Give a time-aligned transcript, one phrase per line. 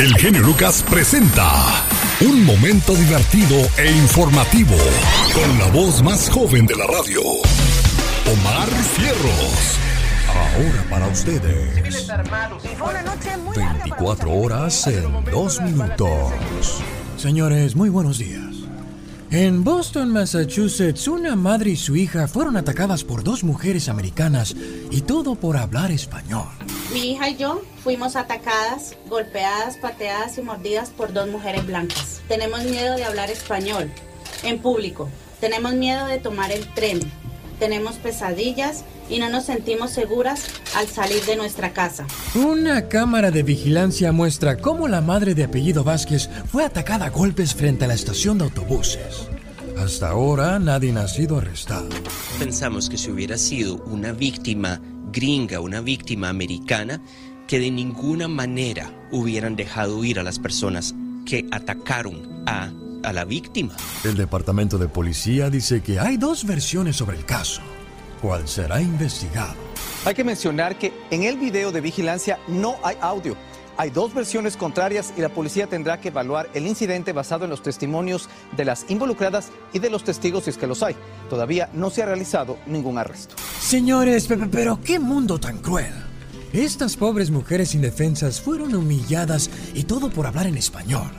[0.00, 1.84] El genio Lucas presenta
[2.22, 4.74] un momento divertido e informativo
[5.34, 8.66] con la voz más joven de la radio, Omar
[8.96, 9.78] Fierros.
[10.26, 12.08] Ahora para ustedes.
[13.54, 16.32] 24 horas en 2 minutos.
[17.18, 18.49] Señores, muy buenos días.
[19.32, 24.56] En Boston, Massachusetts, una madre y su hija fueron atacadas por dos mujeres americanas
[24.90, 26.48] y todo por hablar español.
[26.92, 32.20] Mi hija y yo fuimos atacadas, golpeadas, pateadas y mordidas por dos mujeres blancas.
[32.26, 33.88] Tenemos miedo de hablar español
[34.42, 35.08] en público.
[35.38, 36.98] Tenemos miedo de tomar el tren.
[37.60, 42.06] Tenemos pesadillas y no nos sentimos seguras al salir de nuestra casa.
[42.34, 47.54] Una cámara de vigilancia muestra cómo la madre de apellido Vázquez fue atacada a golpes
[47.54, 49.28] frente a la estación de autobuses.
[49.78, 51.88] Hasta ahora nadie ha sido arrestado.
[52.38, 54.80] Pensamos que si hubiera sido una víctima
[55.12, 57.00] gringa, una víctima americana,
[57.46, 60.94] que de ninguna manera hubieran dejado ir a las personas
[61.26, 63.74] que atacaron a, a la víctima.
[64.04, 67.62] El departamento de policía dice que hay dos versiones sobre el caso,
[68.20, 69.54] cuál será investigado.
[70.04, 73.36] Hay que mencionar que en el video de vigilancia no hay audio.
[73.76, 77.62] Hay dos versiones contrarias y la policía tendrá que evaluar el incidente basado en los
[77.62, 80.96] testimonios de las involucradas y de los testigos si es que los hay.
[81.30, 83.36] Todavía no se ha realizado ningún arresto.
[83.58, 86.09] Señores, pero qué mundo tan cruel.
[86.52, 91.10] Estas pobres mujeres indefensas fueron humilladas y todo por hablar en español.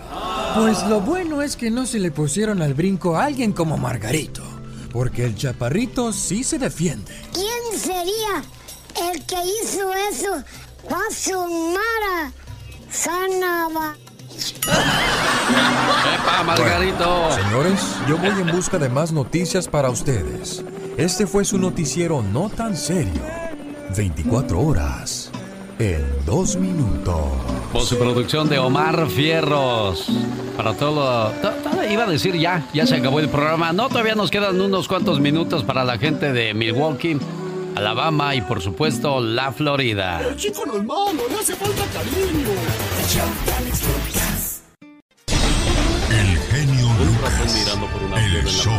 [0.55, 4.43] Pues lo bueno es que no se le pusieron al brinco a alguien como Margarito,
[4.91, 7.13] porque el chaparrito sí se defiende.
[7.33, 8.43] ¿Quién sería
[9.11, 10.43] el que hizo eso?
[10.89, 12.33] Mara
[12.89, 13.95] Sanaba.
[16.13, 17.31] ¡Epa, Margarito!
[17.31, 20.63] señores, yo voy en busca de más noticias para ustedes.
[20.97, 23.21] Este fue su noticiero no tan serio.
[23.95, 25.31] 24 horas
[25.79, 27.21] en 2 minutos.
[27.73, 30.07] Por su producción de Omar Fierros.
[30.55, 31.31] Para todo,
[31.89, 33.73] Iba a decir ya, ya se acabó el programa.
[33.73, 37.17] No, todavía nos quedan unos cuantos minutos para la gente de Milwaukee.
[37.75, 40.21] Alabama y por supuesto la Florida.
[40.21, 42.49] El chico no es malo, le hace falta cariño.
[46.09, 47.21] El genio Un Lucas.
[47.39, 48.73] ratón mirando por una El show.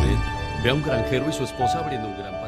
[0.63, 2.41] Ve a un granjero y su esposa abriendo un gran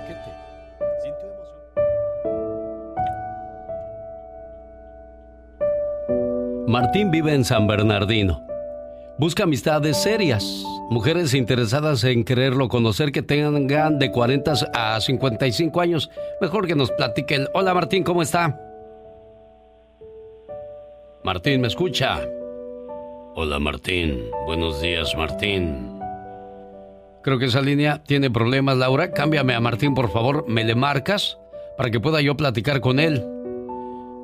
[6.75, 8.45] Martín vive en San Bernardino.
[9.17, 16.11] Busca amistades serias, mujeres interesadas en quererlo conocer que tengan de 40 a 55 años.
[16.41, 17.47] Mejor que nos platiquen.
[17.55, 18.61] Hola Martín, ¿cómo está?
[21.23, 22.21] Martín, ¿me escucha?
[23.37, 25.97] Hola Martín, buenos días Martín.
[27.23, 29.13] Creo que esa línea tiene problemas, Laura.
[29.13, 30.45] Cámbiame a Martín, por favor.
[30.49, 31.39] ¿Me le marcas
[31.77, 33.25] para que pueda yo platicar con él?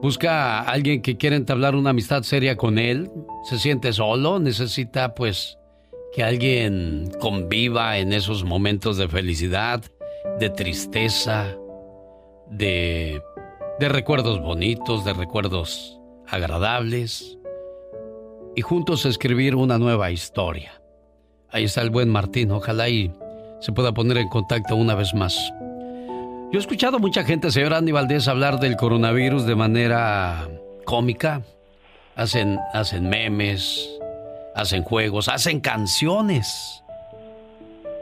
[0.02, 3.10] Busca a alguien que quiera entablar una amistad seria con él.
[3.44, 5.58] Se siente solo, necesita pues
[6.14, 9.82] que alguien conviva en esos momentos de felicidad,
[10.38, 11.54] de tristeza,
[12.48, 13.22] de,
[13.78, 17.38] de recuerdos bonitos, de recuerdos agradables
[18.56, 20.80] y juntos escribir una nueva historia.
[21.50, 23.12] Ahí está el buen Martín, ojalá y
[23.60, 25.52] se pueda poner en contacto una vez más.
[26.52, 30.48] Yo he escuchado a mucha gente, señor Andy Valdés, hablar del coronavirus de manera
[30.84, 31.42] cómica.
[32.16, 33.88] Hacen, hacen memes,
[34.56, 36.82] hacen juegos, hacen canciones.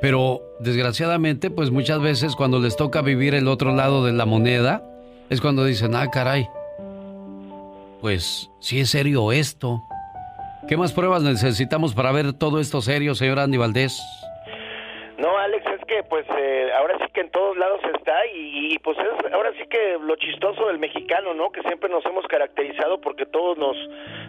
[0.00, 4.82] Pero desgraciadamente, pues muchas veces cuando les toca vivir el otro lado de la moneda,
[5.28, 6.48] es cuando dicen, ah, caray,
[8.00, 9.82] pues sí es serio esto.
[10.68, 14.02] ¿Qué más pruebas necesitamos para ver todo esto serio, señor Andy Valdés?
[15.18, 18.96] No, Alex, es que pues eh, ahora sí en todos lados está y, y, pues
[18.98, 21.50] es ahora sí que lo chistoso del mexicano, ¿no?
[21.50, 23.76] Que siempre nos hemos caracterizado porque todos nos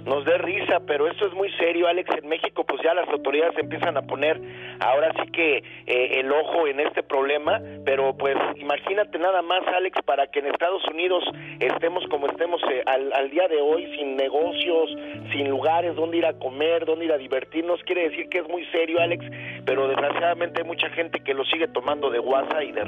[0.06, 2.10] nos dé risa, pero esto es muy serio, Alex.
[2.16, 4.40] En México pues ya las autoridades empiezan a poner
[4.80, 10.02] ahora sí que eh, el ojo en este problema, pero pues imagínate nada más, Alex,
[10.04, 11.24] para que en Estados Unidos
[11.60, 14.90] estemos como estemos eh, al, al día de hoy, sin negocios,
[15.32, 18.66] sin lugares donde ir a comer, donde ir a divertirnos, quiere decir que es muy
[18.68, 19.26] serio, Alex,
[19.66, 22.79] pero desgraciadamente hay mucha gente que lo sigue tomando de guasa y de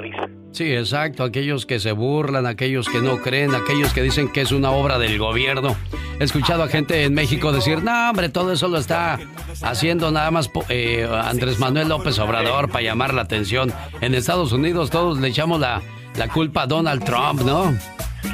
[0.52, 1.24] Sí, exacto.
[1.24, 4.98] Aquellos que se burlan, aquellos que no creen, aquellos que dicen que es una obra
[4.98, 5.76] del gobierno.
[6.20, 9.18] He escuchado a gente en México decir, no, hombre, todo eso lo está
[9.62, 13.72] haciendo nada más eh, Andrés Manuel López Obrador para llamar la atención.
[14.00, 15.82] En Estados Unidos todos le echamos la,
[16.16, 17.72] la culpa a Donald Trump, ¿no?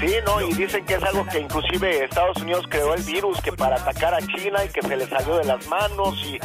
[0.00, 3.52] Sí, no, y dicen que es algo que inclusive Estados Unidos creó el virus que
[3.52, 6.38] para atacar a China y que se le salió de las manos y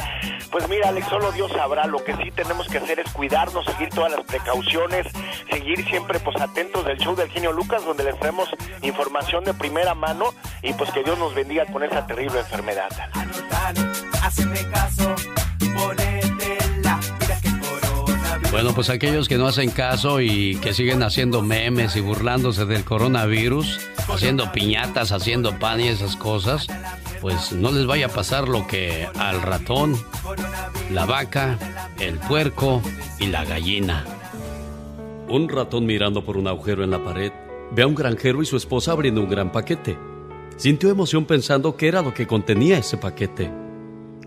[0.50, 3.90] pues mira, Alex, solo Dios sabrá, lo que sí tenemos que hacer es cuidarnos, seguir
[3.90, 5.06] todas las precauciones,
[5.50, 8.48] seguir siempre pues atentos del show del genio Lucas donde les traemos
[8.82, 12.88] información de primera mano y pues que Dios nos bendiga con esa terrible enfermedad.
[14.72, 15.14] caso,
[18.54, 22.84] bueno, pues aquellos que no hacen caso y que siguen haciendo memes y burlándose del
[22.84, 26.68] coronavirus, haciendo piñatas, haciendo pan y esas cosas,
[27.20, 29.96] pues no les vaya a pasar lo que al ratón,
[30.92, 31.58] la vaca,
[31.98, 32.80] el puerco
[33.18, 34.04] y la gallina.
[35.28, 37.32] Un ratón mirando por un agujero en la pared
[37.72, 39.98] ve a un granjero y su esposa abriendo un gran paquete.
[40.58, 43.50] Sintió emoción pensando qué era lo que contenía ese paquete.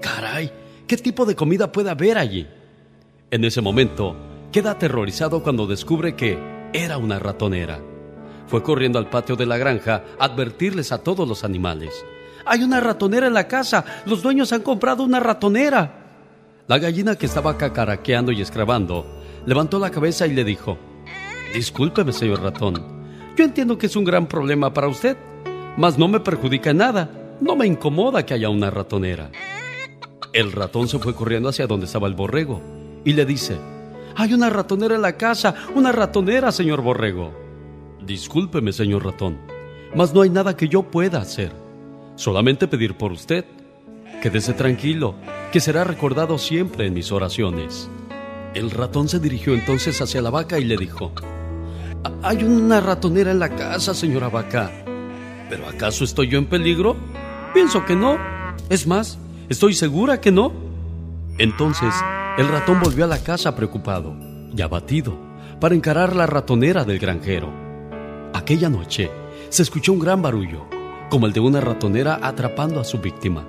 [0.01, 0.51] Caray,
[0.85, 2.45] ¿qué tipo de comida puede haber allí?
[3.29, 4.15] En ese momento,
[4.53, 6.39] queda aterrorizado cuando descubre que
[6.71, 7.81] era una ratonera.
[8.47, 12.05] Fue corriendo al patio de la granja a advertirles a todos los animales.
[12.45, 13.83] Hay una ratonera en la casa.
[14.05, 16.05] Los dueños han comprado una ratonera.
[16.67, 19.05] La gallina que estaba cacaraqueando y escrabando
[19.45, 20.77] levantó la cabeza y le dijo,
[21.53, 22.81] Discúlpeme, señor ratón.
[23.35, 25.17] Yo entiendo que es un gran problema para usted,
[25.75, 27.09] mas no me perjudica en nada.
[27.41, 29.31] No me incomoda que haya una ratonera.
[30.31, 33.57] El ratón se fue corriendo hacia donde estaba el borrego y le dice,
[34.15, 37.31] hay una ratonera en la casa, una ratonera, señor borrego.
[38.03, 39.37] Discúlpeme, señor ratón,
[39.95, 41.51] mas no hay nada que yo pueda hacer.
[42.15, 43.45] Solamente pedir por usted.
[44.21, 45.13] Quédese tranquilo,
[45.51, 47.89] que será recordado siempre en mis oraciones.
[48.55, 51.11] El ratón se dirigió entonces hacia la vaca y le dijo,
[52.23, 54.71] Hay una ratonera en la casa, señora vaca.
[55.47, 56.95] ¿Pero acaso estoy yo en peligro?
[57.53, 58.17] Pienso que no.
[58.69, 60.51] Es más, estoy segura que no.
[61.37, 61.93] Entonces
[62.37, 64.15] el ratón volvió a la casa preocupado
[64.55, 65.17] y abatido
[65.59, 67.51] para encarar la ratonera del granjero.
[68.31, 69.09] Aquella noche
[69.49, 70.65] se escuchó un gran barullo,
[71.09, 73.43] como el de una ratonera atrapando a su víctima.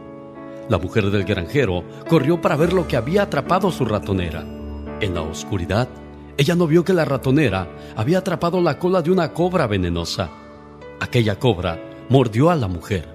[0.71, 4.41] La mujer del granjero corrió para ver lo que había atrapado su ratonera.
[5.01, 5.89] En la oscuridad,
[6.39, 10.31] ella no vio que la ratonera había atrapado la cola de una cobra venenosa.
[10.99, 13.07] Aquella cobra mordió a la mujer.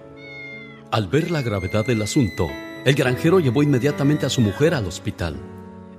[0.91, 2.47] Al ver la gravedad del asunto,
[2.85, 5.52] el granjero llevó inmediatamente a su mujer al hospital.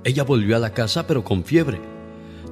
[0.05, 1.81] Ella volvió a la casa pero con fiebre.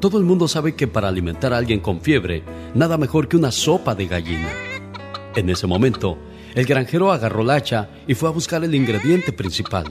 [0.01, 3.51] Todo el mundo sabe que para alimentar a alguien con fiebre, nada mejor que una
[3.51, 4.49] sopa de gallina.
[5.35, 6.17] En ese momento,
[6.55, 9.85] el granjero agarró la hacha y fue a buscar el ingrediente principal,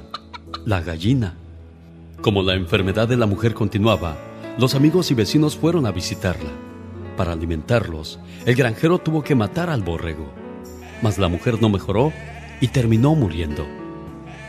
[0.67, 1.37] la gallina.
[2.21, 4.17] Como la enfermedad de la mujer continuaba,
[4.59, 6.51] los amigos y vecinos fueron a visitarla.
[7.17, 10.33] Para alimentarlos, el granjero tuvo que matar al borrego.
[11.01, 12.13] Mas la mujer no mejoró
[12.61, 13.65] y terminó muriendo.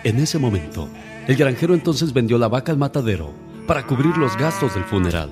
[0.04, 0.89] En ese momento,
[1.27, 3.31] el granjero entonces vendió la vaca al matadero
[3.65, 5.29] para cubrir los gastos del funeral.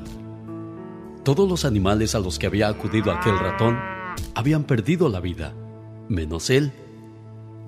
[1.24, 3.78] Todos los animales a los que había acudido aquel ratón
[4.34, 5.54] habían perdido la vida,
[6.08, 6.72] menos él.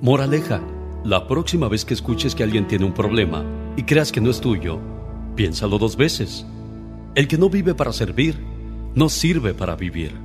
[0.02, 0.62] Moraleja,
[1.04, 3.44] la próxima vez que escuches que alguien tiene un problema
[3.76, 4.80] y creas que no es tuyo,
[5.36, 6.46] piénsalo dos veces.
[7.16, 8.40] El que no vive para servir,
[8.96, 10.23] no sirve para vivir.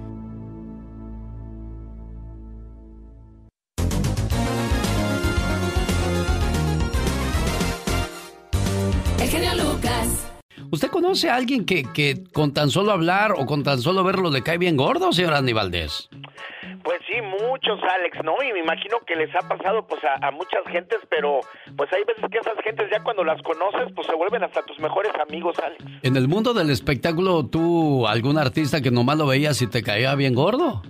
[10.70, 14.30] ¿Usted conoce a alguien que, que, con tan solo hablar o con tan solo verlo
[14.30, 16.08] le cae bien gordo, señor Andy Valdés?
[16.82, 18.42] Pues sí, muchos, Alex, ¿no?
[18.42, 21.40] Y me imagino que les ha pasado pues a, a, muchas gentes, pero
[21.76, 24.78] pues hay veces que esas gentes ya cuando las conoces pues se vuelven hasta tus
[24.78, 25.84] mejores amigos, Alex.
[26.02, 30.14] En el mundo del espectáculo, ¿tú algún artista que nomás lo veías y te caía
[30.14, 30.82] bien gordo?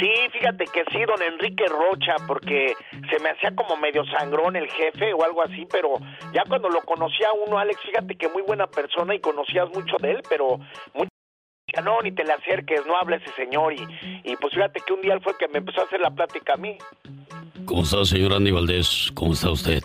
[0.00, 2.74] Sí, fíjate que sí, don Enrique Rocha, porque
[3.10, 5.94] se me hacía como medio sangrón el jefe o algo así, pero
[6.32, 10.12] ya cuando lo conocía uno, Alex, fíjate que muy buena persona y conocías mucho de
[10.12, 10.58] él, pero
[10.94, 11.06] muy
[11.82, 13.72] no, ni te le acerques, no hable ese señor.
[13.72, 13.86] Y,
[14.24, 16.10] y pues fíjate que un día él fue el que me empezó a hacer la
[16.10, 16.76] plática a mí.
[17.64, 19.10] ¿Cómo está, señor Andy Valdés?
[19.14, 19.82] ¿Cómo está usted?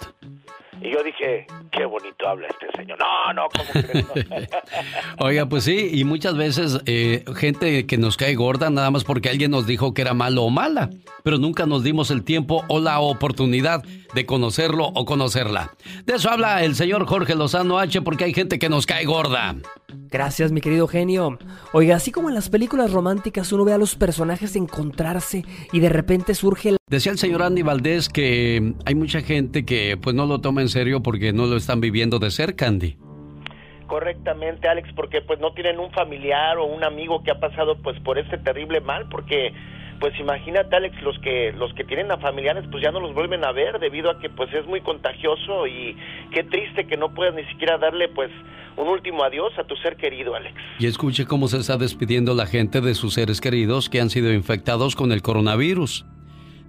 [0.82, 2.98] Y yo dije, qué bonito habla este señor.
[3.00, 4.06] No, no, ¿cómo crees?
[5.20, 9.30] Oiga, pues sí, y muchas veces eh, gente que nos cae gorda nada más porque
[9.30, 10.90] alguien nos dijo que era malo o mala,
[11.24, 15.72] pero nunca nos dimos el tiempo o la oportunidad de conocerlo o conocerla.
[16.06, 19.56] De eso habla el señor Jorge Lozano H porque hay gente que nos cae gorda.
[20.12, 21.38] Gracias, mi querido genio.
[21.72, 25.90] Oiga, así como en las películas románticas uno ve a los personajes encontrarse y de
[25.90, 26.78] repente surge el...
[26.88, 30.70] Decía el señor Andy Valdés que hay mucha gente que pues no lo toma en
[30.70, 32.98] serio porque no lo están viviendo de cerca, Andy.
[33.88, 38.00] Correctamente, Alex, porque pues no tienen un familiar o un amigo que ha pasado pues
[38.02, 39.52] por este terrible mal, porque
[40.00, 43.44] pues imagínate Alex, los que los que tienen a familiares pues ya no los vuelven
[43.44, 45.96] a ver debido a que pues es muy contagioso y
[46.32, 48.32] qué triste que no puedas ni siquiera darle pues
[48.78, 50.56] un último adiós a tu ser querido, Alex.
[50.80, 54.32] Y escuche cómo se está despidiendo la gente de sus seres queridos que han sido
[54.34, 56.06] infectados con el coronavirus.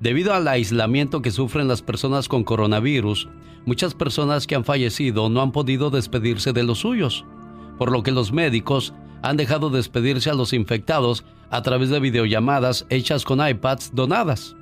[0.00, 3.28] Debido al aislamiento que sufren las personas con coronavirus,
[3.64, 7.24] muchas personas que han fallecido no han podido despedirse de los suyos,
[7.78, 12.86] por lo que los médicos han dejado despedirse a los infectados a través de videollamadas
[12.88, 14.56] hechas con iPads donadas.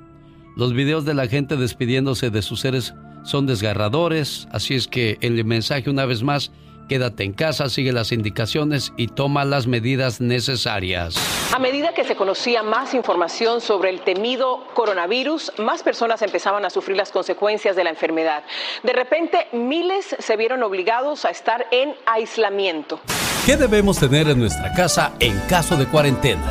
[0.55, 2.93] Los videos de la gente despidiéndose de sus seres
[3.23, 6.51] son desgarradores, así es que el mensaje una vez más
[6.89, 11.15] Quédate en casa, sigue las indicaciones y toma las medidas necesarias.
[11.53, 16.71] A medida que se conocía más información sobre el temido coronavirus, más personas empezaban a
[16.71, 18.43] sufrir las consecuencias de la enfermedad.
[18.81, 22.99] De repente, miles se vieron obligados a estar en aislamiento.
[23.45, 26.41] ¿Qué debemos tener en nuestra casa en caso de cuarentena?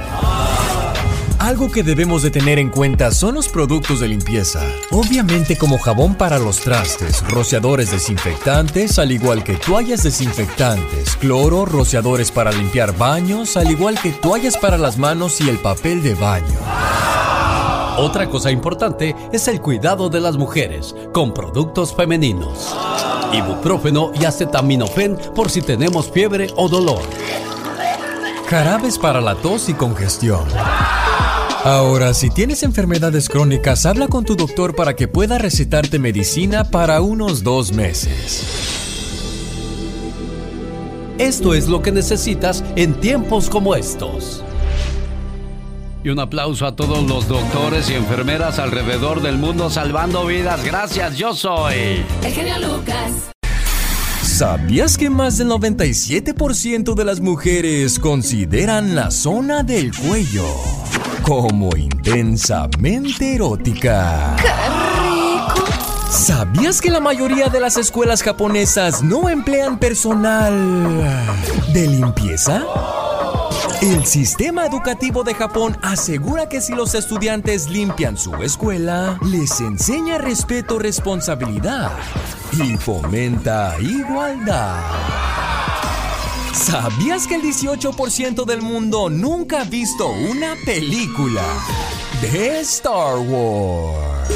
[1.38, 4.60] Algo que debemos de tener en cuenta son los productos de limpieza.
[4.90, 12.32] Obviamente como jabón para los trastes, rociadores desinfectantes, al igual que toallas desinfectantes, cloro, rociadores
[12.32, 16.58] para limpiar baños, al igual que toallas para las manos y el papel de baño.
[17.98, 22.76] Otra cosa importante es el cuidado de las mujeres con productos femeninos.
[23.32, 27.02] Ibuprofeno y acetaminofén por si tenemos fiebre o dolor.
[28.48, 30.44] Jarabes para la tos y congestión.
[31.64, 37.00] Ahora, si tienes enfermedades crónicas, habla con tu doctor para que pueda recetarte medicina para
[37.02, 38.44] unos dos meses.
[41.18, 44.44] Esto es lo que necesitas en tiempos como estos.
[46.04, 50.64] Y un aplauso a todos los doctores y enfermeras alrededor del mundo salvando vidas.
[50.64, 52.04] Gracias, yo soy.
[52.22, 53.30] El genio Lucas.
[54.22, 60.44] ¿Sabías que más del 97% de las mujeres consideran la zona del cuello
[61.28, 64.34] como intensamente erótica.
[64.40, 65.66] ¡Qué rico!
[66.10, 71.04] ¿Sabías que la mayoría de las escuelas japonesas no emplean personal
[71.74, 72.64] de limpieza?
[73.82, 80.16] El sistema educativo de Japón asegura que si los estudiantes limpian su escuela, les enseña
[80.16, 81.92] respeto, responsabilidad
[82.52, 84.80] y fomenta igualdad.
[86.58, 91.44] ¿Sabías que el 18% del mundo nunca ha visto una película
[92.20, 94.28] de Star Wars?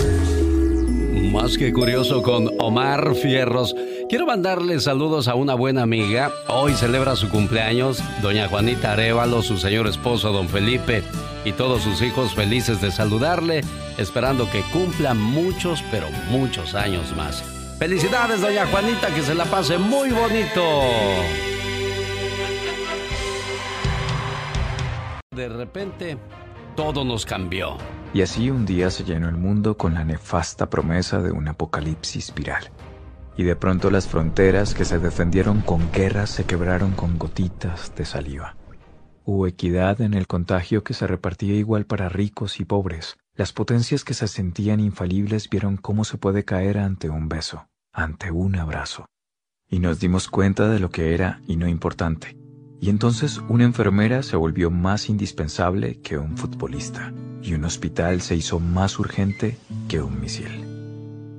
[1.33, 3.75] Más que curioso con Omar Fierros.
[4.09, 6.31] Quiero mandarle saludos a una buena amiga.
[6.47, 11.03] Hoy celebra su cumpleaños, doña Juanita Arevalo, su señor esposo, don Felipe,
[11.45, 13.65] y todos sus hijos felices de saludarle,
[13.99, 17.43] esperando que cumpla muchos, pero muchos años más.
[17.81, 20.63] Felicidades, doña Juanita, que se la pase muy bonito.
[25.33, 26.19] De repente,
[26.77, 27.79] todo nos cambió.
[28.13, 32.35] Y así un día se llenó el mundo con la nefasta promesa de un apocalipsis
[32.35, 32.71] viral.
[33.39, 38.05] Y de pronto las fronteras que se defendieron con guerras se quebraron con gotitas de
[38.05, 38.57] saliva.
[39.25, 43.17] Hubo equidad en el contagio que se repartía igual para ricos y pobres.
[43.35, 48.31] Las potencias que se sentían infalibles vieron cómo se puede caer ante un beso, ante
[48.31, 49.07] un abrazo.
[49.67, 52.42] Y nos dimos cuenta de lo que era y no importante
[52.83, 58.35] y entonces una enfermera se volvió más indispensable que un futbolista, y un hospital se
[58.35, 59.57] hizo más urgente
[59.89, 60.67] que un misil.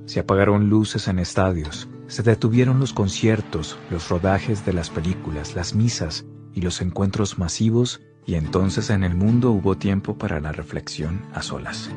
[0.06, 5.74] Se apagaron luces en estadios, se detuvieron los conciertos, los rodajes de las películas, las
[5.74, 6.24] misas
[6.54, 11.42] y los encuentros masivos, y entonces en el mundo hubo tiempo para la reflexión a
[11.42, 11.90] solas,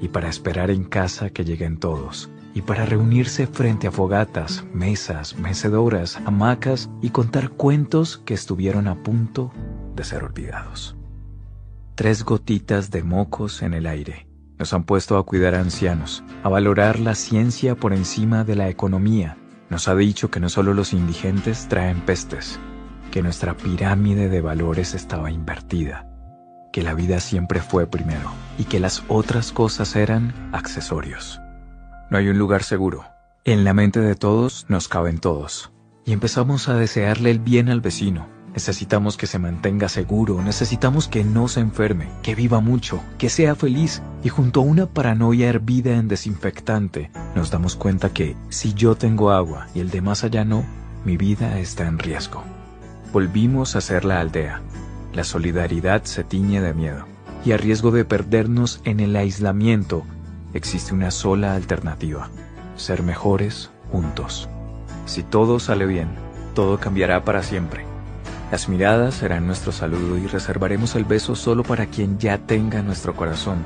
[0.00, 5.36] y para esperar en casa que lleguen todos, y para reunirse frente a fogatas, mesas,
[5.38, 9.52] mecedoras, hamacas y contar cuentos que estuvieron a punto
[9.94, 10.96] de ser olvidados.
[11.94, 14.26] Tres gotitas de mocos en el aire
[14.58, 18.68] nos han puesto a cuidar a ancianos, a valorar la ciencia por encima de la
[18.68, 19.36] economía.
[19.70, 22.60] Nos ha dicho que no solo los indigentes traen pestes,
[23.10, 26.08] que nuestra pirámide de valores estaba invertida,
[26.72, 31.41] que la vida siempre fue primero y que las otras cosas eran accesorios.
[32.12, 33.06] No hay un lugar seguro.
[33.42, 35.72] En la mente de todos nos caben todos.
[36.04, 38.28] Y empezamos a desearle el bien al vecino.
[38.52, 43.54] Necesitamos que se mantenga seguro, necesitamos que no se enferme, que viva mucho, que sea
[43.54, 44.02] feliz.
[44.22, 49.30] Y junto a una paranoia hervida en desinfectante, nos damos cuenta que si yo tengo
[49.30, 50.66] agua y el de más allá no,
[51.06, 52.44] mi vida está en riesgo.
[53.10, 54.60] Volvimos a ser la aldea.
[55.14, 57.06] La solidaridad se tiñe de miedo.
[57.42, 60.04] Y a riesgo de perdernos en el aislamiento,
[60.54, 62.28] existe una sola alternativa,
[62.76, 64.48] ser mejores juntos.
[65.06, 66.08] Si todo sale bien,
[66.54, 67.84] todo cambiará para siempre.
[68.50, 73.16] Las miradas serán nuestro saludo y reservaremos el beso solo para quien ya tenga nuestro
[73.16, 73.58] corazón.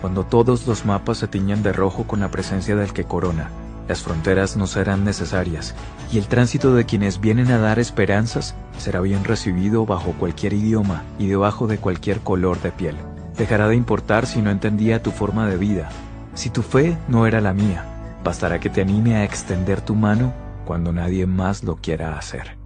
[0.00, 3.50] Cuando todos los mapas se tiñan de rojo con la presencia del que corona,
[3.88, 5.74] las fronteras no serán necesarias
[6.12, 11.02] y el tránsito de quienes vienen a dar esperanzas será bien recibido bajo cualquier idioma
[11.18, 12.96] y debajo de cualquier color de piel.
[13.36, 15.88] Dejará de importar si no entendía tu forma de vida,
[16.34, 17.84] si tu fe no era la mía,
[18.24, 20.32] bastará que te anime a extender tu mano
[20.64, 22.56] cuando nadie más lo quiera hacer.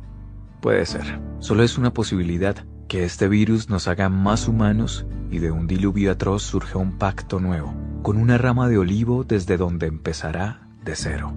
[0.61, 5.51] Puede ser, solo es una posibilidad que este virus nos haga más humanos y de
[5.51, 10.69] un diluvio atroz surge un pacto nuevo, con una rama de olivo desde donde empezará
[10.85, 11.35] de cero.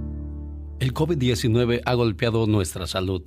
[0.80, 3.24] El COVID-19 ha golpeado nuestra salud,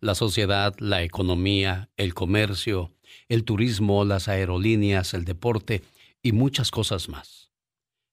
[0.00, 2.92] la sociedad, la economía, el comercio,
[3.28, 5.82] el turismo, las aerolíneas, el deporte
[6.22, 7.51] y muchas cosas más.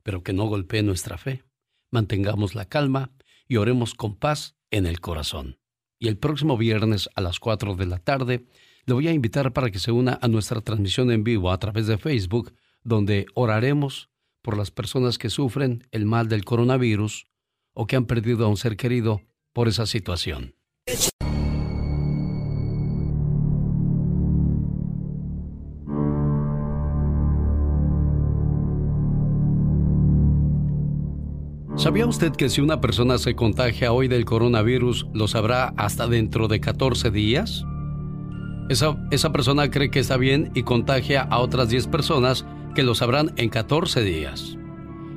[0.03, 1.43] Pero que no golpee nuestra fe.
[1.91, 3.11] Mantengamos la calma
[3.47, 5.59] y oremos con paz en el corazón.
[5.99, 8.45] Y el próximo viernes a las 4 de la tarde
[8.85, 11.87] le voy a invitar para que se una a nuestra transmisión en vivo a través
[11.87, 12.53] de Facebook,
[12.83, 14.09] donde oraremos
[14.41, 17.27] por las personas que sufren el mal del coronavirus
[17.73, 19.21] o que han perdido a un ser querido
[19.53, 20.55] por esa situación.
[31.79, 36.49] ¿Sabía usted que si una persona se contagia hoy del coronavirus, lo sabrá hasta dentro
[36.49, 37.63] de 14 días?
[38.67, 42.45] Esa, persona cree que está bien y contagia a otras 10 personas
[42.75, 44.57] que lo sabrán en 14 días.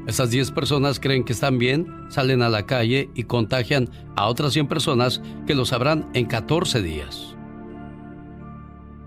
[0.07, 4.53] Esas 10 personas creen que están bien, salen a la calle y contagian a otras
[4.53, 7.35] 100 personas que lo sabrán en 14 días.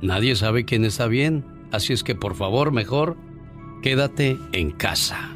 [0.02, 3.16] Nadie sabe quién está bien, así es que por favor, mejor,
[3.82, 5.36] quédate en casa.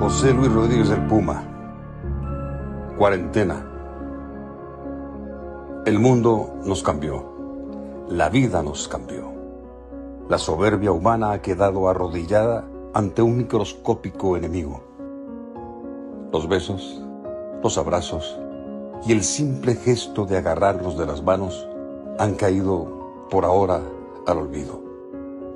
[0.00, 1.44] José Luis Rodríguez del Puma.
[2.96, 3.66] Cuarentena.
[5.84, 8.06] El mundo nos cambió.
[8.08, 9.30] La vida nos cambió.
[10.26, 12.64] La soberbia humana ha quedado arrodillada
[12.94, 14.82] ante un microscópico enemigo.
[16.32, 17.04] Los besos,
[17.62, 18.40] los abrazos
[19.06, 21.68] y el simple gesto de agarrarnos de las manos
[22.18, 23.82] han caído por ahora
[24.26, 24.82] al olvido.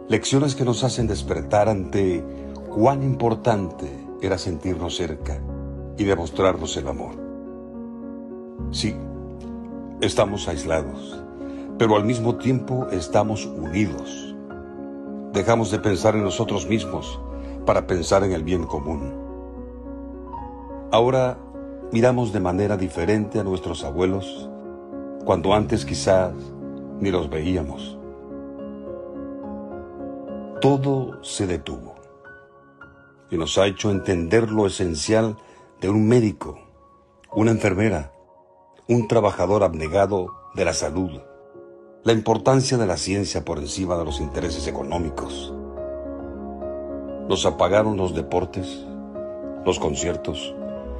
[0.06, 2.22] Lecciones que nos hacen despertar ante
[2.68, 5.40] cuán importante era sentirnos cerca
[5.96, 7.14] y demostrarnos el amor.
[8.70, 8.94] Sí,
[10.00, 11.18] Estamos aislados,
[11.78, 14.36] pero al mismo tiempo estamos unidos.
[15.32, 17.18] Dejamos de pensar en nosotros mismos
[17.64, 19.14] para pensar en el bien común.
[20.92, 21.38] Ahora
[21.90, 24.50] miramos de manera diferente a nuestros abuelos
[25.24, 26.34] cuando antes quizás
[27.00, 27.96] ni los veíamos.
[30.60, 31.93] Todo se detuvo
[33.36, 35.36] nos ha hecho entender lo esencial
[35.80, 36.58] de un médico,
[37.32, 38.12] una enfermera,
[38.88, 41.20] un trabajador abnegado de la salud,
[42.04, 45.52] la importancia de la ciencia por encima de los intereses económicos.
[47.28, 48.84] Nos apagaron los deportes,
[49.64, 50.54] los conciertos,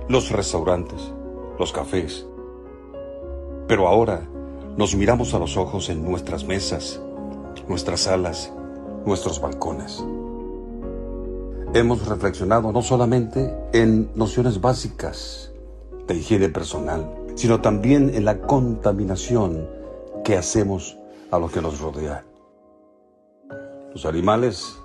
[0.09, 1.13] los restaurantes,
[1.59, 2.27] los cafés.
[3.69, 4.27] Pero ahora
[4.77, 7.01] nos miramos a los ojos en nuestras mesas,
[7.69, 8.53] nuestras salas,
[9.05, 10.05] nuestros balcones.
[11.75, 15.51] Hemos reflexionado no solamente en nociones básicas
[16.07, 19.69] de higiene personal, sino también en la contaminación
[20.23, 20.97] que hacemos
[21.33, 22.25] a lo que nos rodea.
[23.93, 24.79] Los animales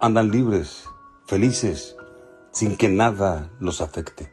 [0.00, 0.84] andan libres,
[1.26, 1.96] felices,
[2.50, 4.30] sin que nada los afecte.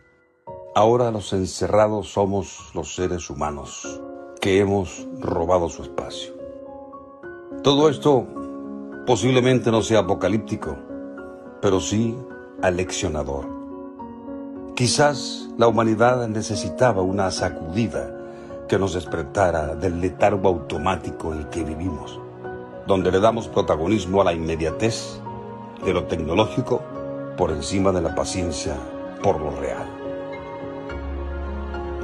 [0.76, 4.02] Ahora los encerrados somos los seres humanos
[4.42, 6.34] que hemos robado su espacio.
[7.64, 8.28] Todo esto
[9.08, 10.76] posiblemente no sea apocalíptico,
[11.66, 12.16] pero sí
[12.62, 13.48] aleccionador.
[14.76, 18.16] Quizás la humanidad necesitaba una sacudida
[18.68, 22.20] que nos despertara del letargo automático en que vivimos,
[22.86, 25.20] donde le damos protagonismo a la inmediatez
[25.84, 26.84] de lo tecnológico
[27.36, 28.76] por encima de la paciencia
[29.24, 29.88] por lo real.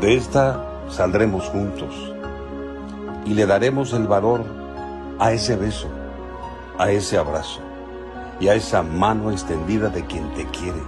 [0.01, 2.15] De esta saldremos juntos
[3.27, 4.43] y le daremos el valor
[5.19, 5.87] a ese beso,
[6.79, 7.61] a ese abrazo
[8.41, 10.81] y a esa mano extendida de quien te quiere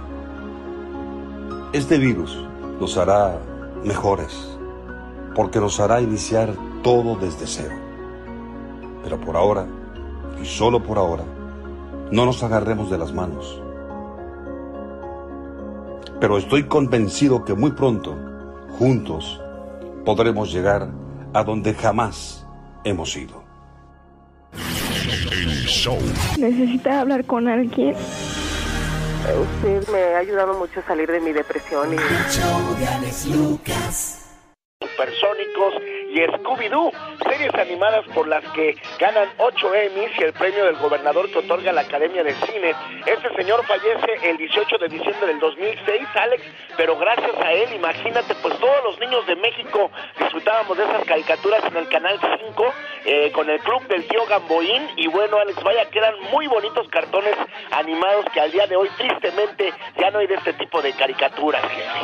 [1.74, 2.38] este virus
[2.78, 3.36] nos hará
[3.82, 4.56] mejores,
[5.34, 7.74] porque nos hará iniciar todo desde cero.
[9.02, 9.66] Pero por ahora,
[10.40, 11.24] y solo por ahora,
[12.12, 13.60] no nos agarremos de las manos.
[16.20, 18.14] Pero estoy convencido que muy pronto,
[18.78, 19.42] juntos,
[20.04, 20.88] podremos llegar
[21.32, 22.46] a donde jamás
[22.84, 23.43] hemos ido.
[26.38, 27.94] Necesita hablar con alguien.
[29.24, 31.96] Usted me ha ayudado mucho a salir de mi depresión y...
[34.80, 35.74] Supersónicos
[36.14, 36.92] y Scooby-Doo,
[37.28, 41.72] series animadas por las que ganan 8 Emmys y el premio del gobernador que otorga
[41.72, 42.72] la Academia de Cine.
[43.04, 46.42] Este señor fallece el 18 de diciembre del 2006, Alex,
[46.76, 51.64] pero gracias a él, imagínate, pues todos los niños de México disfrutábamos de esas caricaturas
[51.64, 52.64] en el Canal 5
[53.06, 56.88] eh, con el club del tío Gamboín y bueno, Alex, vaya que eran muy bonitos
[56.90, 57.34] cartones
[57.72, 61.62] animados que al día de hoy tristemente ya no hay de este tipo de caricaturas.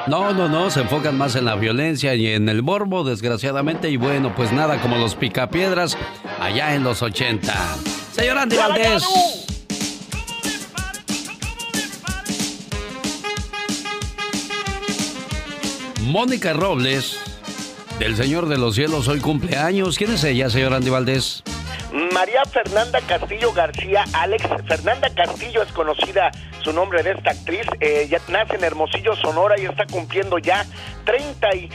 [0.09, 4.00] No, no, no, se enfocan más en la violencia y en el morbo, desgraciadamente, y
[4.01, 5.97] bueno, pues nada como los picapiedras
[6.41, 7.53] allá en los 80.
[8.13, 9.05] Señor Andy Valdés.
[16.01, 17.19] Mónica Robles,
[18.01, 19.97] del Señor de los Cielos, hoy cumpleaños.
[19.97, 21.45] ¿Quién es ella, señor Andy Valdés?
[21.93, 26.31] María Fernanda Castillo García, Alex Fernanda Castillo es conocida
[26.63, 30.65] su nombre de esta actriz, eh, ya nace en Hermosillo, Sonora y está cumpliendo ya
[31.05, 31.71] 30 y,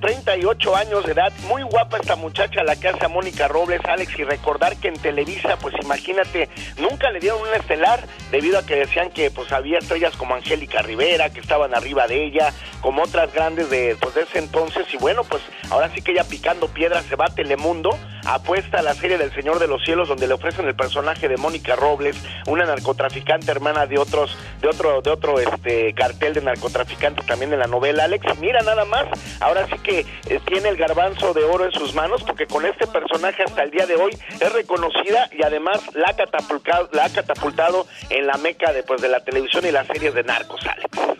[0.00, 1.32] 38 años de edad.
[1.46, 4.94] Muy guapa esta muchacha, la que hace a Mónica Robles, Alex, y recordar que en
[4.94, 9.78] Televisa, pues imagínate, nunca le dieron un estelar debido a que decían que pues había
[9.78, 14.38] estrellas como Angélica Rivera, que estaban arriba de ella, como otras grandes de, pues, ese
[14.38, 18.80] entonces, y bueno, pues ahora sí que ella picando piedras se va a Telemundo, apuesta
[18.80, 21.74] a la serie del Señor de los Cielos, donde le ofrecen el personaje de Mónica
[21.74, 22.14] Robles,
[22.46, 27.58] una narcotraficante hermana de otros, de otro, de otro este cartel de narcotraficantes también en
[27.58, 28.38] la novela, Alex.
[28.38, 29.06] Mira nada más,
[29.40, 32.86] ahora sí que eh, tiene el garbanzo de oro en sus manos, porque con este
[32.86, 37.08] personaje hasta el día de hoy es reconocida y además la ha catapultado, la ha
[37.08, 41.18] catapultado en la meca de, pues, de la televisión y las series de narcos, Alex.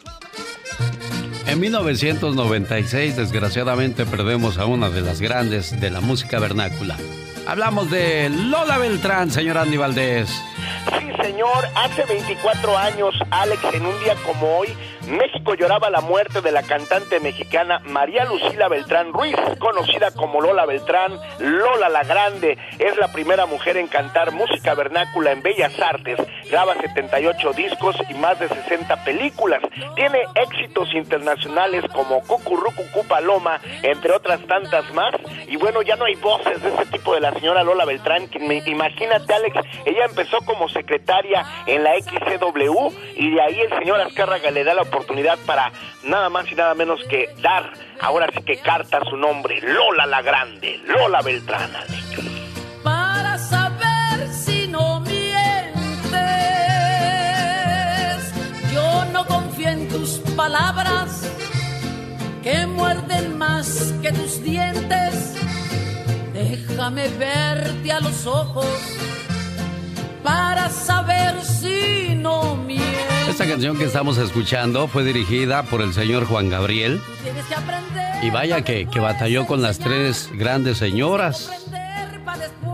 [1.46, 6.98] En 1996, desgraciadamente, perdemos a una de las grandes de la música vernácula.
[7.50, 10.28] Hablamos de Lola Beltrán, señor Andy Valdés.
[10.96, 14.68] Sí, señor, hace 24 años, Alex, en un día como hoy,
[15.10, 20.66] México lloraba la muerte de la cantante mexicana María Lucila Beltrán Ruiz, conocida como Lola
[20.66, 22.56] Beltrán, Lola la Grande.
[22.78, 26.16] Es la primera mujer en cantar música vernácula en Bellas Artes.
[26.48, 29.60] Graba 78 discos y más de 60 películas.
[29.96, 35.12] Tiene éxitos internacionales como Cucurrucucú Paloma, entre otras tantas más.
[35.48, 38.28] Y bueno, ya no hay voces de ese tipo de la señora Lola Beltrán.
[38.28, 44.00] Que imagínate, Alex, ella empezó como secretaria en la XCW y de ahí el señor
[44.00, 44.99] Azcárraga le da la oportunidad
[45.46, 45.72] para
[46.04, 50.22] nada más y nada menos que dar, ahora sí que carta su nombre, Lola la
[50.22, 51.70] Grande, Lola Beltrán.
[52.82, 56.12] Para saber si no mientes,
[58.72, 61.30] yo no confío en tus palabras
[62.42, 65.36] que muerden más que tus dientes.
[66.32, 68.66] Déjame verte a los ojos
[70.22, 73.28] para saber si no mientes.
[73.28, 77.00] Esta canción que estamos escuchando fue dirigida por el señor Juan Gabriel.
[78.22, 81.50] Y vaya que, que batalló con las tres grandes señoras.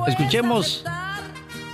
[0.07, 0.85] Escuchemos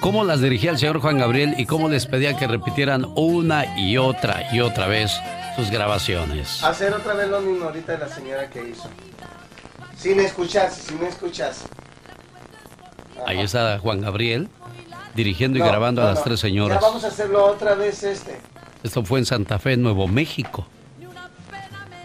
[0.01, 3.97] cómo las dirigía el señor Juan Gabriel y cómo les pedía que repitieran una y
[3.97, 5.13] otra y otra vez
[5.57, 6.63] sus grabaciones.
[6.63, 8.89] Hacer otra vez lo mismo ahorita de la señora que hizo.
[9.97, 11.65] Sin escucharse, sin escucharse.
[13.27, 14.49] Ahí está Juan Gabriel
[15.15, 16.25] dirigiendo y grabando no, a las no.
[16.25, 16.81] tres Ya señoras.
[16.81, 18.41] vamos a hacerlo otra vez este.
[18.83, 20.67] Esto fue en Santa Fe, Nuevo México.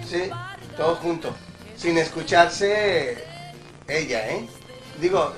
[0.08, 0.30] Sí,
[0.78, 1.36] todo junto.
[1.76, 3.24] Sin escucharse
[3.88, 4.48] ella, ¿eh?
[5.02, 5.34] Digo,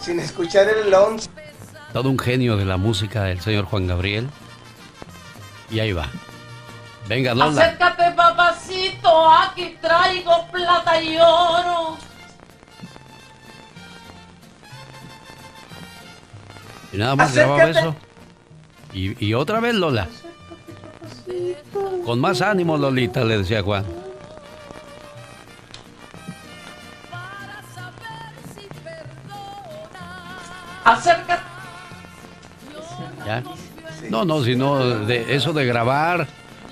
[0.00, 1.28] sin escuchar el 11.
[1.92, 4.28] Todo un genio de la música del señor Juan Gabriel.
[5.70, 6.08] Y ahí va.
[7.08, 7.62] Venga, Lola.
[7.62, 11.96] Acércate, papacito, aquí traigo plata y oro.
[16.92, 17.94] Y nada más grababa eso.
[18.92, 20.08] Y, y otra vez Lola.
[22.04, 23.84] Con más ánimo, Lolita, le decía Juan.
[30.84, 31.42] Acércate.
[33.24, 33.42] ¿Ya?
[34.08, 36.26] No, no, sino de eso de grabar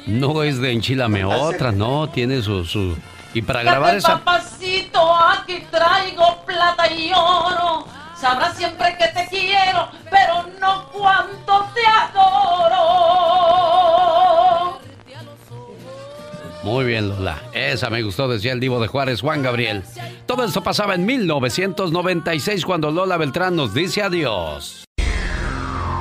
[0.06, 2.96] no es de enchilame otra, no, tiene su, su...
[3.34, 4.18] Y para grabar esa...
[4.18, 7.86] papacito, aquí traigo plata y oro.
[8.20, 13.18] Sabrás siempre que te quiero, pero no cuánto te adoro.
[16.64, 17.38] Muy bien, Lola.
[17.52, 19.84] Esa me gustó, decía el divo de Juárez, Juan Gabriel.
[20.26, 24.84] Todo esto pasaba en 1996 cuando Lola Beltrán nos dice adiós.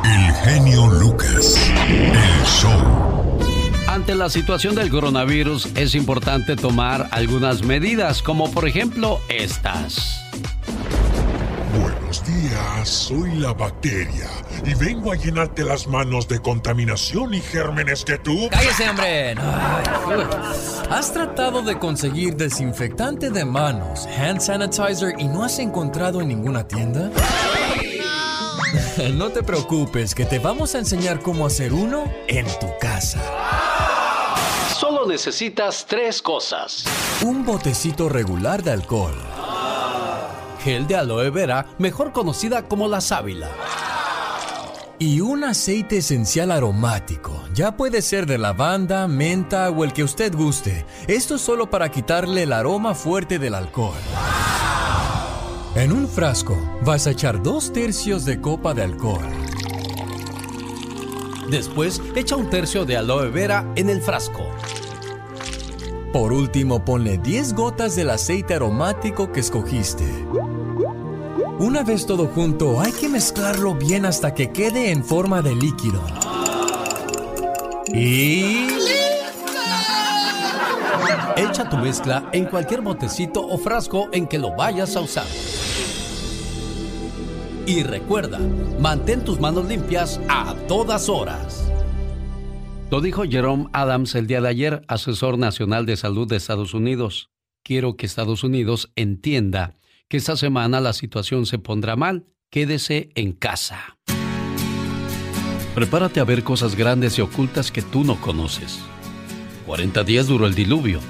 [0.03, 1.71] El genio Lucas.
[1.87, 3.39] El show.
[3.87, 10.23] Ante la situación del coronavirus es importante tomar algunas medidas, como por ejemplo estas.
[11.79, 14.29] Buenos días, soy la bacteria
[14.65, 18.49] y vengo a llenarte las manos de contaminación y gérmenes que tú...
[18.51, 19.35] ¡Cállese, hombre!
[20.89, 26.67] ¿Has tratado de conseguir desinfectante de manos, hand sanitizer y no has encontrado en ninguna
[26.67, 27.09] tienda?
[29.13, 33.21] No te preocupes, que te vamos a enseñar cómo hacer uno en tu casa.
[34.75, 36.83] Solo necesitas tres cosas.
[37.23, 39.15] Un botecito regular de alcohol.
[40.59, 43.49] Gel de aloe vera, mejor conocida como la sábila.
[44.99, 47.43] Y un aceite esencial aromático.
[47.53, 50.85] Ya puede ser de lavanda, menta o el que usted guste.
[51.07, 53.99] Esto es solo para quitarle el aroma fuerte del alcohol.
[55.75, 59.27] En un frasco vas a echar dos tercios de copa de alcohol.
[61.51, 64.43] Después echa un tercio de aloe vera en el frasco.
[66.13, 70.05] Por último, ponle 10 gotas del aceite aromático que escogiste.
[71.59, 76.01] Una vez todo junto, hay que mezclarlo bien hasta que quede en forma de líquido.
[77.93, 78.67] Y...
[81.35, 85.27] Echa tu mezcla en cualquier botecito o frasco en que lo vayas a usar.
[87.65, 88.39] Y recuerda,
[88.79, 91.71] mantén tus manos limpias a todas horas.
[92.89, 97.29] Lo dijo Jerome Adams el día de ayer, asesor nacional de salud de Estados Unidos.
[97.61, 99.75] Quiero que Estados Unidos entienda
[100.07, 102.27] que esta semana la situación se pondrá mal.
[102.49, 103.97] Quédese en casa.
[105.75, 108.79] Prepárate a ver cosas grandes y ocultas que tú no conoces.
[109.65, 111.01] 40 días duró el diluvio.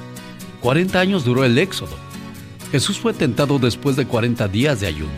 [0.62, 1.96] 40 años duró el éxodo.
[2.72, 5.12] Jesús fue tentado después de 40 días de ayuno.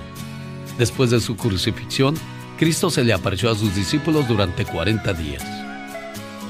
[0.78, 2.15] Después de su crucifixión,
[2.58, 5.68] Cristo se le apareció a sus discípulos durante 40 días.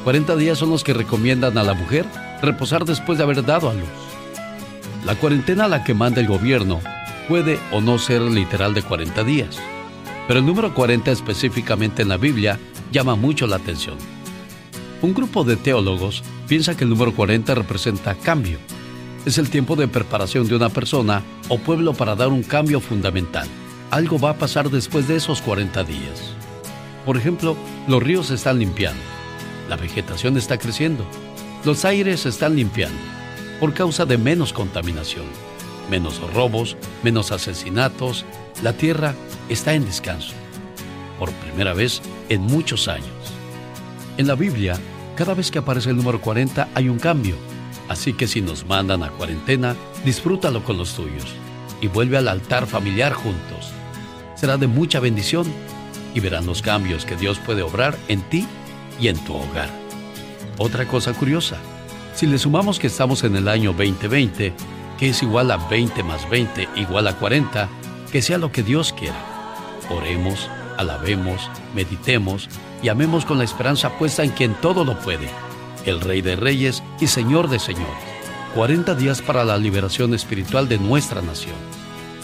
[0.10, 2.04] 40 días son los que recomiendan a la mujer
[2.42, 3.84] reposar después de haber dado a luz.
[5.06, 6.80] La cuarentena a la que manda el gobierno
[7.28, 9.60] puede o no ser literal de 40 días,
[10.28, 12.58] pero el número 40 específicamente en la Biblia
[12.92, 13.98] llama mucho la atención.
[15.04, 18.58] Un grupo de teólogos piensa que el número 40 representa cambio.
[19.28, 23.48] Es el tiempo de preparación de una persona o pueblo para dar un cambio fundamental
[23.92, 26.34] algo va a pasar después de esos 40 días.
[27.06, 27.56] Por ejemplo,
[27.88, 29.02] los ríos se están limpiando,
[29.70, 31.06] la vegetación está creciendo,
[31.64, 33.00] los aires se están limpiando
[33.60, 35.26] por causa de menos contaminación,
[35.90, 38.26] menos robos, menos asesinatos,
[38.64, 39.14] la tierra
[39.48, 40.34] está en descanso,
[41.18, 43.08] por primera vez en muchos años.
[44.18, 44.78] En la Biblia,
[45.16, 47.36] cada vez que aparece el número 40 hay un cambio,
[47.88, 51.26] así que si nos mandan a cuarentena, disfrútalo con los tuyos
[51.82, 53.74] y vuelve al altar familiar juntos
[54.40, 55.46] será de mucha bendición
[56.16, 58.48] y verán los cambios que Dios puede obrar en ti
[59.00, 59.70] y en tu hogar.
[60.58, 61.58] Otra cosa curiosa,
[62.16, 64.54] si le sumamos que estamos en el año 2020,
[64.98, 67.70] que es igual a 20 más 20 igual a 40,
[68.12, 69.16] que sea lo que Dios quiera.
[69.90, 72.50] Oremos, alabemos, meditemos
[72.84, 75.30] y amemos con la esperanza puesta en quien todo lo puede,
[75.86, 78.04] el Rey de Reyes y Señor de Señores.
[78.56, 81.56] 40 días para la liberación espiritual de nuestra nación.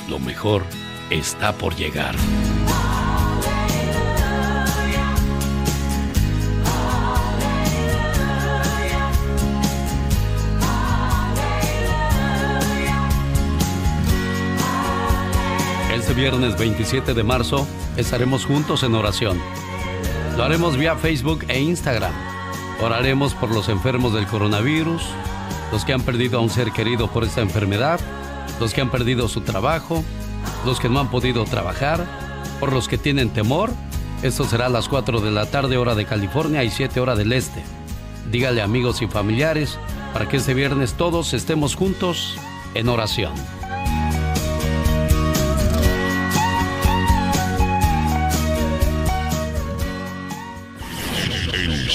[0.10, 0.64] Lo mejor
[1.10, 2.16] está por llegar.
[16.32, 19.40] Viernes 27 de marzo estaremos juntos en oración.
[20.36, 22.12] Lo haremos vía Facebook e Instagram.
[22.82, 25.04] Oraremos por los enfermos del coronavirus,
[25.72, 28.00] los que han perdido a un ser querido por esta enfermedad,
[28.60, 30.04] los que han perdido su trabajo,
[30.66, 32.04] los que no han podido trabajar,
[32.60, 33.70] por los que tienen temor.
[34.24, 37.34] Esto será a las 4 de la tarde hora de California y 7 hora del
[37.34, 37.62] este.
[38.32, 39.78] Dígale amigos y familiares
[40.12, 42.36] para que este viernes todos estemos juntos
[42.74, 43.34] en oración.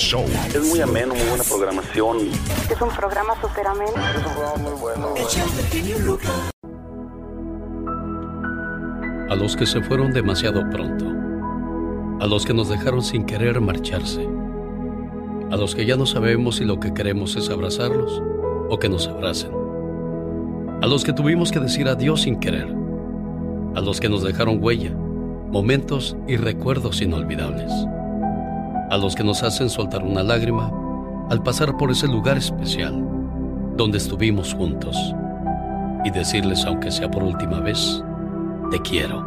[0.00, 0.24] Show.
[0.54, 2.30] Es muy ameno, muy buena programación.
[2.70, 3.92] Es un programa súper ameno.
[3.92, 5.14] Es un programa muy bueno.
[9.30, 11.04] a los que se fueron demasiado pronto,
[12.20, 14.26] a los que nos dejaron sin querer marcharse,
[15.52, 18.20] a los que ya no sabemos si lo que queremos es abrazarlos
[18.68, 19.52] o que nos abracen,
[20.82, 22.74] a los que tuvimos que decir adiós sin querer,
[23.76, 27.70] a los que nos dejaron huella, momentos y recuerdos inolvidables,
[28.90, 30.70] a los que nos hacen soltar una lágrima
[31.30, 33.06] al pasar por ese lugar especial
[33.76, 34.96] donde estuvimos juntos
[36.04, 38.02] y decirles, aunque sea por última vez,
[38.70, 39.26] te quiero.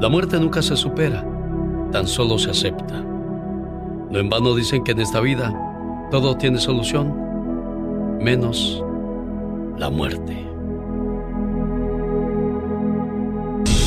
[0.00, 1.24] La muerte nunca se supera,
[1.90, 3.00] tan solo se acepta.
[4.10, 5.52] No en vano dicen que en esta vida
[6.10, 8.82] todo tiene solución, menos
[9.76, 10.46] la muerte.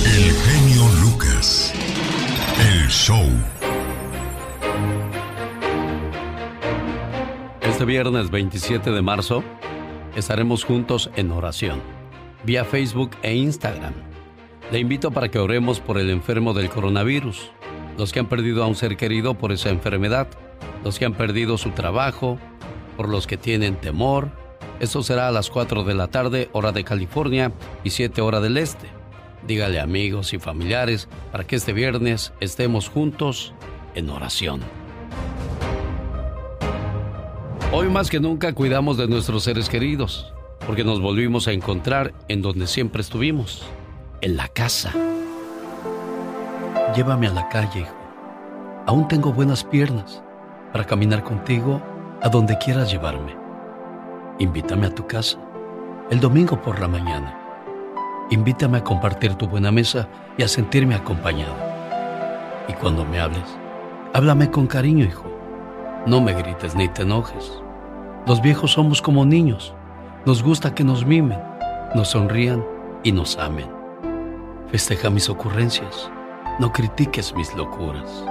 [0.05, 0.83] El genio
[2.59, 3.56] El show.
[7.77, 9.43] Este viernes 27 de marzo
[10.15, 11.79] estaremos juntos en oración,
[12.43, 13.93] vía Facebook e Instagram.
[14.71, 17.51] Le invito para que oremos por el enfermo del coronavirus,
[17.95, 20.27] los que han perdido a un ser querido por esa enfermedad,
[20.83, 22.39] los que han perdido su trabajo,
[22.95, 24.31] por los que tienen temor.
[24.79, 27.51] Eso será a las 4 de la tarde, hora de California,
[27.83, 28.87] y 7 hora del este.
[29.45, 33.53] Dígale amigos y familiares para que este viernes estemos juntos
[33.93, 34.61] en oración.
[37.73, 40.33] Hoy más que nunca cuidamos de nuestros seres queridos,
[40.65, 43.61] porque nos volvimos a encontrar en donde siempre estuvimos,
[44.21, 44.93] en la casa.
[46.95, 47.95] Llévame a la calle, hijo.
[48.85, 50.23] Aún tengo buenas piernas
[50.71, 51.81] para caminar contigo
[52.21, 53.35] a donde quieras llevarme.
[54.39, 55.37] Invítame a tu casa
[56.09, 57.37] el domingo por la mañana.
[58.29, 61.53] Invítame a compartir tu buena mesa y a sentirme acompañado.
[62.69, 63.43] Y cuando me hables,
[64.13, 65.26] háblame con cariño, hijo.
[66.07, 67.61] No me grites ni te enojes.
[68.25, 69.73] Los viejos somos como niños.
[70.25, 71.37] Nos gusta que nos mimen,
[71.95, 72.63] nos sonrían
[73.03, 73.69] y nos amen.
[74.71, 76.09] Festeja mis ocurrencias.
[76.59, 78.23] No critiques mis locuras.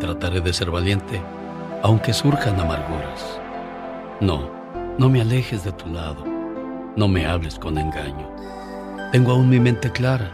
[0.00, 1.22] Trataré de ser valiente,
[1.82, 3.40] aunque surjan amarguras.
[4.20, 4.50] No,
[4.98, 6.26] no me alejes de tu lado.
[6.94, 8.28] No me hables con engaño.
[9.12, 10.30] Tengo aún mi mente clara.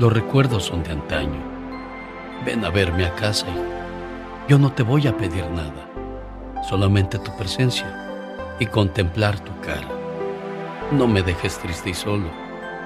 [0.00, 1.40] Los recuerdos son de antaño.
[2.44, 3.62] Ven a verme a casa, hijo.
[4.48, 5.87] Yo no te voy a pedir nada.
[6.68, 7.86] Solamente tu presencia
[8.60, 9.88] y contemplar tu cara.
[10.92, 12.28] No me dejes triste y solo.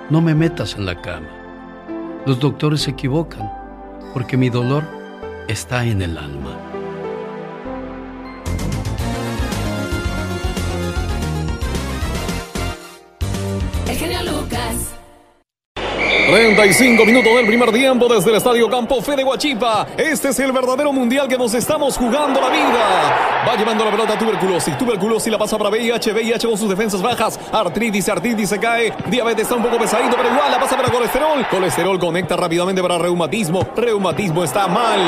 [0.08, 1.26] No me metas en la cama.
[2.24, 3.50] Los doctores se equivocan
[4.12, 4.84] porque mi dolor
[5.48, 6.71] está en el alma.
[16.32, 19.86] 35 minutos del primer tiempo desde el Estadio Campo Fe de Guachipa.
[19.98, 23.44] Este es el verdadero mundial que nos estamos jugando la vida.
[23.46, 24.78] Va llevando la pelota tuberculosis.
[24.78, 26.14] Tuberculosis la pasa para VIH.
[26.14, 27.38] VIH con sus defensas bajas.
[27.52, 28.94] Artritis, artritis se cae.
[29.10, 31.46] Diabetes está un poco pesadito, pero igual la pasa para colesterol.
[31.50, 33.68] Colesterol conecta rápidamente para reumatismo.
[33.76, 35.00] Reumatismo está mal.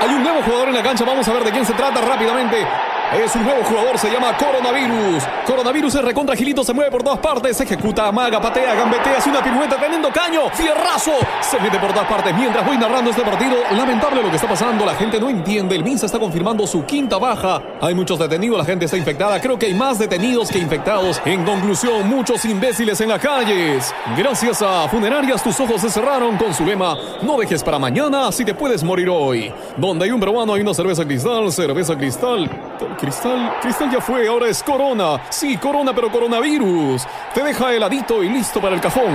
[0.00, 1.04] Hay un nuevo jugador en la cancha.
[1.04, 2.66] Vamos a ver de quién se trata rápidamente.
[3.14, 5.22] Es un nuevo jugador, se llama Coronavirus.
[5.46, 9.42] Coronavirus es recontra Gilito, se mueve por todas partes, ejecuta, amaga, patea, gambetea, hace una
[9.42, 12.34] pirueta teniendo caño, fierrazo, se mete por todas partes.
[12.34, 15.84] Mientras voy narrando este partido, lamentable lo que está pasando, la gente no entiende, el
[15.84, 17.62] Minsa está confirmando su quinta baja.
[17.80, 21.22] Hay muchos detenidos, la gente está infectada, creo que hay más detenidos que infectados.
[21.24, 23.94] En conclusión, muchos imbéciles en las calles.
[24.16, 28.44] Gracias a Funerarias, tus ojos se cerraron con su lema, no dejes para mañana si
[28.44, 29.52] te puedes morir hoy.
[29.76, 32.50] Donde hay un peruano hay una cerveza cristal, cerveza cristal.
[32.98, 35.20] Cristal, Cristal ya fue, ahora es Corona.
[35.28, 37.06] Sí, Corona, pero coronavirus.
[37.34, 39.12] Te deja heladito y listo para el cajón.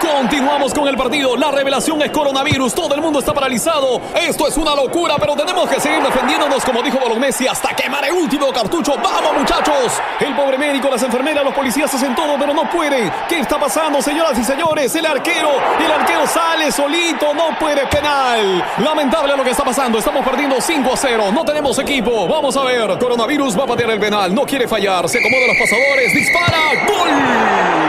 [0.00, 1.36] Continuamos con el partido.
[1.36, 2.74] La revelación es coronavirus.
[2.74, 4.00] Todo el mundo está paralizado.
[4.14, 8.14] Esto es una locura, pero tenemos que seguir defendiéndonos, como dijo Messi, hasta quemar el
[8.14, 8.94] último cartucho.
[9.02, 10.00] ¡Vamos, muchachos!
[10.18, 13.12] El pobre médico, las enfermeras, los policías hacen todo, pero no pueden.
[13.28, 14.94] ¿Qué está pasando, señoras y señores?
[14.96, 18.64] El arquero, el arquero sale solito, no puede penal.
[18.78, 19.98] Lamentable lo que está pasando.
[19.98, 21.24] Estamos perdiendo 5 a 0.
[21.32, 22.26] No tenemos equipo.
[22.26, 22.98] Vamos a ver.
[22.98, 24.34] Coronavirus va a patear el penal.
[24.34, 25.08] No quiere fallar.
[25.08, 26.14] Se acomoda los pasadores.
[26.14, 26.56] Dispara.
[26.86, 27.10] ¡Gol!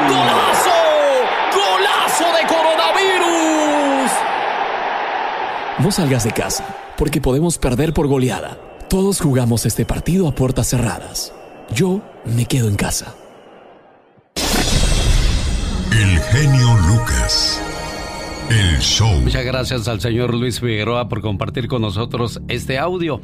[0.09, 0.69] ¡Golazo!
[1.55, 4.11] ¡Golazo de coronavirus!
[5.79, 6.65] No salgas de casa,
[6.97, 8.57] porque podemos perder por goleada.
[8.89, 11.33] Todos jugamos este partido a puertas cerradas.
[11.73, 13.15] Yo me quedo en casa.
[15.91, 17.61] El genio Lucas.
[18.49, 19.19] El show.
[19.21, 23.21] Muchas gracias al señor Luis Figueroa por compartir con nosotros este audio.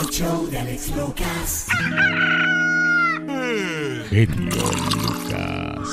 [0.00, 1.66] El show de Alex Lucas.
[4.08, 4.62] Genio
[5.02, 5.88] Lucas.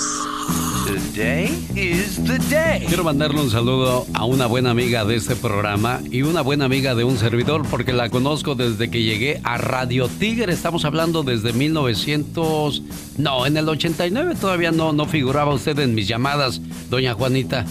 [0.88, 2.86] Today is the day.
[2.88, 6.96] Quiero mandarle un saludo a una buena amiga de este programa y una buena amiga
[6.96, 10.54] de un servidor porque la conozco desde que llegué a Radio Tigre.
[10.54, 12.84] Estamos hablando desde 1900.
[13.18, 17.66] No, en el 89 todavía no, no figuraba usted en mis llamadas, doña Juanita.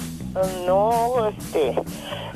[0.66, 1.75] No, este,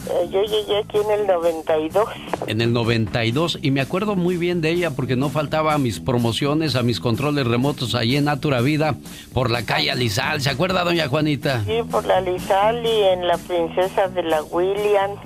[0.08, 2.08] eh, yo llegué aquí en el 92.
[2.46, 6.00] En el 92 y me acuerdo muy bien de ella porque no faltaba a mis
[6.00, 8.96] promociones, a mis controles remotos allí en Natura Vida
[9.32, 10.40] por la calle Alizal.
[10.40, 11.64] ¿Se acuerda, doña Juanita?
[11.64, 15.20] Sí, por la Lizal y en la Princesa de la Williams.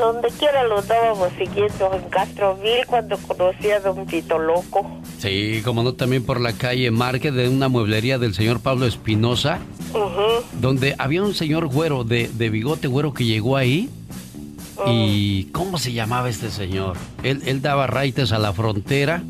[0.00, 4.90] Donde quiera lo dábamos siguiendo en Castroville cuando conocí a Don Tito Loco.
[5.18, 9.58] Sí, como no, también por la calle Márquez de una mueblería del señor Pablo Espinosa,
[9.92, 10.42] Ujú.
[10.58, 13.90] donde había un señor güero de, de bigote güero que llegó ahí.
[14.86, 16.96] ¿Y cómo se llamaba este señor?
[17.22, 19.22] Él, él daba raites a la frontera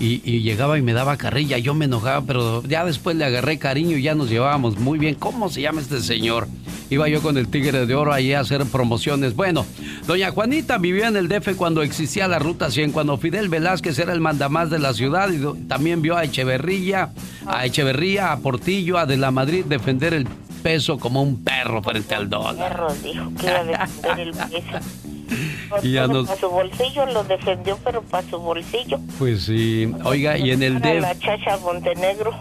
[0.00, 1.58] y, y llegaba y me daba carrilla.
[1.58, 5.14] Yo me enojaba, pero ya después le agarré cariño y ya nos llevábamos muy bien.
[5.14, 6.48] ¿Cómo se llama este señor?
[6.90, 9.34] Iba yo con el Tigre de Oro ahí a hacer promociones.
[9.34, 9.66] Bueno,
[10.06, 14.12] doña Juanita vivía en el DF cuando existía la Ruta 100, cuando Fidel Velázquez era
[14.12, 17.10] el mandamás de la ciudad y también vio a Echeverría,
[17.46, 20.26] a Echeverría, a Portillo, a De la Madrid defender el
[20.62, 22.56] peso como un perro frente al dólar.
[22.56, 24.78] Perro dijo que iba a defender el peso.
[25.82, 28.98] Y ya Pero nos- Para su bolsillo lo defendió, pero para su bolsillo.
[29.18, 31.00] Pues sí, oiga, y en el Para DF...
[31.02, 32.32] La chacha Montenegro.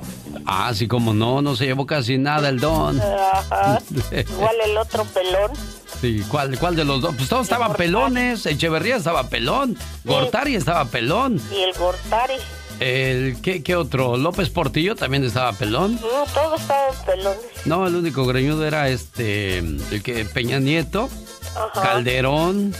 [0.46, 3.00] Ah, sí, como no, no se llevó casi nada el don.
[3.02, 3.80] Ajá.
[4.30, 5.52] Igual el otro pelón.
[6.00, 7.16] Sí, ¿cuál, ¿cuál de los dos?
[7.16, 8.46] Pues todos estaban pelones.
[8.46, 9.76] Echeverría estaba pelón.
[10.06, 11.42] Gortari estaba pelón.
[11.52, 12.36] Y el Gortari.
[12.80, 14.18] El, ¿qué, ¿Qué otro?
[14.18, 15.96] López Portillo también estaba pelón.
[15.96, 17.40] No, todos estaban pelones.
[17.66, 21.10] No, el único greñudo era este, el que Peña Nieto,
[21.56, 21.82] Ajá.
[21.82, 22.76] Calderón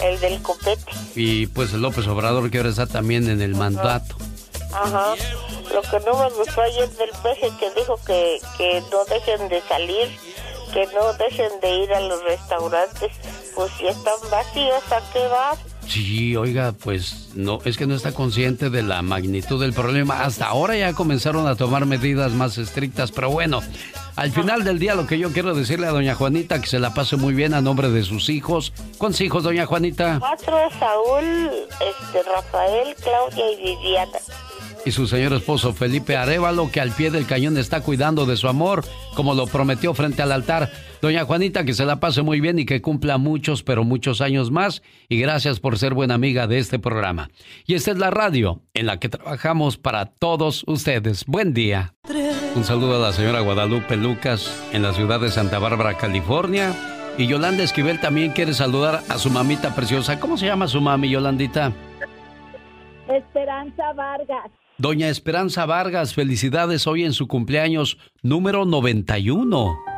[0.00, 0.92] El del copete.
[1.14, 4.16] y pues el López Obrador que ahora está también en el mandato.
[4.72, 5.14] Ajá.
[5.72, 9.60] Lo que no me gustó ayer del peje que dijo que, que no dejen de
[9.62, 10.08] salir,
[10.72, 13.12] que no dejen de ir a los restaurantes.
[13.54, 15.58] Pues si están vacíos, ¿a qué vas?
[15.88, 20.22] Sí, oiga, pues no, es que no está consciente de la magnitud del problema.
[20.22, 23.62] Hasta ahora ya comenzaron a tomar medidas más estrictas, pero bueno,
[24.14, 26.92] al final del día lo que yo quiero decirle a doña Juanita que se la
[26.92, 28.74] pase muy bien a nombre de sus hijos.
[28.98, 30.18] ¿Cuántos hijos, doña Juanita?
[30.20, 34.18] Cuatro, Saúl, este, Rafael, Claudia y Viviana.
[34.84, 38.46] Y su señor esposo Felipe Arevalo, que al pie del cañón está cuidando de su
[38.46, 38.84] amor,
[39.14, 40.70] como lo prometió frente al altar.
[41.00, 44.50] Doña Juanita, que se la pase muy bien y que cumpla muchos, pero muchos años
[44.50, 44.82] más.
[45.08, 47.30] Y gracias por ser buena amiga de este programa.
[47.66, 51.24] Y esta es la radio en la que trabajamos para todos ustedes.
[51.26, 51.94] Buen día.
[52.56, 56.74] Un saludo a la señora Guadalupe Lucas en la ciudad de Santa Bárbara, California.
[57.16, 60.18] Y Yolanda Esquivel también quiere saludar a su mamita preciosa.
[60.18, 61.72] ¿Cómo se llama su mami, Yolandita?
[63.08, 64.50] Esperanza Vargas.
[64.78, 69.97] Doña Esperanza Vargas, felicidades hoy en su cumpleaños número 91.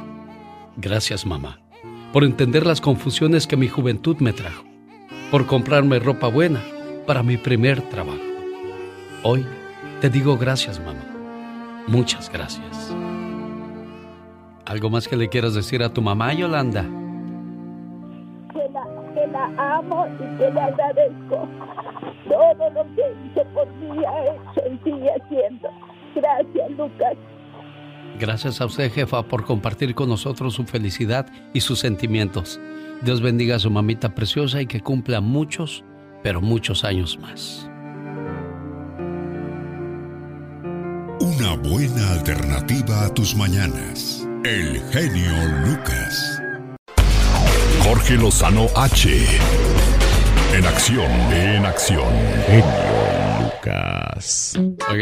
[0.77, 1.59] Gracias mamá,
[2.13, 4.63] por entender las confusiones que mi juventud me trajo,
[5.29, 6.61] por comprarme ropa buena
[7.05, 8.21] para mi primer trabajo.
[9.23, 9.45] Hoy
[9.99, 11.05] te digo gracias mamá,
[11.87, 12.95] muchas gracias.
[14.65, 16.83] ¿Algo más que le quieras decir a tu mamá, Yolanda?
[18.53, 21.47] Que la, que la amo y que le agradezco
[22.29, 25.69] todo lo que hizo por mí, ha hecho sigue haciendo.
[26.15, 27.17] Gracias, Lucas.
[28.21, 32.59] Gracias a usted, jefa, por compartir con nosotros su felicidad y sus sentimientos.
[33.01, 35.83] Dios bendiga a su mamita preciosa y que cumpla muchos,
[36.21, 37.67] pero muchos años más.
[41.19, 44.27] Una buena alternativa a tus mañanas.
[44.43, 45.33] El genio
[45.65, 46.43] Lucas.
[47.83, 49.09] Jorge Lozano H.
[50.53, 52.13] En acción, en acción.
[52.45, 53.00] Genio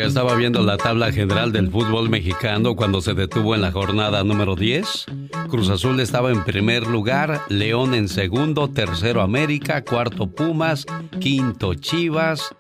[0.10, 4.56] Estaba viendo la tabla general del fútbol mexicano cuando se detuvo en la jornada número
[4.56, 5.06] 10.
[5.50, 10.86] Cruz Azul estaba en primer lugar, León en segundo, tercero América, cuarto Pumas,
[11.20, 12.54] quinto Chivas,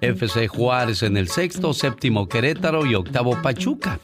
[0.00, 4.00] FC Juárez en el sexto, séptimo Querétaro y octavo Pachuca.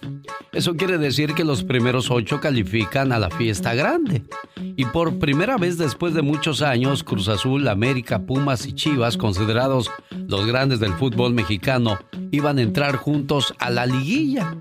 [0.52, 4.22] Eso quiere decir que los primeros ocho califican a la fiesta grande.
[4.76, 9.90] Y por primera vez después de muchos años, Cruz Azul, América, Pumas y Chivas, considerados
[10.28, 11.98] los grandes del fútbol mexicano,
[12.30, 14.56] iban a entrar juntos a la liguilla.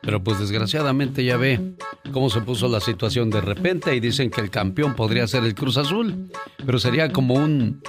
[0.00, 1.74] Pero pues desgraciadamente ya ve
[2.12, 5.54] cómo se puso la situación de repente y dicen que el campeón podría ser el
[5.54, 6.30] Cruz Azul.
[6.64, 7.82] Pero sería como un,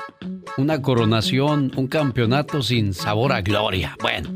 [0.58, 3.98] una coronación, un campeonato sin sabor a gloria.
[4.02, 4.30] Bueno,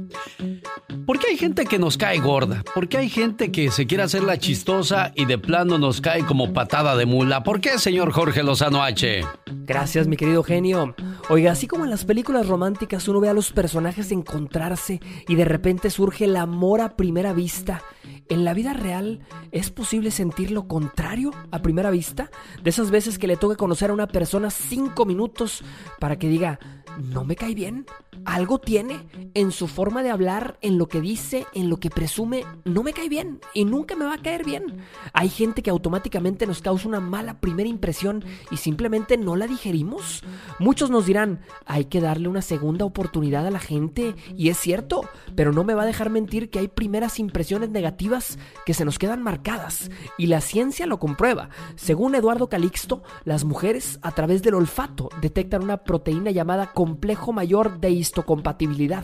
[1.05, 2.63] ¿por qué hay gente que nos cae gorda?
[2.73, 6.25] ¿Por qué hay gente que se quiere hacer la chistosa y de plano nos cae
[6.25, 7.43] como patada de mula?
[7.43, 9.21] ¿Por qué, señor Jorge Lozano H?
[9.67, 10.95] Gracias, mi querido genio.
[11.29, 15.45] Oiga, así como en las películas románticas uno ve a los personajes encontrarse y de
[15.45, 17.81] repente surge el amor a primera vista,
[18.29, 19.19] ¿en la vida real
[19.51, 22.29] es posible sentir lo contrario a primera vista?
[22.63, 25.63] De esas veces que le toca conocer a una persona cinco minutos
[25.99, 26.59] para que diga,
[26.97, 27.85] no me cae bien.
[28.25, 32.45] Algo tiene en su forma de hablar, en lo que dice, en lo que presume,
[32.65, 34.79] no me cae bien y nunca me va a caer bien.
[35.13, 40.23] Hay gente que automáticamente nos causa una mala primera impresión y simplemente no la digerimos.
[40.59, 45.07] Muchos nos dirán, hay que darle una segunda oportunidad a la gente y es cierto,
[45.35, 48.99] pero no me va a dejar mentir que hay primeras impresiones negativas que se nos
[48.99, 51.49] quedan marcadas y la ciencia lo comprueba.
[51.75, 57.81] Según Eduardo Calixto, las mujeres a través del olfato detectan una proteína llamada complejo mayor
[57.81, 59.03] de histocompatibilidad.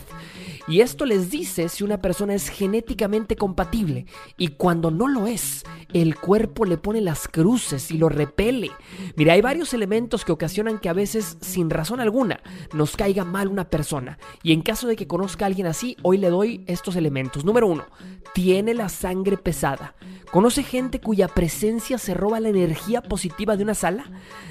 [0.68, 4.06] Y esto les dice si una persona es genéticamente compatible
[4.38, 8.72] y cuando no lo es, el cuerpo le pone las cruces y lo repele.
[9.18, 12.40] Mira, hay varios elementos que ocasionan que a veces, sin razón alguna,
[12.74, 14.18] nos caiga mal una persona.
[14.42, 17.44] Y en caso de que conozca a alguien así, hoy le doy estos elementos.
[17.44, 17.86] Número uno,
[18.34, 19.96] tiene la sangre pesada.
[20.32, 24.06] ¿Conoce gente cuya presencia se roba la energía positiva de una sala?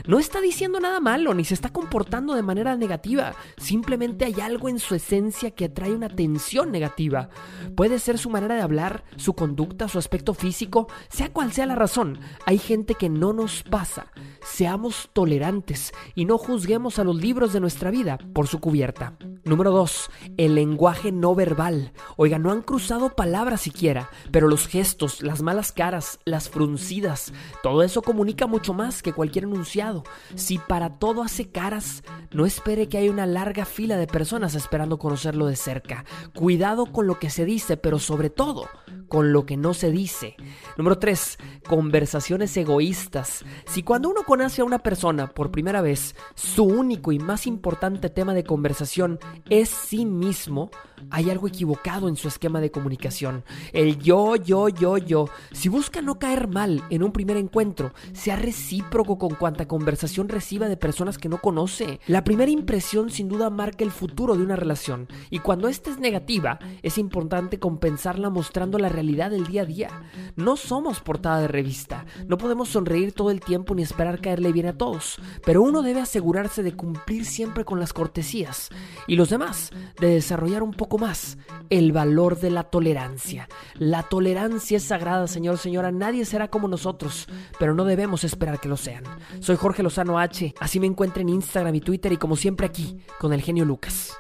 [0.07, 3.35] No está diciendo nada malo ni se está comportando de manera negativa.
[3.57, 7.29] Simplemente hay algo en su esencia que atrae una tensión negativa.
[7.77, 11.75] Puede ser su manera de hablar, su conducta, su aspecto físico, sea cual sea la
[11.75, 12.19] razón.
[12.47, 14.07] Hay gente que no nos pasa.
[14.45, 19.17] Seamos tolerantes y no juzguemos a los libros de nuestra vida por su cubierta.
[19.45, 20.11] Número 2.
[20.37, 21.93] El lenguaje no verbal.
[22.17, 27.33] Oiga, no han cruzado palabras siquiera, pero los gestos, las malas caras, las fruncidas,
[27.63, 30.05] todo eso comunica mucho más que cualquier enunciado.
[30.35, 34.99] Si para todo hace caras, no espere que haya una larga fila de personas esperando
[34.99, 35.92] conocerlo de cerca.
[36.35, 38.69] Cuidado con lo que se dice, pero sobre todo
[39.13, 40.37] con lo que no se dice.
[40.79, 41.37] Número 3.
[41.69, 43.45] Conversaciones egoístas.
[43.67, 48.09] Si cuando uno conoce a una persona por primera vez, su único y más importante
[48.09, 49.19] tema de conversación
[49.51, 50.71] es sí mismo,
[51.11, 53.45] hay algo equivocado en su esquema de comunicación.
[53.75, 55.27] El yo, yo, yo, yo.
[55.51, 60.69] Si busca no caer mal en un primer encuentro, sea recíproco con cuanta conversación reciba
[60.69, 62.01] de personas que no conoce.
[62.07, 65.07] La primera impresión sin duda marca el futuro de una relación.
[65.29, 69.89] Y cuando esta es negativa, es importante compensarla mostrando la realidad del día a día.
[70.37, 72.07] No somos portada de revista.
[72.27, 75.19] No podemos sonreír todo el tiempo ni esperar caerle bien a todos.
[75.45, 78.71] Pero uno debe asegurarse de cumplir siempre con las cortesías.
[79.07, 81.37] Y los demás, de desarrollar un poco más
[81.69, 83.49] el valor de la tolerancia.
[83.75, 85.91] La tolerancia es sagrada, señor, señora.
[85.91, 87.29] Nadie será como nosotros,
[87.59, 89.05] pero no debemos esperar que lo sean.
[89.41, 90.55] Soy Jorge Lozano H.
[90.61, 94.13] Así me encuentro en Instagram y Twitter y como siempre aquí, con el genio Lucas.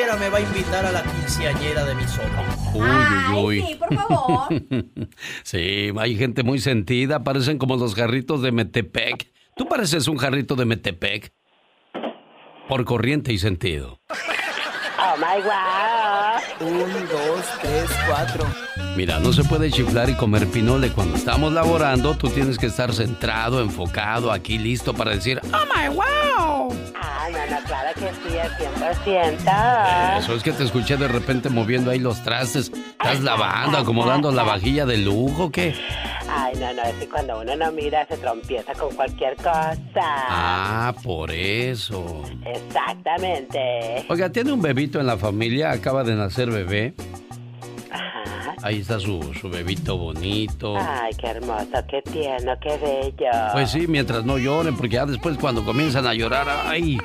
[0.00, 2.42] Siquiera me va a invitar a la quinceañera de mi sobrino.
[2.72, 3.66] Uy, uy, uy.
[3.66, 4.48] sí, por favor.
[5.42, 9.30] sí, hay gente muy sentida, parecen como los jarritos de Metepec.
[9.56, 11.34] Tú pareces un jarrito de Metepec.
[12.66, 14.00] Por corriente y sentido.
[14.08, 16.39] Oh my wow.
[16.60, 18.44] Un, dos, tres, cuatro.
[18.96, 20.90] Mira, no se puede chiflar y comer pinole.
[20.90, 25.94] Cuando estamos laborando, tú tienes que estar centrado, enfocado, aquí listo para decir, ¡Oh my
[25.94, 26.76] wow!
[27.00, 30.18] Ah, no, no, claro que sí, al 100%.
[30.18, 32.70] Eso es que te escuché de repente moviendo ahí los trastes.
[32.74, 35.74] ¿Estás lavando, acomodando la vajilla de lujo o qué?
[36.32, 39.80] Ay, no, no, es que cuando uno no mira se trompieza con cualquier cosa.
[39.96, 42.22] Ah, por eso.
[42.44, 44.06] Exactamente.
[44.08, 46.94] Oiga, tiene un bebito en la familia, acaba de nacer bebé.
[47.90, 48.54] Ajá.
[48.62, 50.76] Ahí está su, su bebito bonito.
[50.76, 53.30] Ay, qué hermoso, qué tierno, qué bello.
[53.52, 56.98] Pues sí, mientras no lloren, porque ya después cuando comienzan a llorar, ay,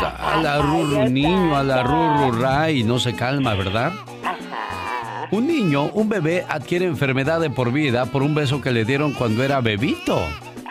[0.00, 3.92] a la rurru niño, a la rurru ray, no se calma, ¿verdad?
[4.24, 5.28] Ajá.
[5.32, 9.12] Un niño, un bebé adquiere enfermedad de por vida por un beso que le dieron
[9.12, 10.20] cuando era bebito.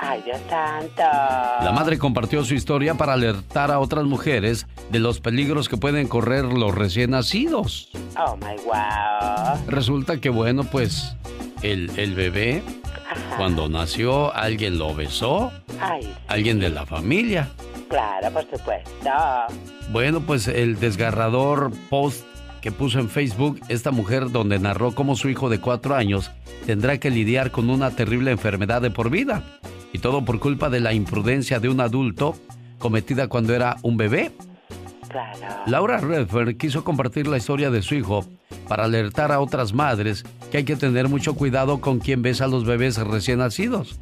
[0.01, 1.01] Ay, Dios santo.
[1.01, 6.07] La madre compartió su historia para alertar a otras mujeres de los peligros que pueden
[6.07, 7.89] correr los recién nacidos.
[8.17, 9.59] Oh my wow.
[9.67, 11.15] Resulta que, bueno, pues
[11.63, 12.63] el, el bebé,
[13.37, 17.49] cuando nació, alguien lo besó, Ay, alguien de la familia.
[17.89, 19.09] claro, por supuesto.
[19.91, 22.23] Bueno, pues el desgarrador post
[22.61, 26.29] que puso en Facebook esta mujer donde narró cómo su hijo de cuatro años
[26.65, 29.43] tendrá que lidiar con una terrible enfermedad de por vida.
[29.93, 32.35] Y todo por culpa de la imprudencia de un adulto
[32.77, 34.31] cometida cuando era un bebé.
[35.07, 35.39] Claro.
[35.65, 38.25] Laura Redfern quiso compartir la historia de su hijo
[38.67, 42.47] para alertar a otras madres que hay que tener mucho cuidado con quien besa a
[42.47, 43.99] los bebés recién nacidos,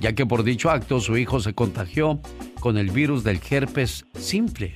[0.00, 2.18] ya que por dicho acto su hijo se contagió
[2.58, 4.74] con el virus del herpes simple.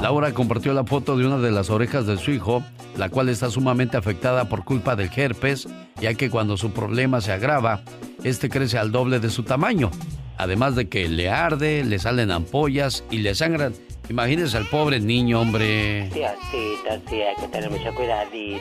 [0.00, 2.64] Laura compartió la foto de una de las orejas de su hijo,
[2.96, 5.68] la cual está sumamente afectada por culpa del herpes,
[6.02, 7.82] ya que cuando su problema se agrava,
[8.24, 9.90] este crece al doble de su tamaño.
[10.36, 13.72] Además de que le arde, le salen ampollas y le sangran
[14.08, 16.10] Imagínese al pobre niño, hombre.
[16.12, 18.60] Diosito, sí, hay que tener mucho cuidadito.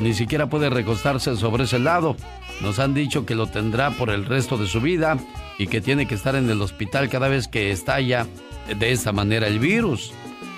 [0.00, 2.16] Ni siquiera puede recostarse sobre ese lado.
[2.62, 5.18] Nos han dicho que lo tendrá por el resto de su vida
[5.58, 8.26] y que tiene que estar en el hospital cada vez que estalla
[8.78, 10.12] de esta manera el virus,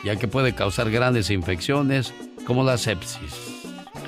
[0.04, 2.12] ya que puede causar grandes infecciones
[2.46, 3.55] como la sepsis.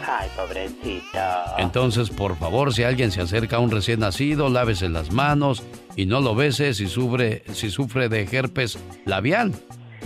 [0.09, 1.18] Ay, pobrecito.
[1.59, 5.62] Entonces, por favor, si alguien se acerca a un recién nacido, lávese las manos
[5.96, 9.52] y no lo bese si sufre, si sufre de herpes labial.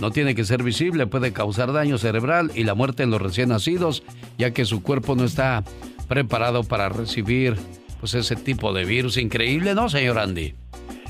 [0.00, 3.50] No tiene que ser visible, puede causar daño cerebral y la muerte en los recién
[3.50, 4.02] nacidos,
[4.38, 5.62] ya que su cuerpo no está
[6.08, 7.56] preparado para recibir
[8.00, 9.16] pues ese tipo de virus.
[9.18, 10.54] Increíble, ¿no, señor Andy?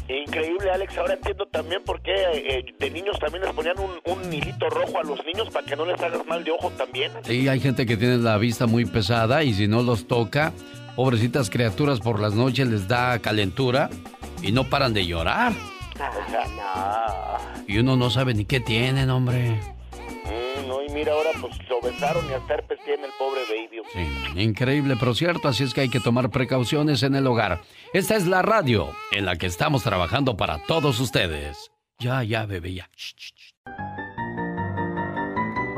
[0.08, 0.96] Increíble, Alex.
[0.98, 4.98] Ahora entiendo también por qué eh, de niños también les ponían un, un hilito rojo
[4.98, 7.12] a los niños para que no les hagas mal de ojo también.
[7.22, 10.52] Sí, hay gente que tiene la vista muy pesada y si no los toca,
[10.96, 13.90] pobrecitas criaturas por las noches les da calentura
[14.42, 15.52] y no paran de llorar.
[17.66, 19.60] Y uno no sabe ni qué tienen, hombre.
[20.92, 23.82] Mira, ahora pues lo besaron y hasta herpes tiene el pobre baby.
[23.92, 27.60] Sí, increíble, pero cierto, así es que hay que tomar precauciones en el hogar.
[27.94, 31.70] Esta es la radio en la que estamos trabajando para todos ustedes.
[31.98, 32.90] Ya, ya, bebé, ya.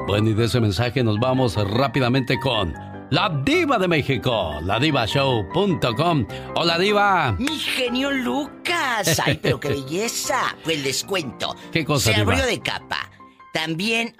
[0.07, 2.75] Bueno, y de ese mensaje nos vamos rápidamente con
[3.11, 6.27] la diva de México, ladivashow.com.
[6.57, 7.33] Hola, diva.
[7.39, 9.21] Mi genio Lucas.
[9.25, 10.57] Ay, pero qué belleza.
[10.65, 11.55] Pues les cuento.
[11.73, 12.33] ¿Qué cosa, Se diva?
[12.33, 13.11] abrió de capa.
[13.53, 14.15] También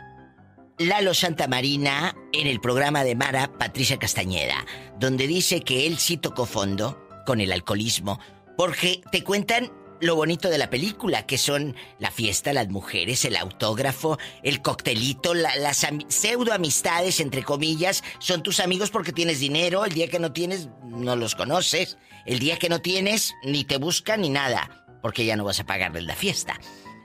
[0.79, 4.67] Lalo Santamarina en el programa de Mara Patricia Castañeda,
[4.99, 8.19] donde dice que él sí tocó fondo con el alcoholismo,
[8.57, 9.71] porque te cuentan
[10.01, 15.33] lo bonito de la película, que son la fiesta, las mujeres, el autógrafo, el coctelito,
[15.33, 20.09] la- las ami- pseudo amistades, entre comillas, son tus amigos porque tienes dinero, el día
[20.09, 21.97] que no tienes, no los conoces,
[22.27, 25.65] el día que no tienes, ni te buscan ni nada, porque ya no vas a
[25.67, 26.59] pagarles la fiesta.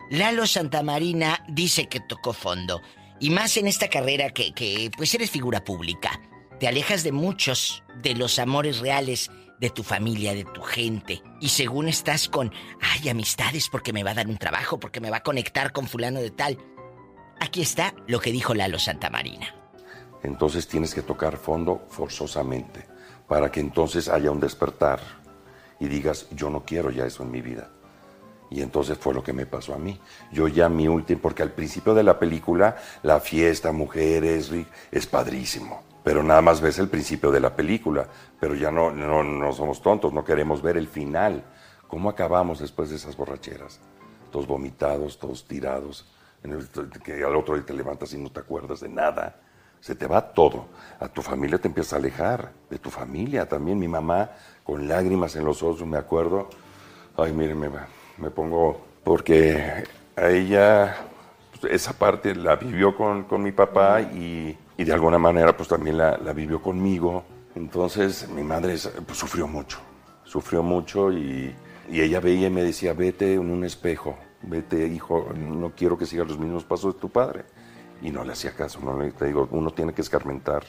[0.10, 2.82] Lalo Santamarina dice que tocó fondo,
[3.20, 6.20] y más en esta carrera que, que pues eres figura pública.
[6.60, 11.22] Te alejas de muchos de los amores reales de tu familia, de tu gente.
[11.40, 12.52] Y según estás con,
[12.82, 15.88] ay, amistades porque me va a dar un trabajo, porque me va a conectar con
[15.88, 16.58] fulano de tal.
[17.40, 19.56] Aquí está lo que dijo Lalo Santamarina.
[20.24, 22.86] Entonces tienes que tocar fondo forzosamente
[23.28, 25.00] para que entonces haya un despertar
[25.80, 27.70] y digas, yo no quiero ya eso en mi vida.
[28.52, 30.00] Y entonces fue lo que me pasó a mí.
[30.32, 34.52] Yo ya mi último, porque al principio de la película, la fiesta, mujeres,
[34.92, 35.84] es padrísimo.
[36.04, 38.08] Pero nada más ves el principio de la película.
[38.40, 41.44] Pero ya no, no, no somos tontos, no queremos ver el final.
[41.88, 43.80] ¿Cómo acabamos después de esas borracheras?
[44.32, 46.08] Todos vomitados, todos tirados.
[47.04, 49.36] Que al otro día te levantas y no te acuerdas de nada.
[49.82, 50.68] Se te va todo.
[51.00, 52.52] A tu familia te empieza a alejar.
[52.70, 53.78] De tu familia también.
[53.78, 54.32] Mi mamá,
[54.64, 56.50] con lágrimas en los ojos, me acuerdo.
[57.18, 57.70] Ay, miren, me,
[58.20, 58.86] me pongo.
[59.04, 59.84] Porque
[60.16, 60.96] a ella,
[61.60, 65.70] pues, esa parte la vivió con, con mi papá y, y de alguna manera, pues
[65.70, 67.24] también la, la vivió conmigo.
[67.56, 69.80] Entonces, mi madre pues, sufrió mucho.
[70.24, 71.56] Sufrió mucho y,
[71.90, 74.18] y ella veía y me decía: Vete en un espejo.
[74.42, 77.44] Vete, hijo, no quiero que sigas los mismos pasos de tu padre.
[78.02, 80.64] Y no le hacía caso, no le digo, uno tiene que escarmentar,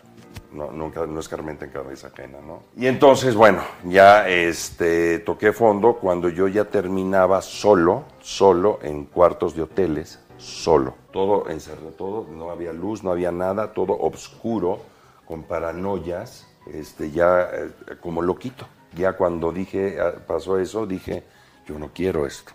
[0.53, 2.63] no, nunca, no escarmenta en cabeza ajena, ¿no?
[2.77, 9.55] Y entonces, bueno, ya este, toqué fondo cuando yo ya terminaba solo, solo en cuartos
[9.55, 10.95] de hoteles, solo.
[11.13, 14.81] Todo encerrado, todo, no había luz, no había nada, todo oscuro,
[15.25, 17.71] con paranoias, este, ya eh,
[18.01, 18.67] como loquito.
[18.97, 21.25] Ya cuando dije, ah, pasó eso, dije,
[21.67, 22.53] yo no quiero esto.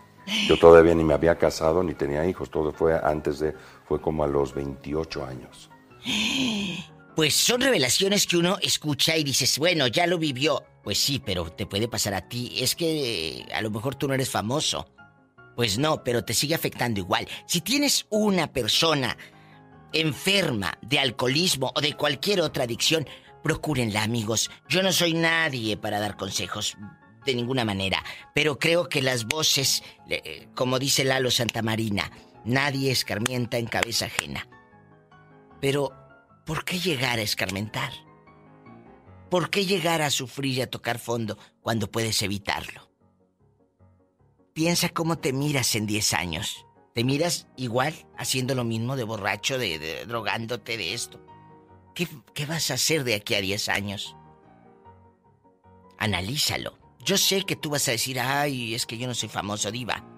[0.47, 3.53] Yo todavía ni me había casado ni tenía hijos, todo fue antes de,
[3.87, 5.69] fue como a los 28 años.
[7.15, 10.65] Pues son revelaciones que uno escucha y dices, bueno, ya lo vivió.
[10.83, 12.53] Pues sí, pero te puede pasar a ti.
[12.57, 14.85] Es que a lo mejor tú no eres famoso.
[15.55, 17.27] Pues no, pero te sigue afectando igual.
[17.47, 19.17] Si tienes una persona
[19.93, 23.07] enferma de alcoholismo o de cualquier otra adicción,
[23.41, 24.51] procúrenla, amigos.
[24.67, 26.77] Yo no soy nadie para dar consejos
[27.25, 28.03] de ninguna manera,
[28.33, 32.11] pero creo que las voces, eh, como dice Lalo Santamarina,
[32.43, 34.47] nadie escarmienta en cabeza ajena.
[35.61, 36.04] Pero,
[36.45, 37.91] ¿por qué llegar a escarmentar?
[39.29, 42.89] ¿Por qué llegar a sufrir y a tocar fondo cuando puedes evitarlo?
[44.53, 46.65] Piensa cómo te miras en 10 años.
[46.93, 51.19] ¿Te miras igual, haciendo lo mismo de borracho, de, drogándote de esto?
[51.93, 54.15] ¿Qué, qué vas a hacer de aquí a 10 años?
[55.97, 56.77] Analízalo.
[57.03, 60.14] Yo sé que tú vas a decir, ay, es que yo no soy famoso, diva.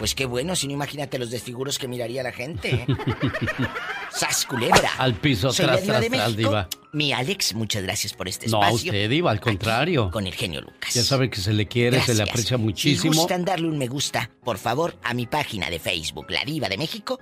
[0.00, 2.70] Pues qué bueno, si no imagínate los desfiguros que miraría la gente.
[2.74, 2.86] ¿eh?
[4.10, 4.90] ¡Sas, culebra!
[4.96, 6.48] Al piso, Soy la tras, diva tras, de tras, México.
[6.48, 6.68] diva.
[6.94, 8.90] Mi Alex, muchas gracias por este No, a espacio.
[8.92, 10.10] usted, Diva, al contrario.
[10.10, 10.94] Con el genio Lucas.
[10.94, 13.12] Ya sabe que se le quiere, se le aprecia Si muchísimo.
[13.14, 16.78] gustan darle un me gusta, por favor, a mi página de Facebook, La Diva de
[16.78, 17.20] México,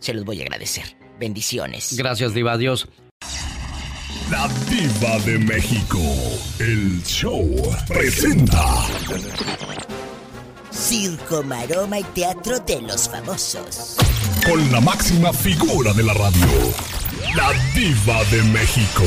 [0.00, 0.96] Se los voy a agradecer.
[1.20, 1.94] Bendiciones.
[1.96, 2.52] Gracias, Diva.
[2.54, 2.88] Adiós.
[4.30, 6.00] La Diva de México.
[6.58, 7.46] El show
[7.86, 8.86] presenta.
[10.84, 13.96] Circo, maroma y teatro de los famosos.
[14.46, 16.46] Con la máxima figura de la radio.
[17.34, 19.02] La Diva de México.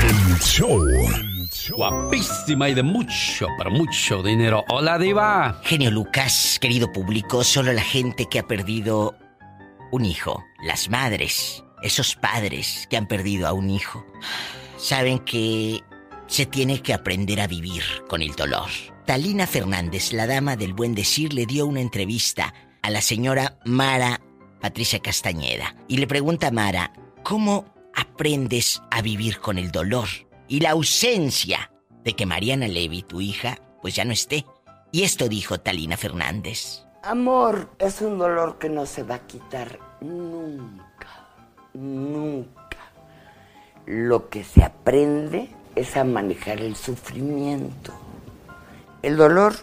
[0.00, 0.82] El show.
[1.76, 4.64] Guapísima y de mucho, pero mucho dinero.
[4.70, 5.60] Hola, Diva.
[5.62, 9.14] Genio Lucas, querido público, solo la gente que ha perdido
[9.92, 14.06] un hijo, las madres, esos padres que han perdido a un hijo,
[14.78, 15.82] saben que
[16.28, 18.70] se tiene que aprender a vivir con el dolor.
[19.06, 22.52] Talina Fernández, la dama del buen decir, le dio una entrevista
[22.82, 24.20] a la señora Mara
[24.60, 26.92] Patricia Castañeda y le pregunta a Mara,
[27.22, 30.08] ¿cómo aprendes a vivir con el dolor
[30.48, 31.70] y la ausencia
[32.02, 34.44] de que Mariana Levy, tu hija, pues ya no esté?
[34.90, 36.84] Y esto dijo Talina Fernández.
[37.04, 41.28] Amor es un dolor que no se va a quitar nunca,
[41.74, 42.78] nunca.
[43.86, 48.05] Lo que se aprende es a manejar el sufrimiento.
[49.02, 49.54] El dolor,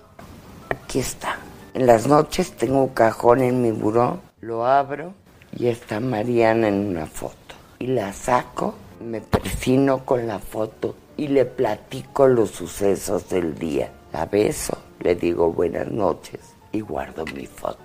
[0.69, 1.37] aquí está.
[1.73, 5.13] En las noches tengo un cajón en mi buró, lo abro
[5.57, 7.55] y está Mariana en una foto.
[7.79, 13.91] Y la saco, me persino con la foto y le platico los sucesos del día.
[14.13, 16.39] La beso, le digo buenas noches
[16.71, 17.77] y guardo mi foto.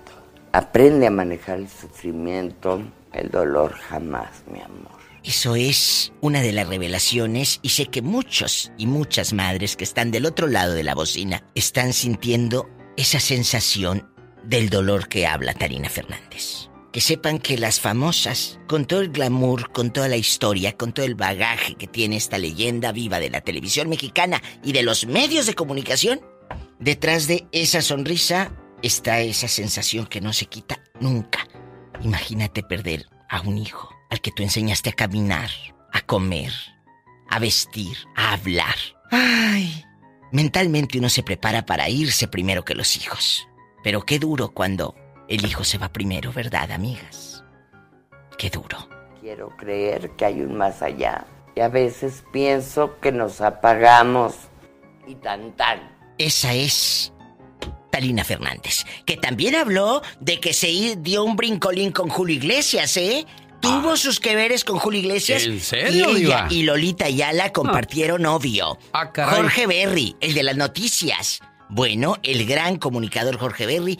[0.51, 2.81] Aprende a manejar el sufrimiento,
[3.11, 4.98] el dolor jamás, mi amor.
[5.29, 10.09] Eso es una de las revelaciones y sé que muchos y muchas madres que están
[10.09, 12.67] del otro lado de la bocina están sintiendo
[12.97, 14.11] esa sensación
[14.43, 16.71] del dolor que habla Tarina Fernández.
[16.91, 21.05] Que sepan que las famosas, con todo el glamour, con toda la historia, con todo
[21.05, 25.45] el bagaje que tiene esta leyenda viva de la televisión mexicana y de los medios
[25.45, 26.21] de comunicación,
[26.79, 28.51] detrás de esa sonrisa
[28.81, 31.47] está esa sensación que no se quita nunca.
[32.01, 35.49] Imagínate perder a un hijo al que tú enseñaste a caminar,
[35.91, 36.51] a comer,
[37.29, 38.75] a vestir, a hablar.
[39.11, 39.83] Ay,
[40.31, 43.47] mentalmente uno se prepara para irse primero que los hijos.
[43.83, 44.95] Pero qué duro cuando
[45.27, 47.43] el hijo se va primero, ¿verdad, amigas?
[48.37, 48.89] Qué duro.
[49.21, 51.25] Quiero creer que hay un más allá.
[51.55, 54.35] Y a veces pienso que nos apagamos
[55.07, 55.97] y tan tan.
[56.17, 57.13] Esa es
[57.89, 63.25] Talina Fernández, que también habló de que se dio un brincolín con Julio Iglesias, ¿eh?
[63.59, 65.43] Tuvo sus que veres con Julio Iglesias.
[65.43, 68.77] ¿En serio, Y ella y Lolita Ayala compartieron novio.
[68.93, 69.11] Ah.
[69.13, 71.39] Jorge Berry, el de las noticias.
[71.69, 73.99] Bueno, el gran comunicador Jorge Berry,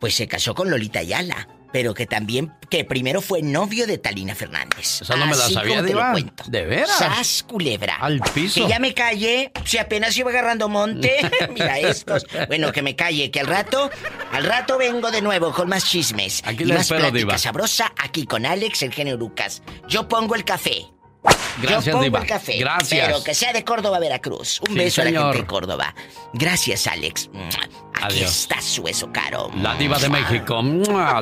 [0.00, 1.48] pues se casó con Lolita Ayala.
[1.74, 5.02] Pero que también, que primero fue novio de Talina Fernández.
[5.02, 6.12] Esa no me la Así sabía, como te lo Diva.
[6.12, 6.44] cuento.
[6.46, 6.96] ¿De veras?
[6.98, 7.96] Sas, culebra.
[7.96, 8.62] Al piso.
[8.62, 11.16] Que ya me calle, si apenas iba agarrando monte.
[11.50, 12.26] Mira estos.
[12.46, 13.90] Bueno, que me calle, que al rato,
[14.30, 16.42] al rato vengo de nuevo con más chismes.
[16.46, 17.38] Aquí y la más espero, plática Diva.
[17.38, 19.60] sabrosa aquí con Alex, el genio Lucas.
[19.88, 20.86] Yo pongo el café.
[21.60, 22.20] Gracias, Yo pongo Diva.
[22.20, 22.56] el café.
[22.58, 23.06] Gracias.
[23.06, 24.60] Pero que sea de Córdoba, Veracruz.
[24.60, 25.24] Un Sí, beso a la señor.
[25.32, 25.94] gente de Córdoba.
[26.34, 27.30] Gracias, Alex.
[28.04, 28.30] Aquí Adiós.
[28.42, 29.50] está su hueso caro.
[29.56, 30.60] La Diva de México,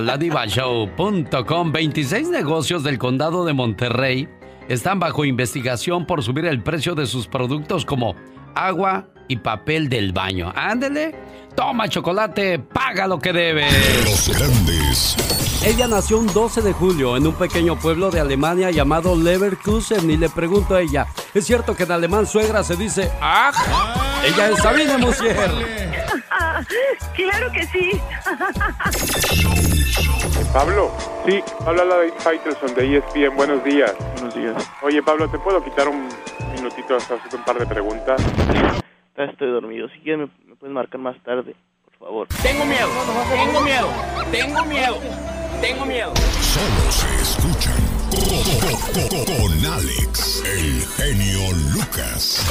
[0.00, 1.72] ladivashow.com.
[1.72, 4.28] 26 negocios del condado de Monterrey
[4.68, 8.16] están bajo investigación por subir el precio de sus productos como
[8.56, 10.52] agua y papel del baño.
[10.56, 11.14] Ándele,
[11.54, 13.66] toma chocolate, paga lo que debe.
[14.04, 15.16] Los grandes.
[15.64, 20.16] Ella nació un 12 de julio en un pequeño pueblo de Alemania llamado Leverkusen y
[20.16, 23.52] le pregunto a ella, ¿es cierto que en alemán suegra se dice ¡Ah!
[24.24, 25.50] Ella es Sabine Musier.
[27.14, 27.90] claro que sí.
[30.52, 30.90] Pablo,
[31.26, 33.36] sí, habla la de Faitelson de ESPN.
[33.36, 33.94] Buenos días.
[34.14, 34.70] Buenos días.
[34.82, 36.08] Oye, Pablo, ¿te puedo quitar un
[36.54, 38.22] minutito hasta hacerte un par de preguntas?
[39.16, 39.88] Estoy dormido.
[39.88, 42.28] Si quieres, me, me puedes marcar más tarde, por favor.
[42.42, 42.88] Tengo miedo,
[43.30, 43.88] tengo miedo,
[44.30, 44.98] tengo miedo,
[45.60, 46.14] tengo miedo.
[46.40, 47.92] Solo se escuchan
[49.26, 51.40] con, Alex, el genio
[51.74, 52.44] Lucas.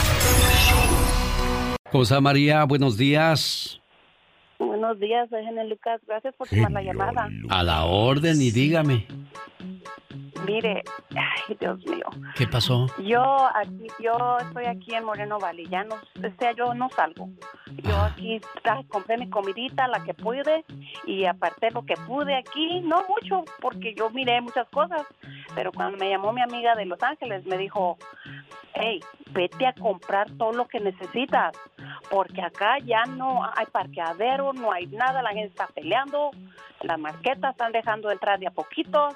[1.92, 3.81] José María, buenos días.
[4.68, 6.01] Buenos días, soy Gene Lucas.
[6.07, 7.30] Gracias por tomar la llamada.
[7.49, 9.07] A la orden y dígame,
[10.45, 10.84] Mire,
[11.16, 12.05] ay, Dios mío.
[12.36, 12.88] ¿qué pasó?
[13.03, 13.22] Yo
[13.55, 15.68] aquí, yo estoy aquí en Moreno Valley.
[15.68, 17.30] Ya no, o sea, yo no salgo.
[17.84, 20.66] Yo aquí tra- compré mi comidita, la que pude,
[21.05, 22.82] y aparté lo que pude aquí.
[22.82, 25.03] No mucho, porque yo miré muchas cosas.
[25.53, 27.97] Pero cuando me llamó mi amiga de Los Ángeles, me dijo,
[28.74, 28.99] hey,
[29.32, 31.51] vete a comprar todo lo que necesitas,
[32.09, 36.32] porque acá ya no hay parqueadero, no hay nada, la gente está peleando,
[36.82, 39.10] las marquetas están dejando de entrar de a poquito.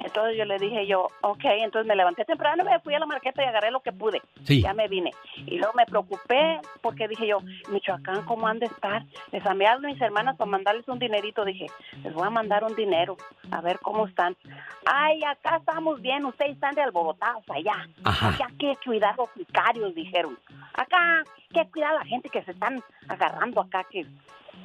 [0.00, 3.42] Entonces yo le dije yo, ok, entonces me levanté temprano, me fui a la marqueta
[3.42, 4.20] y agarré lo que pude.
[4.44, 4.62] Sí.
[4.62, 5.10] Ya me vine.
[5.46, 7.38] Y luego me preocupé porque dije yo,
[7.70, 9.04] Michoacán, ¿cómo han de estar?
[9.32, 11.44] Les envié a mis hermanas para mandarles un dinerito.
[11.44, 11.66] Dije,
[12.02, 13.16] les voy a mandar un dinero,
[13.50, 14.36] a ver cómo están.
[14.84, 17.88] Ay, acá estamos bien, ustedes están de alborotados allá.
[18.04, 18.30] Ajá.
[18.30, 20.38] Acá hay que cuidar los sicarios, dijeron.
[20.74, 24.06] Acá hay que cuidar a la gente que se están agarrando acá, que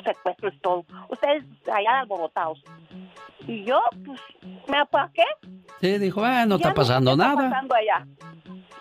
[0.04, 0.86] secuestros todo.
[1.10, 2.64] Ustedes allá alborotados.
[3.48, 4.20] Y yo, pues,
[4.68, 5.26] me apaqué.
[5.82, 7.34] Sí, dijo, ah, no Ya está pasando qué nada.
[7.34, 8.08] Está pasando allá.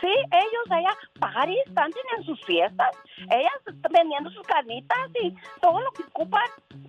[0.00, 2.88] Sí, ellos allá, París, están teniendo sus fiestas,
[3.30, 6.42] ellas están vendiendo sus carnitas y todo lo que ocupan,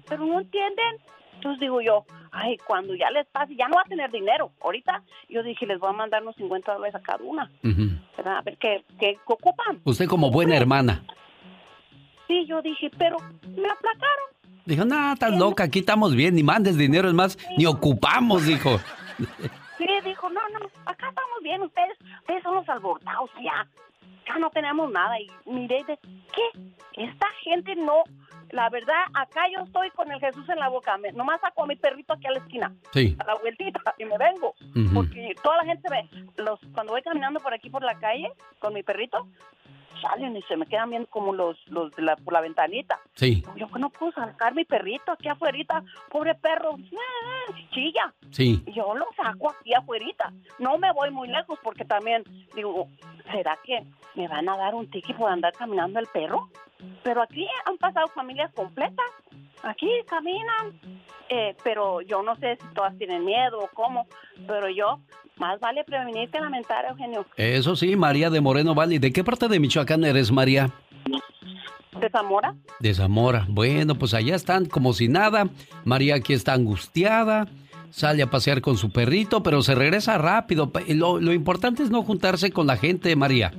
[0.09, 0.97] pero no entienden.
[1.35, 4.51] Entonces digo yo, ay, cuando ya les pase, ya no va a tener dinero.
[4.61, 7.89] Ahorita yo dije, les voy a mandar unos 50 dólares a cada una, Ujú.
[8.17, 8.37] ¿verdad?
[8.37, 9.79] A ver qué, qué ocupan.
[9.83, 11.03] Usted como buena hermana.
[12.27, 14.27] Sí, yo dije, pero me aplacaron.
[14.65, 18.79] Dijo, no, estás loca, aquí estamos bien, ni mandes dinero, es más, ni ocupamos, dijo.
[19.77, 23.67] Sí, dijo, no, no, acá estamos bien, ustedes, ustedes son los alborotados allá.
[24.25, 25.19] Acá no tenemos nada.
[25.19, 26.59] Y miré de, ¿qué?
[26.93, 28.03] Esta gente no,
[28.51, 30.97] la verdad, acá yo estoy con el Jesús en la boca.
[30.97, 33.17] Me, nomás saco a mi perrito aquí a la esquina, Sí.
[33.19, 34.55] a la vueltita, y me vengo.
[34.93, 38.73] Porque toda la gente ve, los, cuando voy caminando por aquí por la calle con
[38.73, 39.27] mi perrito,
[40.03, 42.99] salen y se me quedan viendo como los, los de la, por la ventanita.
[43.15, 46.77] Sí, Yo que no puedo sacar mi perrito aquí afuera, pobre perro,
[47.71, 48.13] chilla.
[48.31, 48.61] sí.
[48.67, 50.05] Y Yo lo saco aquí afuera.
[50.59, 52.23] No me voy muy lejos porque también
[52.55, 52.87] digo,
[53.31, 53.83] ¿será que
[54.15, 56.49] me van a dar un ticket por andar caminando el perro?
[57.03, 59.05] Pero aquí han pasado familias completas.
[59.63, 60.79] Aquí caminan.
[61.29, 64.07] Eh, pero yo no sé si todas tienen miedo o cómo.
[64.45, 64.99] Pero yo,
[65.37, 67.25] más vale prevenir que lamentar, Eugenio.
[67.37, 68.99] Eso sí, María de Moreno Valley.
[68.99, 70.69] ¿De qué parte de Michoacán eres, María?
[71.99, 72.55] ¿De Zamora?
[72.79, 73.45] De Zamora.
[73.47, 75.47] Bueno, pues allá están como si nada.
[75.85, 77.47] María aquí está angustiada.
[77.89, 80.71] Sale a pasear con su perrito, pero se regresa rápido.
[80.89, 83.53] Lo, lo importante es no juntarse con la gente, María.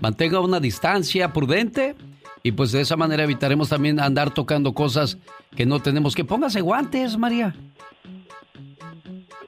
[0.00, 1.96] Mantenga una distancia prudente
[2.42, 5.18] y pues de esa manera evitaremos también andar tocando cosas
[5.56, 6.24] que no tenemos que.
[6.24, 7.54] Póngase guantes, María.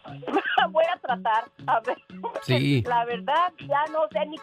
[0.72, 1.98] Voy a tratar, a ver.
[2.42, 2.82] Sí.
[2.86, 4.36] La verdad, ya no sé ni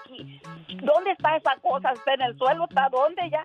[0.82, 1.92] dónde está esa cosa.
[1.92, 2.66] ¿Está en el suelo?
[2.70, 3.30] ¿Está dónde?
[3.32, 3.44] Ya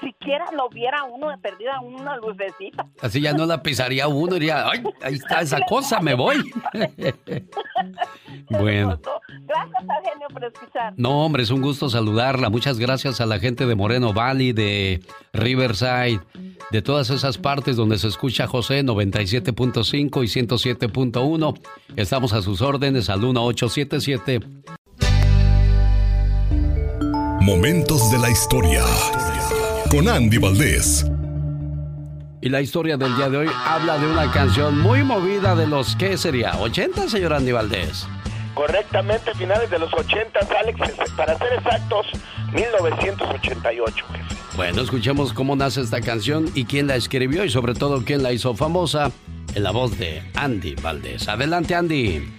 [0.00, 2.86] siquiera lo viera uno de perdida una lucecita.
[3.00, 6.36] Así ya no la pisaría uno, diría, ay, ahí está esa cosa, me voy.
[8.50, 9.00] bueno.
[9.46, 10.94] Gracias, Eugenio, por escuchar.
[10.96, 12.50] No, hombre, es un gusto saludarla.
[12.50, 16.20] Muchas gracias a la gente de Moreno Valley, de Riverside,
[16.70, 21.60] de todas esas partes donde se escucha José 97.5 y 107.1.
[21.96, 24.40] Estamos a sus órdenes al 1877.
[27.40, 28.82] Momentos de la historia.
[29.96, 31.06] Con Andy Valdés.
[32.42, 35.96] Y la historia del día de hoy habla de una canción muy movida de los,
[35.96, 36.52] ¿qué sería?
[36.52, 38.06] ¿80, señor Andy Valdés?
[38.52, 40.78] Correctamente, finales de los 80, Alex,
[41.16, 42.08] para ser exactos,
[42.52, 44.36] 1988, jefe.
[44.54, 48.32] Bueno, escuchemos cómo nace esta canción y quién la escribió y sobre todo quién la
[48.32, 49.10] hizo famosa
[49.54, 51.26] en la voz de Andy Valdés.
[51.26, 52.35] Adelante, Andy.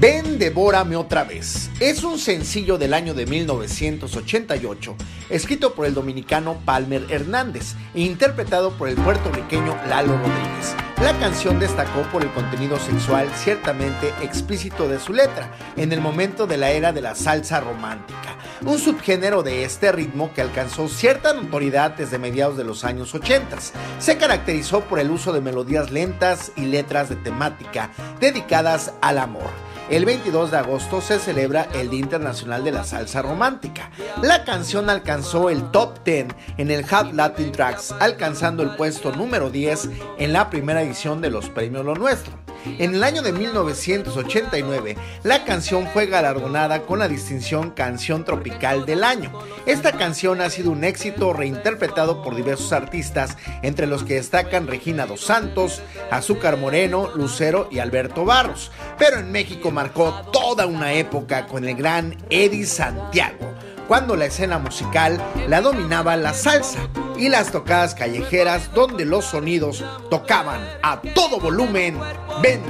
[0.00, 1.70] Ven, devórame otra vez.
[1.78, 4.96] Es un sencillo del año de 1988,
[5.30, 10.74] escrito por el dominicano Palmer Hernández e interpretado por el puertorriqueño Lalo Rodríguez.
[11.00, 16.48] La canción destacó por el contenido sexual ciertamente explícito de su letra, en el momento
[16.48, 21.34] de la era de la salsa romántica, un subgénero de este ritmo que alcanzó cierta
[21.34, 23.58] notoriedad desde mediados de los años 80.
[24.00, 29.50] Se caracterizó por el uso de melodías lentas y letras de temática dedicadas al amor.
[29.90, 33.90] El 22 de agosto se celebra el Día Internacional de la Salsa Romántica.
[34.22, 39.50] La canción alcanzó el top 10 en el Hot Latin Tracks, alcanzando el puesto número
[39.50, 42.44] 10 en la primera edición de los premios Lo Nuestro.
[42.78, 49.04] En el año de 1989, la canción fue galardonada con la distinción Canción Tropical del
[49.04, 49.32] Año.
[49.66, 55.04] Esta canción ha sido un éxito reinterpretado por diversos artistas, entre los que destacan Regina
[55.04, 58.72] Dos Santos, Azúcar Moreno, Lucero y Alberto Barros.
[58.98, 63.54] Pero en México marcó toda una época con el gran Eddie Santiago
[63.86, 69.84] cuando la escena musical la dominaba la salsa y las tocadas callejeras donde los sonidos
[70.10, 71.98] tocaban a todo volumen.
[72.42, 72.62] Ven,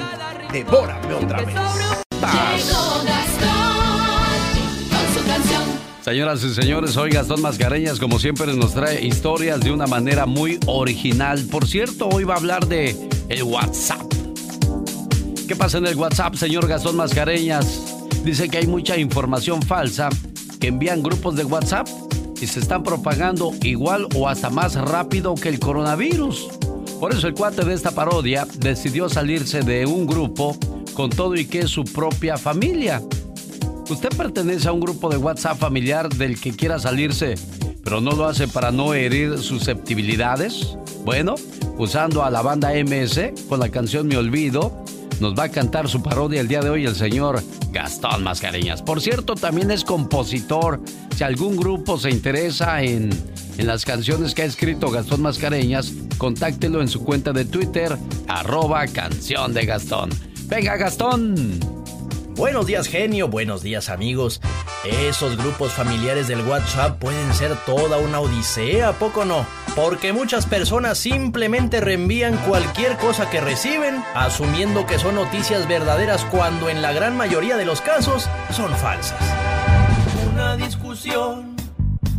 [0.52, 1.54] devórame otra vez.
[6.02, 10.60] Señoras y señores, hoy Gastón Mascareñas, como siempre, nos trae historias de una manera muy
[10.66, 11.46] original.
[11.50, 14.23] Por cierto, hoy va a hablar de el WhatsApp.
[15.46, 17.94] ¿Qué pasa en el WhatsApp, señor Gastón Mascareñas?
[18.24, 20.08] Dice que hay mucha información falsa
[20.58, 21.86] que envían grupos de WhatsApp
[22.40, 26.48] y se están propagando igual o hasta más rápido que el coronavirus.
[26.98, 30.56] Por eso el cuate de esta parodia decidió salirse de un grupo
[30.94, 33.02] con todo y que es su propia familia.
[33.90, 37.34] ¿Usted pertenece a un grupo de WhatsApp familiar del que quiera salirse,
[37.82, 40.78] pero no lo hace para no herir susceptibilidades?
[41.04, 41.34] Bueno,
[41.76, 44.82] usando a la banda MS con la canción Me Olvido,
[45.20, 48.82] nos va a cantar su parodia el día de hoy el señor Gastón Mascareñas.
[48.82, 50.80] Por cierto, también es compositor.
[51.16, 53.10] Si algún grupo se interesa en,
[53.58, 57.96] en las canciones que ha escrito Gastón Mascareñas, contáctelo en su cuenta de Twitter,
[58.28, 60.10] arroba canción de Gastón.
[60.46, 61.73] Venga, Gastón.
[62.36, 63.28] Buenos días, genio.
[63.28, 64.40] Buenos días, amigos.
[64.84, 69.46] Esos grupos familiares del WhatsApp pueden ser toda una odisea, ¿a poco no?
[69.76, 76.68] Porque muchas personas simplemente reenvían cualquier cosa que reciben, asumiendo que son noticias verdaderas cuando
[76.68, 79.20] en la gran mayoría de los casos son falsas.
[80.32, 81.54] Una discusión,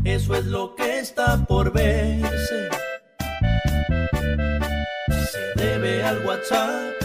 [0.05, 2.69] eso es lo que está por verse.
[5.31, 7.04] Se debe al WhatsApp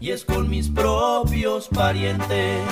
[0.00, 2.62] y es con mis propios parientes.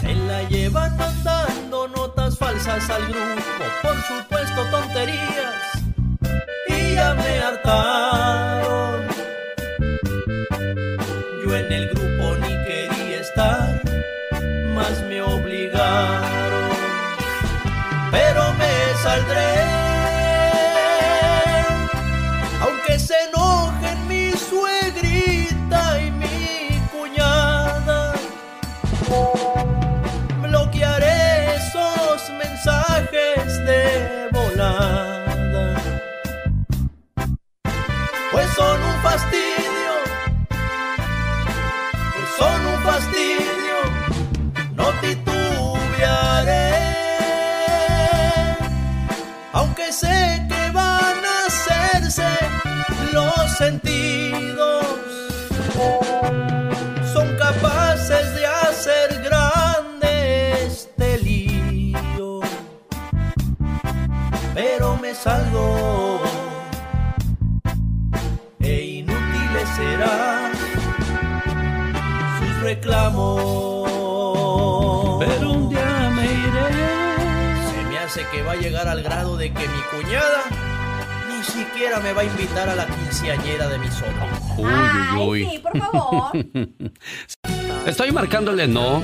[0.00, 5.82] Se la llevan mandando notas falsas al grupo, por supuesto tonterías,
[6.68, 8.77] y ya me hartaron.
[72.68, 73.88] Sus reclamos.
[75.20, 76.68] Pero un día me iré.
[77.70, 80.44] Se me hace que va a llegar al grado de que mi cuñada
[81.28, 84.26] ni siquiera me va a invitar a la quinceañera de mi sobrino.
[84.58, 85.50] Uy, uy, uy.
[85.50, 86.32] sí, por favor.
[87.86, 89.02] Estoy marcándole no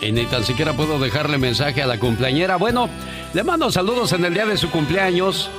[0.00, 2.56] y ni tan siquiera puedo dejarle mensaje a la cumpleañera.
[2.56, 2.88] Bueno,
[3.32, 5.50] le mando saludos en el día de su cumpleaños.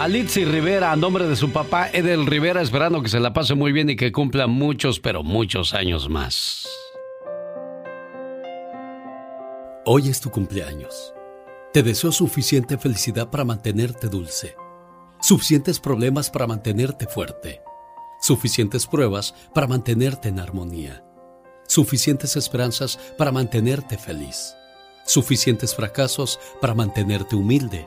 [0.00, 3.54] A Litzy Rivera, a nombre de su papá Edel Rivera, esperando que se la pase
[3.54, 6.66] muy bien y que cumpla muchos, pero muchos años más.
[9.84, 11.12] Hoy es tu cumpleaños.
[11.74, 14.56] Te deseo suficiente felicidad para mantenerte dulce,
[15.20, 17.60] suficientes problemas para mantenerte fuerte,
[18.22, 21.04] suficientes pruebas para mantenerte en armonía,
[21.68, 24.54] suficientes esperanzas para mantenerte feliz,
[25.04, 27.86] suficientes fracasos para mantenerte humilde,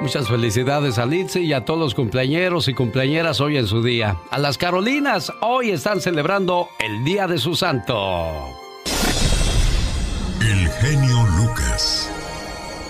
[0.00, 4.16] Muchas felicidades a Litzy y a todos los cumpleañeros y cumpleañeras hoy en su día.
[4.30, 7.94] A las Carolinas hoy están celebrando el Día de su Santo.
[10.40, 12.10] El genio Lucas.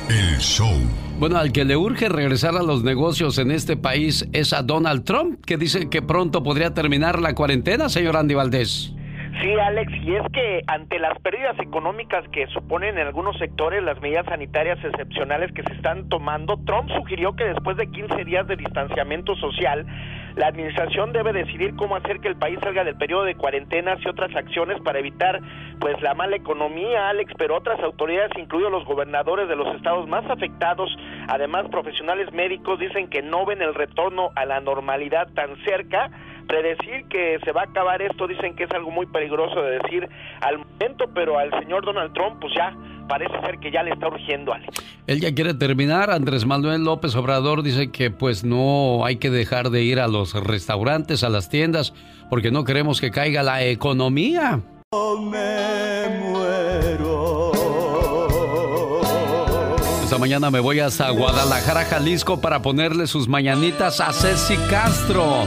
[0.08, 0.74] El show.
[1.18, 5.04] Bueno, al que le urge regresar a los negocios en este país es a Donald
[5.04, 8.92] Trump, que dice que pronto podría terminar la cuarentena, señor Andy Valdés.
[9.40, 14.00] Sí, Alex, y es que ante las pérdidas económicas que suponen en algunos sectores las
[14.00, 18.56] medidas sanitarias excepcionales que se están tomando, Trump sugirió que después de 15 días de
[18.56, 19.86] distanciamiento social,
[20.36, 24.08] la administración debe decidir cómo hacer que el país salga del periodo de cuarentenas y
[24.08, 25.40] otras acciones para evitar
[25.80, 30.28] pues la mala economía, Alex, pero otras autoridades, incluidos los gobernadores de los estados más
[30.30, 30.90] afectados,
[31.28, 36.10] además profesionales médicos dicen que no ven el retorno a la normalidad tan cerca
[36.46, 40.08] predecir que se va a acabar esto dicen que es algo muy peligroso de decir
[40.40, 42.76] al momento, pero al señor Donald Trump pues ya
[43.08, 44.72] parece ser que ya le está urgiendo, Alex.
[45.06, 46.10] Él ya quiere terminar.
[46.10, 50.34] Andrés Manuel López Obrador dice que pues no hay que dejar de ir a los
[50.34, 51.94] restaurantes, a las tiendas,
[52.30, 54.60] porque no queremos que caiga la economía.
[60.02, 65.46] Esta mañana me voy hasta Guadalajara, Jalisco, para ponerle sus mañanitas a Ceci Castro.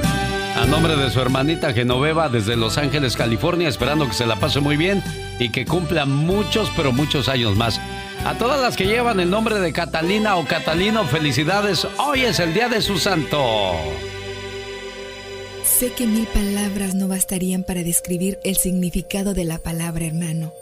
[0.58, 4.60] A nombre de su hermanita Genoveva desde Los Ángeles, California, esperando que se la pase
[4.60, 5.04] muy bien
[5.38, 7.80] y que cumpla muchos, pero muchos años más.
[8.26, 11.86] A todas las que llevan el nombre de Catalina o Catalino, felicidades.
[12.00, 13.40] Hoy es el día de su santo.
[15.64, 20.54] Sé que mil palabras no bastarían para describir el significado de la palabra hermano.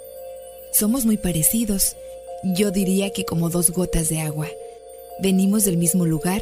[0.74, 1.96] Somos muy parecidos.
[2.44, 4.48] Yo diría que como dos gotas de agua.
[5.22, 6.42] Venimos del mismo lugar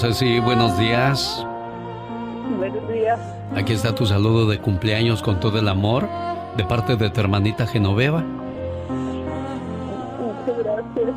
[0.00, 1.44] Ceci, buenos días.
[2.56, 3.18] Buenos días.
[3.56, 6.08] Aquí está tu saludo de cumpleaños con todo el amor
[6.56, 8.22] de parte de tu hermanita Genoveva.
[10.20, 11.16] Muchas gracias.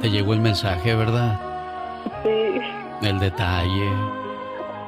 [0.00, 1.38] Te llegó el mensaje, ¿verdad?
[2.24, 2.60] Sí.
[3.06, 3.92] El detalle,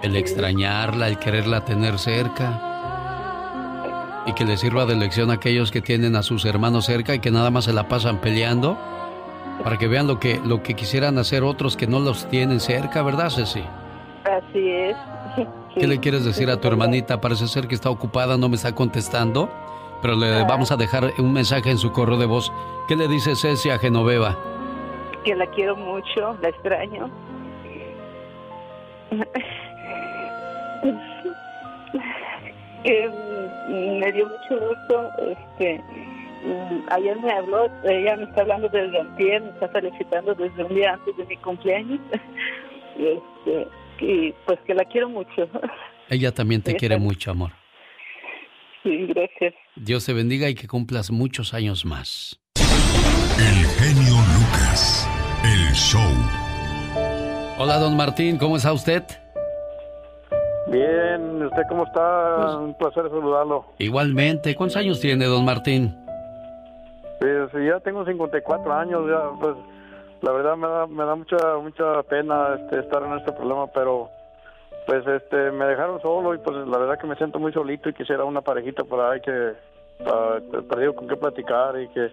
[0.02, 2.66] el extrañarla, el quererla tener cerca.
[4.26, 7.20] Y que le sirva de lección a aquellos que tienen a sus hermanos cerca y
[7.20, 8.76] que nada más se la pasan peleando
[9.62, 13.02] para que vean lo que, lo que quisieran hacer otros que no los tienen cerca,
[13.02, 13.62] ¿verdad, Ceci?
[14.24, 14.96] Así es.
[15.74, 17.20] ¿Qué le quieres decir a tu hermanita?
[17.20, 19.48] Parece ser que está ocupada, no me está contestando,
[20.02, 22.52] pero le vamos a dejar un mensaje en su correo de voz.
[22.88, 24.36] ¿Qué le dice Ceci a Genoveva?
[25.24, 27.10] Que la quiero mucho, la extraño.
[32.82, 33.08] Que
[33.68, 35.10] mm, me dio mucho gusto.
[35.28, 35.84] Este,
[36.90, 40.94] ayer me habló, ella me está hablando desde antier, me está felicitando desde un día
[40.94, 42.00] antes de mi cumpleaños.
[42.98, 43.68] Y, este,
[44.00, 45.48] y pues que la quiero mucho.
[46.08, 47.52] Ella también te Sí, quiere mucho, amor.
[48.82, 49.54] Sí, gracias.
[49.76, 52.40] Dios te bendiga y que cumplas muchos años más.
[52.56, 55.08] El genio Lucas.
[55.44, 56.00] El show.
[57.58, 59.02] Hola, don Martín, ¿cómo está usted?
[60.66, 62.36] Bien, ¿usted cómo está?
[62.42, 63.66] Pues Un placer saludarlo.
[63.78, 65.94] Igualmente, ¿cuántos años tiene don Martín?
[67.20, 69.54] Pues ya tengo 54 años, ya, pues
[70.22, 74.08] la verdad me da, me da mucha mucha pena este, estar en este problema, pero
[74.86, 77.94] pues este me dejaron solo y pues la verdad que me siento muy solito y
[77.94, 79.52] quisiera una parejita por ahí que
[80.02, 82.10] para, con qué platicar y que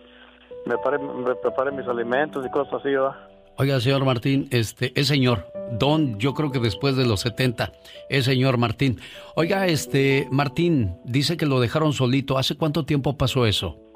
[0.66, 3.16] me, pare, me prepare mis alimentos y cosas así, ¿verdad?
[3.60, 7.72] Oiga, señor Martín, este, es señor, don, yo creo que después de los 70,
[8.10, 9.00] es señor Martín.
[9.36, 12.38] Oiga, este, Martín, dice que lo dejaron solito.
[12.38, 13.87] ¿Hace cuánto tiempo pasó eso?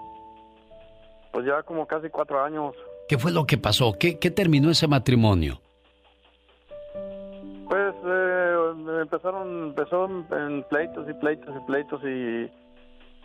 [1.32, 2.76] Pues ya como casi cuatro años.
[3.08, 3.94] ¿Qué fue lo que pasó?
[3.98, 5.60] ¿Qué, qué terminó ese matrimonio?
[7.68, 8.56] Pues eh,
[9.02, 12.52] empezaron, empezó en pleitos y pleitos y pleitos y,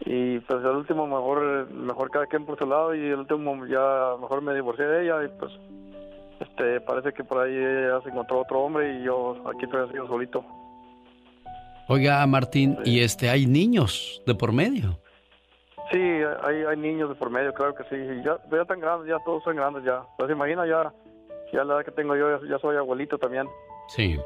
[0.09, 4.17] y pues el último mejor, mejor cada quien por su lado y el último ya
[4.21, 5.53] mejor me divorcié de ella y pues
[6.41, 9.97] este parece que por ahí ella se encontró otro hombre y yo aquí estoy así
[10.07, 10.45] solito.
[11.89, 14.99] Oiga, Martín, y este, hay niños de por medio.
[16.43, 19.19] Hay, hay niños de por medio, claro que sí, y ya, ya tan grandes, ya
[19.25, 20.03] todos son grandes ya.
[20.19, 20.93] Pues imagina ya,
[21.53, 23.47] ya la edad que tengo yo, ya, ya soy abuelito también.
[23.89, 24.17] Sí.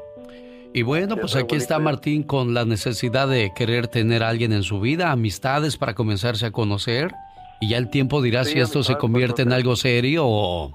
[0.73, 1.79] Y bueno, pues aquí está.
[1.79, 6.45] Martín con la necesidad de querer tener a alguien en su vida, amistades para comenzarse
[6.45, 7.11] a conocer.
[7.59, 10.23] Y ya el tiempo dirá Sí, si esto se amistades, convierte en pues, algo serio
[10.25, 10.71] o,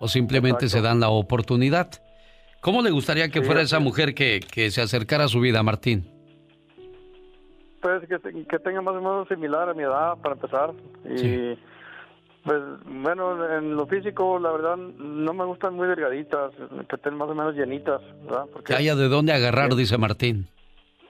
[0.00, 1.88] o simplemente se dan la oportunidad.
[2.60, 3.82] ¿Cómo le gustaría que Sí, fuera esa es.
[3.82, 6.11] mujer que, que se acercara a su vida, Martín?
[7.82, 10.72] Pues que, que tenga más o menos similar a mi edad para empezar.
[11.04, 11.58] Y
[12.44, 16.52] pues bueno, en lo físico la verdad no me gustan muy delgaditas,
[16.88, 18.46] que estén más o menos llenitas, ¿verdad?
[18.52, 20.46] Porque Que haya de dónde agarrar, dice Martín.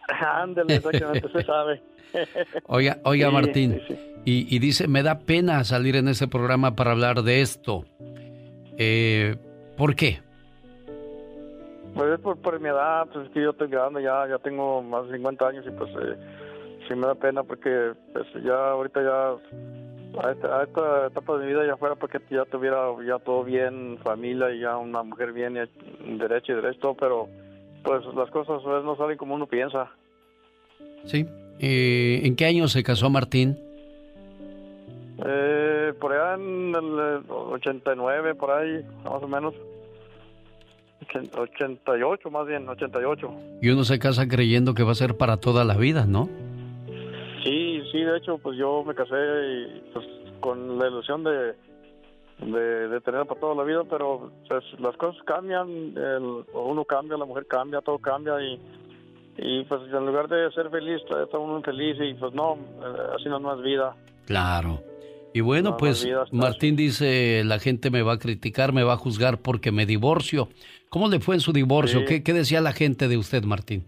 [0.21, 1.83] ándale, exactamente, se sabe.
[2.67, 3.99] Oiga, oiga Sí, Martín, sí.
[4.27, 7.87] Y, y dice, me da pena salir en ese programa para hablar de esto.
[8.77, 9.37] Eh,
[9.79, 10.21] ¿Por qué?
[11.95, 14.83] Pues es por, por mi edad, pues es que yo estoy grande, ya, ya tengo
[14.83, 16.17] más de 50 años y pues eh,
[16.93, 21.47] sí me da pena porque pues ya ahorita ya a esta, a esta etapa de
[21.47, 25.33] mi vida ya fuera porque ya tuviera ya todo bien, familia y ya una mujer
[25.33, 27.29] bien, y derecho y derecho, pero
[27.83, 29.91] pues las cosas veces no salen como uno piensa.
[31.05, 31.27] Sí.
[31.59, 33.57] Eh, ¿En qué año se casó Martín?
[35.25, 39.55] Eh, por allá en el eh, 89, por ahí, más o menos.
[41.03, 43.31] Ochen- 88, más bien, 88.
[43.61, 46.29] Y uno se casa creyendo que va a ser para toda la vida, ¿no?
[47.93, 50.07] Sí, sí, de hecho, pues yo me casé y, pues,
[50.41, 51.55] con la ilusión de,
[52.41, 57.19] de, de tener para toda la vida, pero pues, las cosas cambian, el, uno cambia,
[57.19, 58.59] la mujer cambia, todo cambia y,
[59.39, 63.29] y pues en lugar de ser feliz, está uno infeliz y pues no, eh, así
[63.29, 63.95] no es más vida.
[64.27, 64.81] Claro.
[65.35, 69.39] Y bueno, pues Martín dice, la gente me va a criticar, me va a juzgar
[69.39, 70.49] porque me divorcio.
[70.91, 72.05] ¿Cómo le fue en su divorcio?
[72.07, 73.87] ¿Qué, ¿Qué, decía la gente de usted, Martín?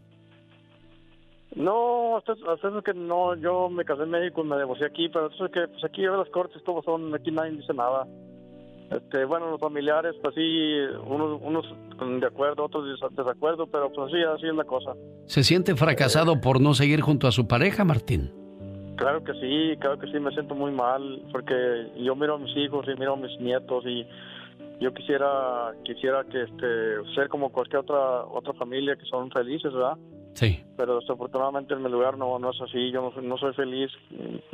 [1.54, 5.28] No, hasta, hasta que no, yo me casé en México y me divorcié aquí, pero
[5.28, 8.06] eso es que pues aquí las cortes todos son, aquí nadie dice nada.
[8.90, 10.76] Este, bueno, los familiares, pues sí,
[11.06, 11.64] unos, unos
[12.20, 14.92] de acuerdo, otros de desacuerdo, pero pues sí, así es la cosa.
[15.26, 18.30] ¿Se siente fracasado por no seguir junto a su pareja, Martín?
[18.96, 22.56] Claro que sí, claro que sí, me siento muy mal porque yo miro a mis
[22.56, 24.06] hijos y miro a mis nietos y
[24.80, 29.96] yo quisiera quisiera que este ser como cualquier otra otra familia que son felices, ¿verdad?
[30.34, 30.62] Sí.
[30.76, 33.90] Pero desafortunadamente en mi lugar no no es así, yo no, no soy feliz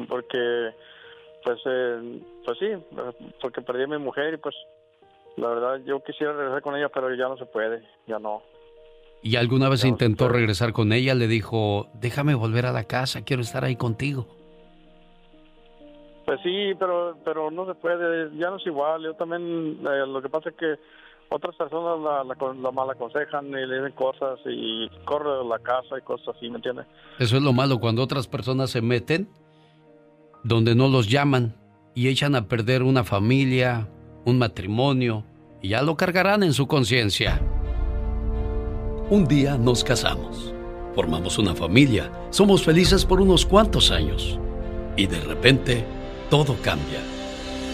[0.08, 0.74] porque
[1.42, 2.66] pues eh, pues sí,
[3.40, 4.54] porque perdí a mi mujer y pues
[5.36, 8.42] la verdad yo quisiera regresar con ella, pero ya no se puede, ya no.
[9.22, 11.14] ¿Y alguna vez intentó regresar con ella?
[11.14, 14.26] Le dijo, déjame volver a la casa, quiero estar ahí contigo.
[16.24, 19.02] Pues sí, pero pero no se puede, ya no es igual.
[19.02, 20.76] Yo también, eh, lo que pasa es que
[21.30, 26.02] otras personas la, la, mal aconsejan y le dicen cosas y corre la casa y
[26.02, 26.86] cosas así, ¿me entiendes?
[27.18, 29.30] Eso es lo malo, cuando otras personas se meten
[30.42, 31.54] donde no los llaman
[31.94, 33.88] y echan a perder una familia,
[34.24, 35.24] un matrimonio,
[35.62, 37.40] y ya lo cargarán en su conciencia.
[39.10, 40.52] Un día nos casamos,
[40.94, 44.38] formamos una familia, somos felices por unos cuantos años
[44.96, 45.84] y de repente
[46.28, 47.00] todo cambia.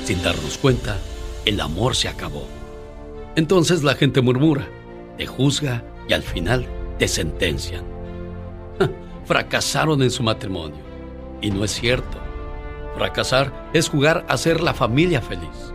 [0.05, 0.99] Sin darnos cuenta,
[1.45, 2.56] el amor se acabó.
[3.37, 4.67] Entonces la gente murmura,
[5.19, 6.67] te juzga y al final
[6.99, 7.85] te sentencian.
[9.27, 10.79] Fracasaron en su matrimonio.
[11.43, 12.19] Y no es cierto.
[12.97, 15.73] Fracasar es jugar a ser la familia feliz.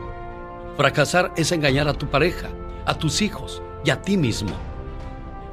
[0.75, 2.49] Fracasar es engañar a tu pareja,
[2.85, 4.51] a tus hijos y a ti mismo.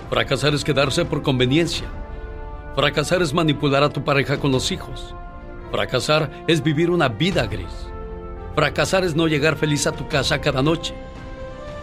[0.09, 1.87] Fracasar es quedarse por conveniencia.
[2.75, 5.15] Fracasar es manipular a tu pareja con los hijos.
[5.71, 7.91] Fracasar es vivir una vida gris.
[8.55, 10.95] Fracasar es no llegar feliz a tu casa cada noche.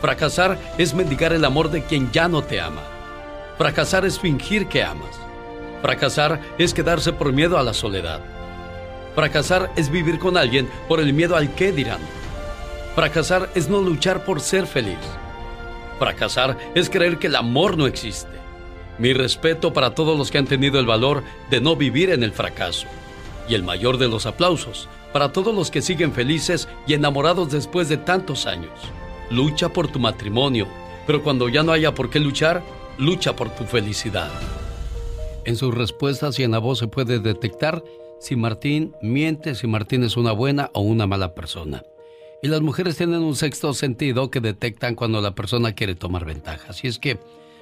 [0.01, 2.81] Fracasar es mendigar el amor de quien ya no te ama.
[3.57, 5.19] Fracasar es fingir que amas.
[5.81, 8.21] Fracasar es quedarse por miedo a la soledad.
[9.15, 12.01] Fracasar es vivir con alguien por el miedo al qué dirán.
[12.95, 14.97] Fracasar es no luchar por ser feliz.
[15.99, 18.35] Fracasar es creer que el amor no existe.
[18.97, 22.31] Mi respeto para todos los que han tenido el valor de no vivir en el
[22.31, 22.87] fracaso.
[23.47, 27.87] Y el mayor de los aplausos para todos los que siguen felices y enamorados después
[27.87, 28.71] de tantos años.
[29.31, 30.67] Lucha por tu matrimonio,
[31.07, 32.61] pero cuando ya no haya por qué luchar,
[32.99, 34.29] lucha por tu felicidad.
[35.45, 37.83] En sus respuestas y en la voz se puede detectar
[38.19, 41.83] si Martín miente, si Martín es una buena o una mala persona.
[42.41, 46.69] Y las mujeres tienen un sexto sentido que detectan cuando la persona quiere tomar ventaja.
[46.69, 47.17] Así es que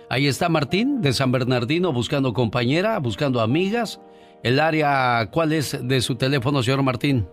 [0.10, 4.02] ahí está Martín de San Bernardino buscando compañera, buscando amigas.
[4.44, 7.26] El área, ¿cuál es de su teléfono, señor Martín?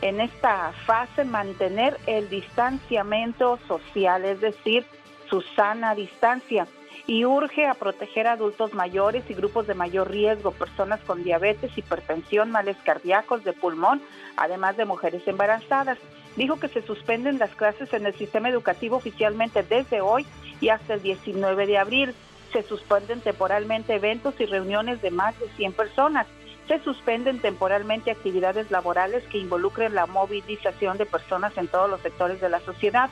[0.02, 4.84] en esta fase mantener el distanciamiento social, es decir,
[5.30, 6.66] su sana distancia
[7.06, 11.78] y urge a proteger a adultos mayores y grupos de mayor riesgo, personas con diabetes,
[11.78, 14.02] hipertensión, males cardíacos, de pulmón,
[14.36, 15.98] además de mujeres embarazadas.
[16.34, 20.26] Dijo que se suspenden las clases en el sistema educativo oficialmente desde hoy
[20.60, 22.14] y hasta el 19 de abril.
[22.52, 26.26] Se suspenden temporalmente eventos y reuniones de más de 100 personas.
[26.68, 32.40] Se suspenden temporalmente actividades laborales que involucren la movilización de personas en todos los sectores
[32.40, 33.10] de la sociedad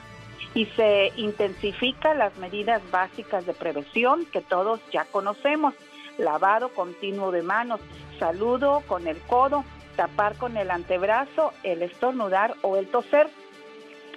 [0.55, 5.74] y se intensifican las medidas básicas de prevención que todos ya conocemos.
[6.19, 7.81] Lavado continuo de manos,
[8.19, 9.65] saludo con el codo,
[9.97, 13.28] tapar con el antebrazo, el estornudar o el toser.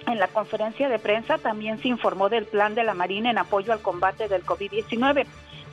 [0.06, 3.72] En la conferencia de prensa también se informó del plan de la Marina en apoyo
[3.72, 5.26] al combate del COVID-19.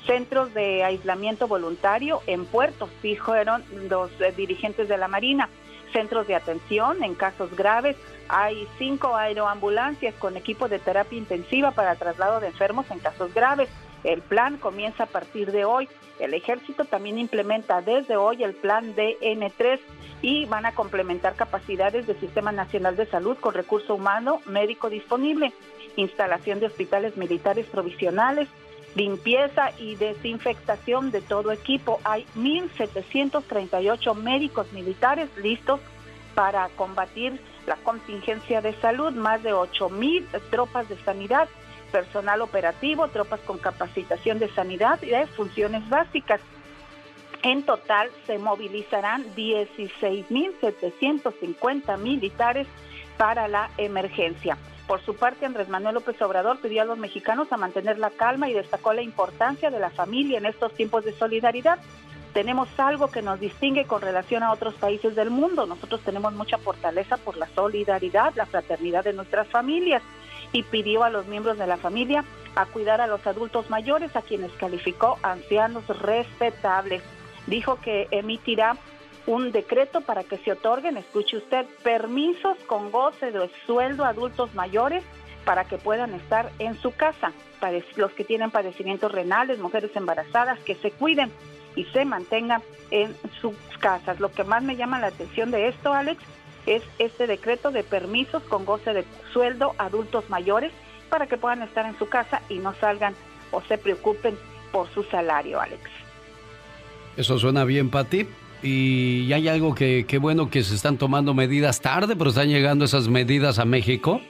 [0.06, 5.49] Centros de aislamiento voluntario en puertos, dijeron los eh, dirigentes de la Marina.
[5.93, 7.95] Centros de atención en casos graves,
[8.27, 13.69] hay cinco aeroambulancias con equipo de terapia intensiva para traslado de enfermos en casos graves.
[14.03, 15.88] El plan comienza a partir de hoy.
[16.19, 19.80] El ejército también implementa desde hoy el plan DN3
[20.22, 25.54] y van a complementar capacidades del Sistema Nacional de Salud con recurso humano médico disponible,
[25.96, 28.48] instalación de hospitales militares provisionales,
[28.96, 32.00] limpieza y desinfectación de todo equipo.
[32.04, 35.80] Hay 1.738 médicos militares listos
[36.34, 41.48] para combatir la contingencia de salud, más de 8 mil tropas de sanidad,
[41.92, 46.42] personal operativo, tropas con capacitación de sanidad y de funciones básicas.
[47.45, 52.65] En total se movilizarán 16.750 militares
[53.17, 54.57] para la emergencia.
[54.88, 58.49] Por su parte, Andrés Manuel López Obrador pidió a los mexicanos a mantener la calma
[58.49, 61.77] y destacó la importancia de la familia en estos tiempos de solidaridad
[62.34, 65.65] tenemos algo que nos distingue con relación a otros países del mundo.
[65.65, 70.03] Nosotros tenemos mucha fortaleza por la solidaridad, la fraternidad de nuestras familias
[70.51, 72.26] y pidió a los miembros de la familia
[72.57, 77.03] a cuidar a los adultos mayores, a quienes calificó ancianos respetables.
[77.47, 78.77] Dijo que emitirá
[79.27, 84.53] un decreto para que se otorguen, escuche usted, permisos con goce de sueldo a adultos
[84.53, 85.03] mayores
[85.45, 90.59] para que puedan estar en su casa, para los que tienen padecimientos renales, mujeres embarazadas,
[90.59, 91.31] que se cuiden
[91.76, 92.61] y se mantenga
[92.91, 94.19] en sus casas.
[94.19, 96.22] Lo que más me llama la atención de esto, Alex,
[96.65, 100.72] es este decreto de permisos con goce de sueldo a adultos mayores
[101.09, 103.15] para que puedan estar en su casa y no salgan
[103.51, 104.38] o se preocupen
[104.72, 106.05] por su salario, Alex.
[107.18, 108.28] Eso suena bien, Pati.
[108.64, 112.86] Y hay algo que, qué bueno que se están tomando medidas tarde, pero están llegando
[112.86, 114.22] esas medidas a México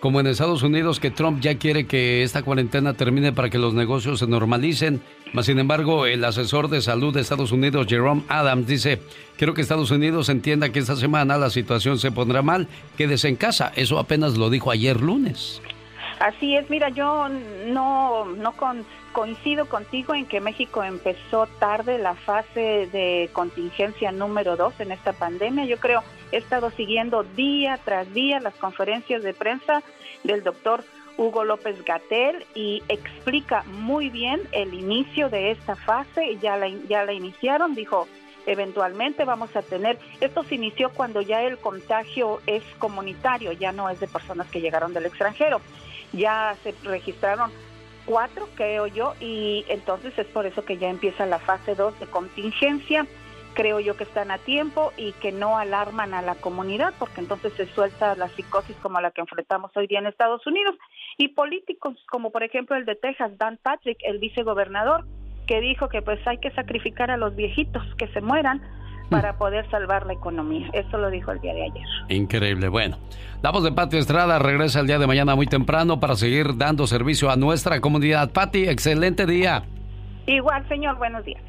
[0.00, 3.74] como en Estados Unidos, que Trump ya quiere que esta cuarentena termine para que los
[3.74, 5.00] negocios se normalicen.
[5.32, 9.00] Mas, sin embargo, el asesor de salud de Estados Unidos, Jerome Adams, dice,
[9.36, 13.36] quiero que Estados Unidos entienda que esta semana la situación se pondrá mal, quédese en
[13.36, 13.72] casa.
[13.74, 15.60] Eso apenas lo dijo ayer lunes.
[16.18, 18.54] Así es, mira, yo no, no
[19.12, 25.12] coincido contigo en que México empezó tarde la fase de contingencia número dos en esta
[25.12, 25.66] pandemia.
[25.66, 26.02] Yo creo,
[26.32, 29.82] he estado siguiendo día tras día las conferencias de prensa
[30.24, 30.84] del doctor
[31.18, 36.38] Hugo López Gatel y explica muy bien el inicio de esta fase.
[36.40, 38.08] Ya la, ya la iniciaron, dijo,
[38.46, 43.90] eventualmente vamos a tener, esto se inició cuando ya el contagio es comunitario, ya no
[43.90, 45.60] es de personas que llegaron del extranjero
[46.12, 47.50] ya se registraron
[48.06, 52.06] cuatro, creo yo, y entonces es por eso que ya empieza la fase 2 de
[52.06, 53.06] contingencia.
[53.54, 57.52] Creo yo que están a tiempo y que no alarman a la comunidad, porque entonces
[57.54, 60.76] se suelta la psicosis como la que enfrentamos hoy día en Estados Unidos.
[61.16, 65.06] Y políticos, como por ejemplo el de Texas, Dan Patrick, el vicegobernador,
[65.46, 68.60] que dijo que pues hay que sacrificar a los viejitos que se mueran
[69.10, 70.68] para poder salvar la economía.
[70.72, 71.86] Eso lo dijo el día de ayer.
[72.08, 72.68] Increíble.
[72.68, 72.98] Bueno,
[73.42, 76.86] la voz de Pati Estrada regresa el día de mañana muy temprano para seguir dando
[76.86, 78.30] servicio a nuestra comunidad.
[78.30, 79.64] Pati, excelente día.
[80.26, 81.42] Igual, señor, buenos días.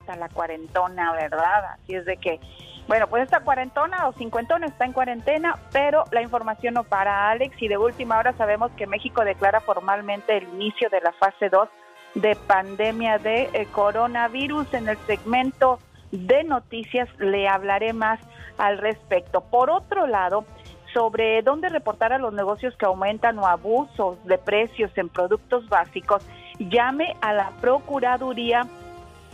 [0.00, 1.64] Está la cuarentona, ¿verdad?
[1.74, 2.40] Así es de que,
[2.88, 7.60] bueno, pues esta cuarentona o cincuentona está en cuarentena, pero la información no para, Alex.
[7.62, 11.68] Y de última hora sabemos que México declara formalmente el inicio de la fase 2
[12.14, 15.78] de pandemia de eh, coronavirus en el segmento
[16.12, 18.20] de noticias le hablaré más
[18.58, 19.40] al respecto.
[19.40, 20.44] Por otro lado,
[20.92, 26.24] sobre dónde reportar a los negocios que aumentan o abusos de precios en productos básicos,
[26.58, 28.66] llame a la Procuraduría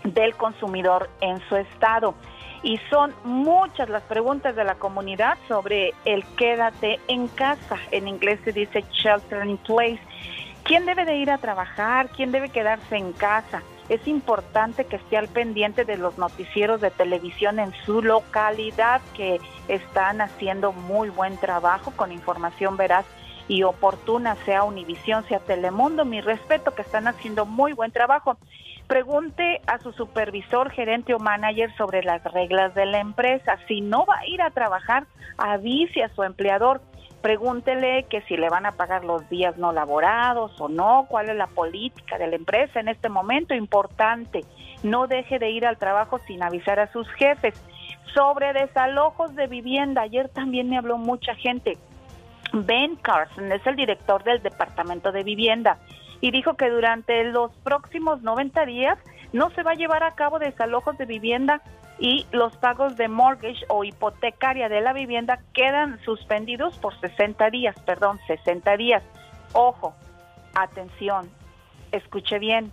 [0.04, 2.14] del Consumidor en su estado.
[2.62, 7.76] Y son muchas las preguntas de la comunidad sobre el quédate en casa.
[7.92, 10.00] En inglés se dice shelter in place.
[10.64, 12.08] ¿Quién debe de ir a trabajar?
[12.08, 13.62] ¿Quién debe quedarse en casa?
[13.88, 19.40] Es importante que esté al pendiente de los noticieros de televisión en su localidad que
[19.68, 23.06] están haciendo muy buen trabajo con información veraz
[23.48, 28.36] y oportuna, sea Univisión, sea Telemundo, mi respeto que están haciendo muy buen trabajo.
[28.86, 33.58] Pregunte a su supervisor, gerente o manager sobre las reglas de la empresa.
[33.66, 35.06] Si no va a ir a trabajar,
[35.38, 36.80] avise a su empleador.
[37.22, 41.36] Pregúntele que si le van a pagar los días no laborados o no, cuál es
[41.36, 43.54] la política de la empresa en este momento.
[43.54, 44.44] Importante,
[44.82, 47.60] no deje de ir al trabajo sin avisar a sus jefes.
[48.14, 51.76] Sobre desalojos de vivienda, ayer también me habló mucha gente.
[52.52, 55.78] Ben Carson es el director del Departamento de Vivienda
[56.20, 58.98] y dijo que durante los próximos 90 días
[59.32, 61.60] no se va a llevar a cabo desalojos de vivienda
[61.98, 67.76] y los pagos de mortgage o hipotecaria de la vivienda quedan suspendidos por 60 días,
[67.84, 69.02] perdón, 60 días.
[69.52, 69.94] Ojo,
[70.54, 71.28] atención,
[71.92, 72.72] escuche bien.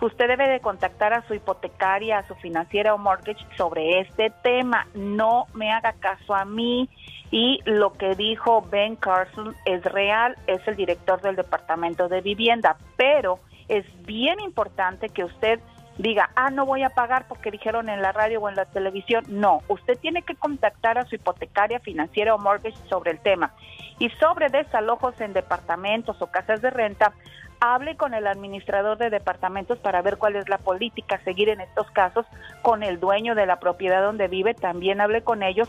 [0.00, 4.86] Usted debe de contactar a su hipotecaria, a su financiera o mortgage sobre este tema.
[4.94, 6.88] No me haga caso a mí
[7.30, 12.76] y lo que dijo Ben Carson es real, es el director del Departamento de Vivienda,
[12.96, 15.60] pero es bien importante que usted
[15.98, 19.24] diga, ah, no voy a pagar porque dijeron en la radio o en la televisión.
[19.28, 23.52] No, usted tiene que contactar a su hipotecaria financiera o mortgage sobre el tema.
[23.98, 27.12] Y sobre desalojos en departamentos o casas de renta,
[27.60, 31.60] hable con el administrador de departamentos para ver cuál es la política a seguir en
[31.60, 32.26] estos casos,
[32.62, 35.68] con el dueño de la propiedad donde vive, también hable con ellos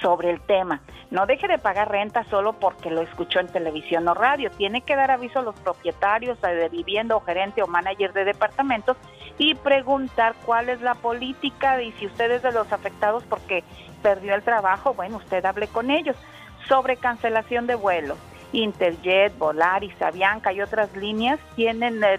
[0.00, 0.80] sobre el tema.
[1.10, 4.50] No deje de pagar renta solo porque lo escuchó en televisión o radio.
[4.50, 8.96] Tiene que dar aviso a los propietarios de vivienda o gerente o manager de departamentos
[9.38, 13.64] y preguntar cuál es la política y si usted es de los afectados porque
[14.02, 16.16] perdió el trabajo, bueno, usted hable con ellos.
[16.68, 18.18] Sobre cancelación de vuelos,
[18.52, 22.18] Interjet, Volaris, Avianca y otras líneas tienen eh,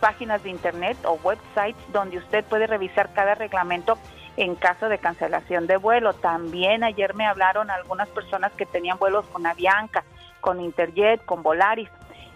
[0.00, 3.98] páginas de internet o websites donde usted puede revisar cada reglamento
[4.36, 6.12] en caso de cancelación de vuelo.
[6.14, 10.04] También ayer me hablaron algunas personas que tenían vuelos con Avianca,
[10.40, 11.88] con Interjet, con Volaris.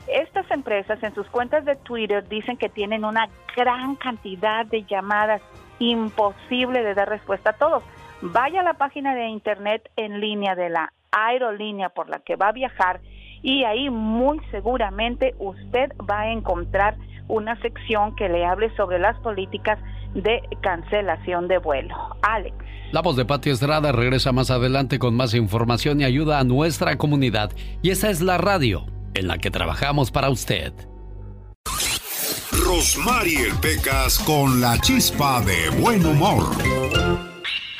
[0.06, 5.40] Estas empresas en sus cuentas de Twitter dicen que tienen una gran cantidad de llamadas,
[5.78, 7.82] imposible de dar respuesta a todos.
[8.20, 12.48] Vaya a la página de internet en línea de la aerolínea por la que va
[12.48, 13.00] a viajar
[13.42, 16.96] y ahí muy seguramente usted va a encontrar
[17.28, 19.78] una sección que le hable sobre las políticas
[20.14, 21.94] de cancelación de vuelo.
[22.22, 22.54] Alex.
[22.92, 26.96] La voz de Pati Estrada regresa más adelante con más información y ayuda a nuestra
[26.96, 27.50] comunidad.
[27.82, 30.72] Y esa es la radio en la que trabajamos para usted.
[32.52, 36.44] Rosmarie Pecas con la chispa de buen humor.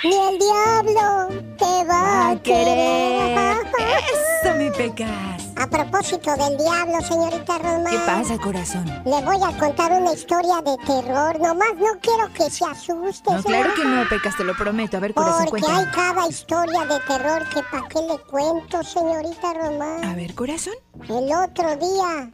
[0.05, 3.57] Ni el diablo te va a querer.
[4.43, 5.09] Eso, mi Pecas.
[5.57, 7.91] A propósito del diablo, señorita Rosmar.
[7.91, 8.85] ¿Qué pasa, corazón?
[9.07, 11.41] Le voy a contar una historia de terror.
[11.41, 13.33] Nomás no quiero que se asuste.
[13.33, 14.99] No, claro que no, Pecas, te lo prometo.
[14.99, 19.55] A ver, corazón, Porque hay cada historia de terror que para qué le cuento, señorita
[19.55, 20.05] Rosmar.
[20.05, 20.75] A ver, corazón.
[21.09, 22.31] El otro día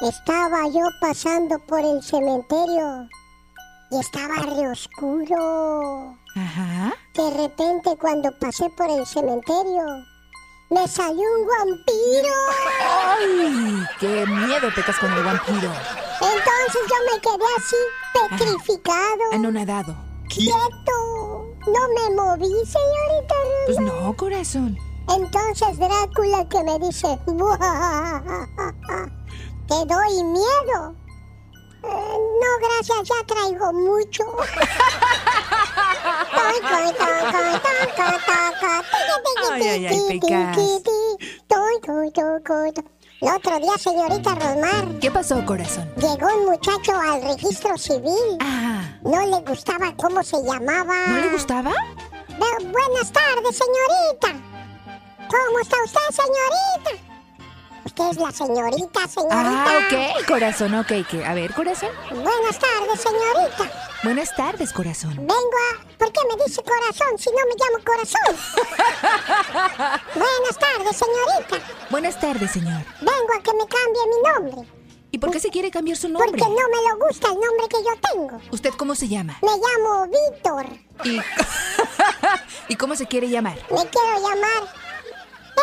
[0.00, 3.06] estaba yo pasando por el cementerio
[3.94, 6.16] y estaba re oscuro.
[6.34, 6.92] Ajá.
[7.14, 9.84] De repente, cuando pasé por el cementerio,
[10.70, 12.34] me salió un vampiro.
[12.82, 13.84] ¡Ay!
[14.00, 15.70] ¡Qué miedo pecas con el vampiro!
[16.20, 19.32] Entonces yo me quedé así, petrificado.
[19.32, 19.94] Anonadado.
[20.28, 21.46] ¡Quieto!
[21.66, 23.34] No me moví, señorita.
[23.66, 24.76] Pues no, corazón.
[25.08, 28.22] Entonces Drácula que me dice, "Buah,
[29.68, 30.94] te doy miedo.
[31.86, 34.24] "Eh, no, gracias, ya traigo mucho.
[36.42, 36.90] Ay, ay,
[39.86, 40.82] ay.
[43.20, 45.90] El otro día, señorita Rosmar, ¿Qué pasó, corazón?
[45.96, 48.38] llegó un muchacho al registro civil.
[49.02, 50.94] No le gustaba cómo se llamaba.
[51.08, 51.70] ¿No le gustaba?
[52.38, 54.32] Bu- buenas tardes, señorita.
[55.28, 57.03] ¿Cómo está usted, señorita?
[57.84, 59.30] Usted es la señorita, señorita.
[59.66, 59.78] Ah,
[60.18, 60.92] ok, corazón, ok.
[61.10, 61.90] que- A ver, corazón.
[62.10, 63.70] Buenas tardes, señorita.
[64.02, 65.16] Buenas tardes, corazón.
[65.16, 65.96] Vengo a...
[65.98, 68.36] ¿Por qué me dice corazón si no me llamo corazón?
[70.14, 71.58] Buenas tardes, señorita.
[71.90, 72.82] Buenas tardes, señor.
[73.00, 74.68] Vengo a que me cambie mi nombre.
[75.10, 76.30] ¿Y por qué se quiere cambiar su nombre?
[76.30, 78.40] Porque no me lo gusta el nombre que yo tengo.
[78.50, 79.38] ¿Usted cómo se llama?
[79.42, 80.66] Me llamo Víctor.
[81.04, 81.20] ¿Y,
[82.72, 83.56] ¿Y cómo se quiere llamar?
[83.70, 84.74] Me quiero llamar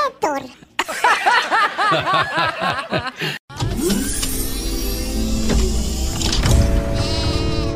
[0.07, 0.41] Héctor.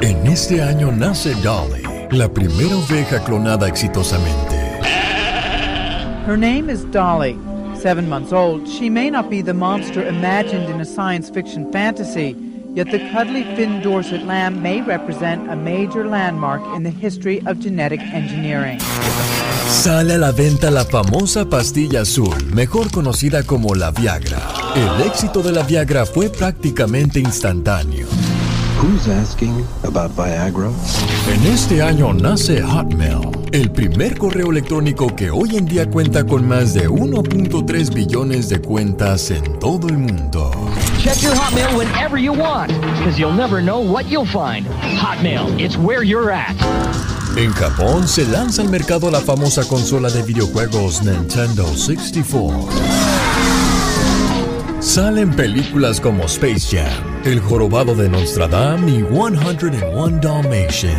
[0.02, 4.56] En este año nace Dolly, la primera oveja clonada exitosamente.
[6.26, 7.38] Her name is Dolly.
[7.76, 12.36] Seven months old, she may not be the monster imagined in a science fiction fantasy.
[12.74, 17.60] Yet the cuddly Finn Dorset lamb may represent a major landmark in the history of
[17.60, 18.80] genetic engineering.
[19.68, 24.42] Sale a la venta la famosa pastilla azul, mejor conocida como la Viagra.
[24.76, 28.08] El éxito de la Viagra fue prácticamente instantáneo.
[28.82, 30.70] Who's asking about Viagra?
[31.32, 36.48] En este año nace Hotmail, el primer correo electrónico que hoy en día cuenta con
[36.48, 40.52] más de 1.3 billones de cuentas en todo el mundo.
[41.00, 44.68] Check your Hotmail whenever you want, because you'll never know what you'll find.
[45.00, 46.56] Hotmail, it's where you're at.
[47.38, 52.70] En Japón se lanza al mercado la famosa consola de videojuegos Nintendo 64.
[54.80, 60.96] Salen películas como Space Jam, El Jorobado de Notre Dame y 101 Dalmatian.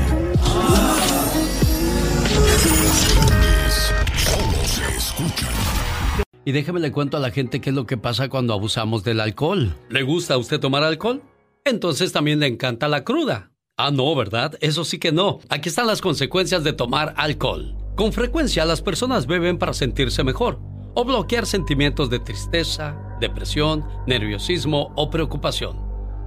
[6.44, 9.20] Y déjeme le cuento a la gente qué es lo que pasa cuando abusamos del
[9.20, 9.74] alcohol.
[9.88, 11.22] ¿Le gusta a usted tomar alcohol?
[11.64, 13.52] Entonces también le encanta la cruda.
[13.78, 14.56] Ah, no, ¿verdad?
[14.62, 15.38] Eso sí que no.
[15.50, 17.76] Aquí están las consecuencias de tomar alcohol.
[17.94, 20.58] Con frecuencia las personas beben para sentirse mejor
[20.94, 25.76] o bloquear sentimientos de tristeza, depresión, nerviosismo o preocupación.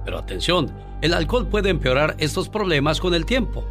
[0.04, 0.72] Pero atención,
[1.02, 3.64] el alcohol puede empeorar estos problemas con el tiempo,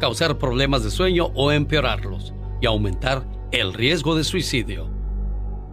[0.00, 2.32] causar problemas de sueño o empeorarlos
[2.62, 4.95] y aumentar el riesgo de suicidio.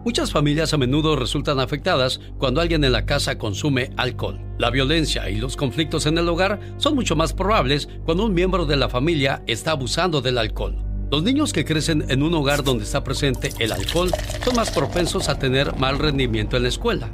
[0.04, 4.38] Muchas familias a menudo resultan afectadas cuando alguien en la casa consume alcohol.
[4.58, 8.66] La violencia y los conflictos en el hogar son mucho más probables cuando un miembro
[8.66, 10.76] de la familia está abusando del alcohol.
[11.10, 14.10] Los niños que crecen en un hogar donde está presente el alcohol
[14.44, 17.08] son más propensos a tener mal rendimiento en la escuela,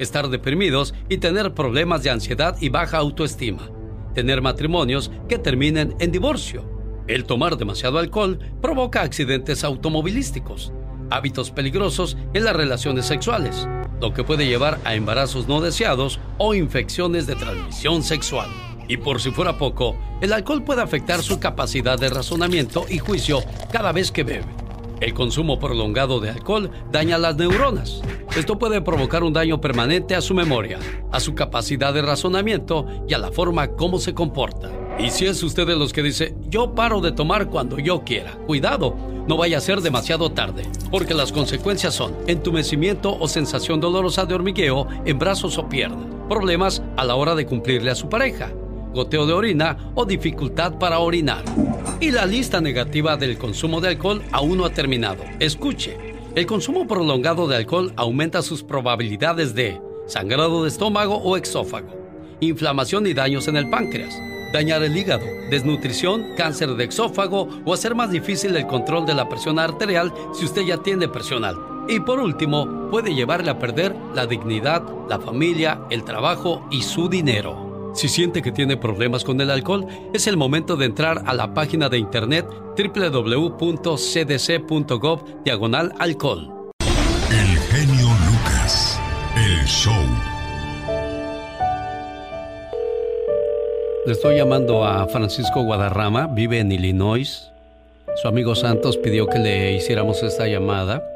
[0.00, 3.70] estar deprimidos y tener problemas de ansiedad y baja autoestima,
[4.14, 6.68] tener matrimonios que terminen en divorcio.
[7.06, 10.72] El tomar demasiado alcohol provoca accidentes automovilísticos,
[11.14, 13.68] hábitos peligrosos en las relaciones sexuales,
[14.00, 18.48] lo que puede llevar a embarazos no deseados o infecciones de transmisión sexual.
[18.88, 23.40] Y por si fuera poco, el alcohol puede afectar su capacidad de razonamiento y juicio
[23.70, 24.44] cada vez que bebe.
[25.00, 28.02] El consumo prolongado de alcohol daña las neuronas.
[28.36, 30.78] Esto puede provocar un daño permanente a su memoria,
[31.10, 34.70] a su capacidad de razonamiento y a la forma como se comporta.
[34.98, 38.32] Y si es usted de los que dice, yo paro de tomar cuando yo quiera,
[38.46, 38.96] cuidado,
[39.26, 44.34] no vaya a ser demasiado tarde, porque las consecuencias son entumecimiento o sensación dolorosa de
[44.34, 48.50] hormigueo en brazos o piernas, problemas a la hora de cumplirle a su pareja,
[48.94, 51.44] goteo de orina o dificultad para orinar.
[52.00, 55.24] Y la lista negativa del consumo de alcohol aún no ha terminado.
[55.38, 55.96] Escuche,
[56.34, 61.88] el consumo prolongado de alcohol aumenta sus probabilidades de sangrado de estómago o exófago,
[62.40, 64.20] inflamación y daños en el páncreas
[64.52, 69.28] dañar el hígado, desnutrición, cáncer de exófago o hacer más difícil el control de la
[69.28, 71.62] presión arterial si usted ya tiene presión alta.
[71.88, 77.08] Y por último, puede llevarle a perder la dignidad, la familia, el trabajo y su
[77.08, 77.90] dinero.
[77.94, 81.52] Si siente que tiene problemas con el alcohol, es el momento de entrar a la
[81.52, 82.46] página de internet
[82.76, 83.82] www.cdc.gov
[85.44, 86.72] diagonal alcohol.
[87.30, 88.98] El genio Lucas,
[89.36, 90.31] el show.
[94.04, 97.52] Le estoy llamando a Francisco Guadarrama, vive en Illinois.
[98.16, 101.08] Su amigo Santos pidió que le hiciéramos esta llamada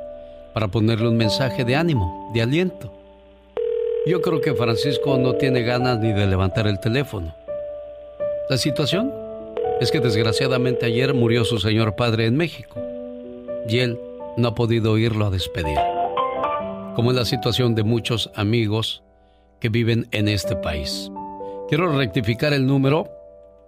[0.54, 2.92] para ponerle un mensaje de ánimo, de aliento.
[4.06, 7.34] Yo creo que Francisco no tiene ganas ni de levantar el teléfono.
[8.48, 9.12] La situación
[9.80, 12.80] es que desgraciadamente ayer murió su señor padre en México
[13.68, 13.98] y él
[14.36, 15.78] no ha podido irlo a despedir.
[16.94, 19.02] Como es la situación de muchos amigos
[19.58, 21.10] que viven en este país.
[21.68, 23.08] Quiero rectificar el número,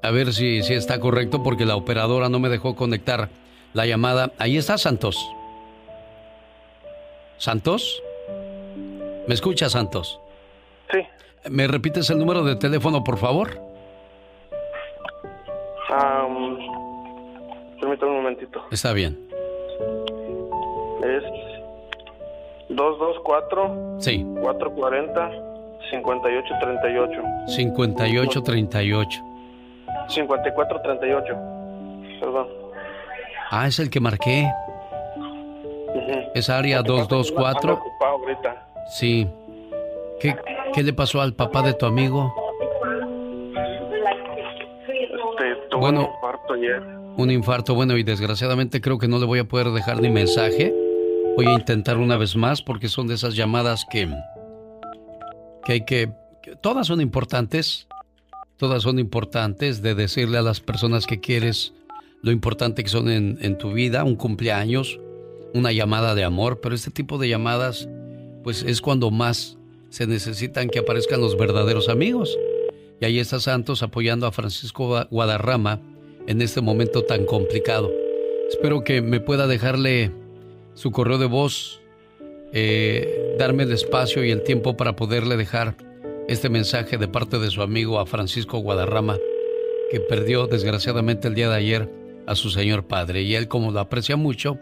[0.03, 3.29] a ver si, si está correcto, porque la operadora no me dejó conectar
[3.73, 4.31] la llamada.
[4.39, 5.29] Ahí está Santos.
[7.39, 8.03] ¿Santos?
[9.27, 10.21] ¿Me escucha, Santos?
[10.93, 11.01] Sí.
[11.51, 13.61] ¿Me repites el número de teléfono, por favor?
[15.91, 16.59] Um,
[17.81, 18.63] permítame un momentito.
[18.71, 19.19] Está bien.
[21.03, 21.23] Es
[22.69, 24.25] 224 Sí.
[24.41, 25.31] 440
[25.91, 27.23] 5838.
[27.47, 29.25] 5838.
[30.09, 31.35] 5438.
[32.21, 32.47] Perdón.
[33.51, 34.51] Ah, es el que marqué.
[36.35, 37.75] Es área Ando 224.
[37.75, 38.67] ocupado ahorita.
[38.91, 39.27] Sí.
[40.21, 40.37] ¿Qué,
[40.75, 42.33] ¿Qué le pasó al papá de tu amigo?
[44.89, 46.01] Este, tuvo Bueno.
[46.01, 46.83] un infarto ayer.
[47.17, 50.73] Un infarto, bueno, y desgraciadamente creo que no le voy a poder dejar ni mensaje.
[51.37, 54.09] Voy a intentar una vez más porque son de esas llamadas que,
[55.69, 56.11] que hay que,
[56.63, 57.89] todas son importantes,
[58.57, 61.75] todas son importantes de decirle a las personas que quieres
[62.23, 64.99] lo importante que son en, en tu vida, un cumpleaños,
[65.53, 67.87] una llamada de amor, pero este tipo de llamadas,
[68.45, 69.59] pues es cuando más
[69.91, 72.39] se necesitan que aparezcan los verdaderos amigos.
[72.99, 75.83] Y ahí está Santos apoyando a Francisco Guadarrama
[76.27, 77.93] en este momento tan complicado.
[78.49, 80.13] Espero que me pueda dejarle
[80.73, 81.83] su correo de voz,
[82.53, 85.77] eh, darme el espacio y el tiempo para poderle dejar
[86.29, 89.17] este mensaje de parte de su amigo a Francisco Guadarrama,
[89.91, 91.93] que perdió desgraciadamente el día de ayer
[92.27, 93.23] a su señor padre.
[93.23, 94.59] Y él, como lo aprecia mucho,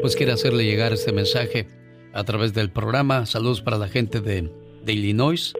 [0.00, 1.68] pues quiere hacerle llegar este mensaje
[2.12, 3.26] a través del programa.
[3.26, 4.50] Saludos para la gente de,
[4.84, 5.52] de Illinois,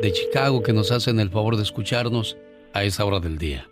[0.00, 2.36] de Chicago, que nos hacen el favor de escucharnos
[2.74, 3.68] a esa hora del día.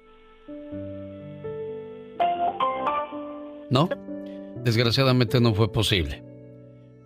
[3.69, 3.89] ¿No?
[4.65, 6.30] Desgraciadamente no fue posible.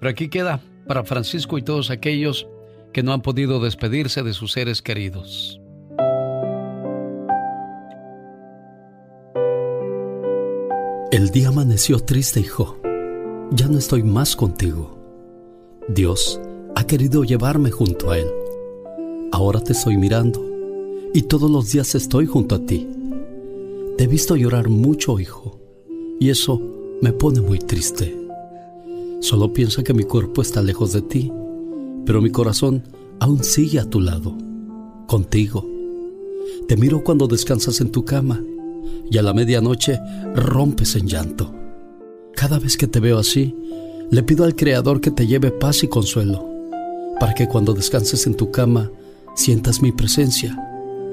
[0.05, 2.47] Pero aquí queda para Francisco y todos aquellos
[2.93, 5.63] que no han podido despedirse de sus seres queridos.
[11.11, 12.79] El día amaneció triste, hijo.
[13.53, 14.99] Ya no estoy más contigo.
[15.89, 16.39] Dios
[16.77, 18.29] ha querido llevarme junto a Él.
[19.33, 20.45] Ahora te estoy mirando
[21.15, 22.87] y todos los días estoy junto a ti.
[23.97, 25.59] Te he visto llorar mucho, hijo,
[26.21, 26.61] y eso
[27.01, 28.24] me pone muy triste.
[29.21, 31.33] Solo piensa que mi cuerpo está lejos de ti,
[32.05, 32.83] pero mi corazón
[33.21, 34.37] aún sigue a tu lado,
[35.07, 35.67] contigo.
[36.69, 38.43] Te miro cuando descansas en tu cama
[39.11, 39.99] y a la medianoche
[40.35, 41.55] rompes en llanto.
[42.35, 43.55] Cada vez que te veo así,
[44.11, 46.47] le pido al Creador que te lleve paz y consuelo,
[47.21, 48.91] para que cuando descanses en tu cama
[49.35, 50.59] sientas mi presencia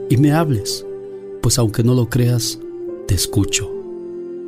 [0.10, 0.86] y me hables,
[1.42, 2.60] pues aunque no lo creas,
[3.08, 3.70] te escucho.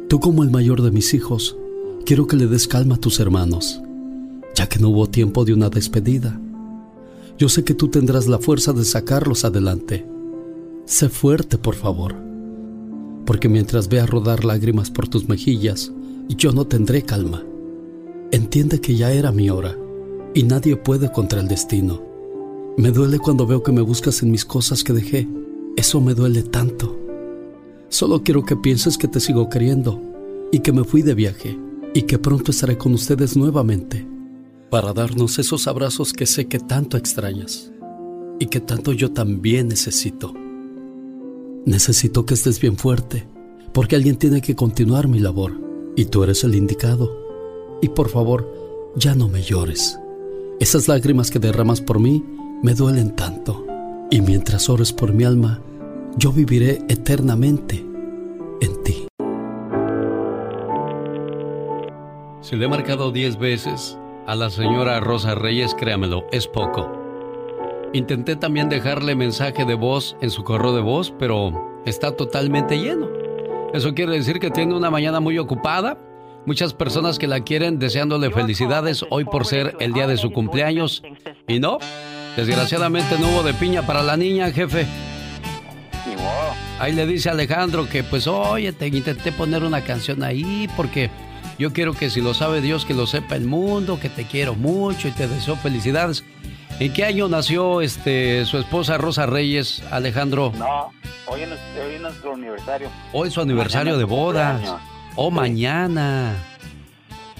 [0.10, 1.58] Tú como el mayor de mis hijos,
[2.04, 3.82] quiero que le des calma a tus hermanos,
[4.56, 6.40] ya que no hubo tiempo de una despedida.
[7.38, 10.06] Yo sé que tú tendrás la fuerza de sacarlos adelante.
[10.86, 12.16] Sé fuerte, por favor,
[13.26, 15.92] porque mientras vea rodar lágrimas por tus mejillas,
[16.30, 17.44] yo no tendré calma.
[18.32, 19.78] Entiende que ya era mi hora
[20.34, 22.04] y nadie puede contra el destino.
[22.78, 25.28] Me duele cuando veo que me buscas en mis cosas que dejé.
[25.78, 26.98] Eso me duele tanto.
[27.90, 30.02] Solo quiero que pienses que te sigo queriendo
[30.52, 31.58] y que me fui de viaje
[31.94, 34.08] y que pronto estaré con ustedes nuevamente
[34.70, 37.72] para darnos esos abrazos que sé que tanto extrañas
[38.40, 40.34] y que tanto yo también necesito.
[41.66, 43.28] Necesito que estés bien fuerte
[43.74, 45.54] porque alguien tiene que continuar mi labor
[45.96, 47.20] y tú eres el indicado.
[47.82, 48.52] Y por favor,
[48.96, 50.00] ya no me llores.
[50.60, 52.24] Esas lágrimas que derramas por mí
[52.62, 53.66] me duelen tanto.
[54.10, 55.62] Y mientras ores por mi alma,
[56.18, 57.84] yo viviré eternamente
[58.62, 59.03] en ti.
[62.44, 63.98] Si le he marcado diez veces
[64.28, 66.92] a la señora Rosa Reyes, créamelo, es poco.
[67.94, 73.08] Intenté también dejarle mensaje de voz en su correo de voz, pero está totalmente lleno.
[73.74, 75.98] Eso quiere decir que tiene una mañana muy ocupada.
[76.46, 81.02] Muchas personas que la quieren deseándole felicidades hoy por ser el día de su cumpleaños.
[81.48, 81.78] Y no,
[82.36, 84.86] desgraciadamente no hubo de piña para la niña, jefe.
[86.78, 91.10] Ahí le dice Alejandro que pues oye, te intenté poner una canción ahí porque
[91.58, 94.56] yo quiero que si lo sabe Dios, que lo sepa el mundo, que te quiero
[94.56, 96.24] mucho y te deseo felicidades.
[96.80, 100.52] ¿En qué año nació este su esposa Rosa Reyes, Alejandro?
[100.58, 100.92] No,
[101.28, 102.90] hoy es, nuestro aniversario.
[103.12, 104.62] Hoy es su aniversario de bodas.
[105.16, 106.34] O oh, mañana.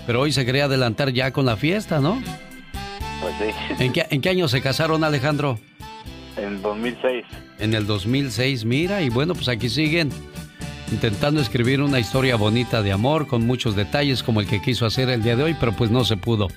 [0.06, 2.22] Pero hoy se quería adelantar ya con la fiesta, ¿no?
[3.22, 3.84] Pues sí.
[3.84, 5.58] ¿En qué, ¿En qué año se casaron, Alejandro?
[6.38, 7.26] En el 2006.
[7.60, 10.12] En el 2006, mira, y bueno, pues aquí siguen
[10.92, 15.10] intentando escribir una historia bonita de amor con muchos detalles como el que quiso hacer
[15.10, 16.48] el día de hoy, pero pues no se pudo.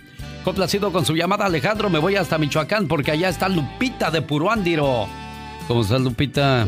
[0.44, 5.07] Complacido con su llamada, Alejandro, me voy hasta Michoacán porque allá está Lupita de Puruándiro.
[5.66, 6.66] ¿Cómo estás, Lupita?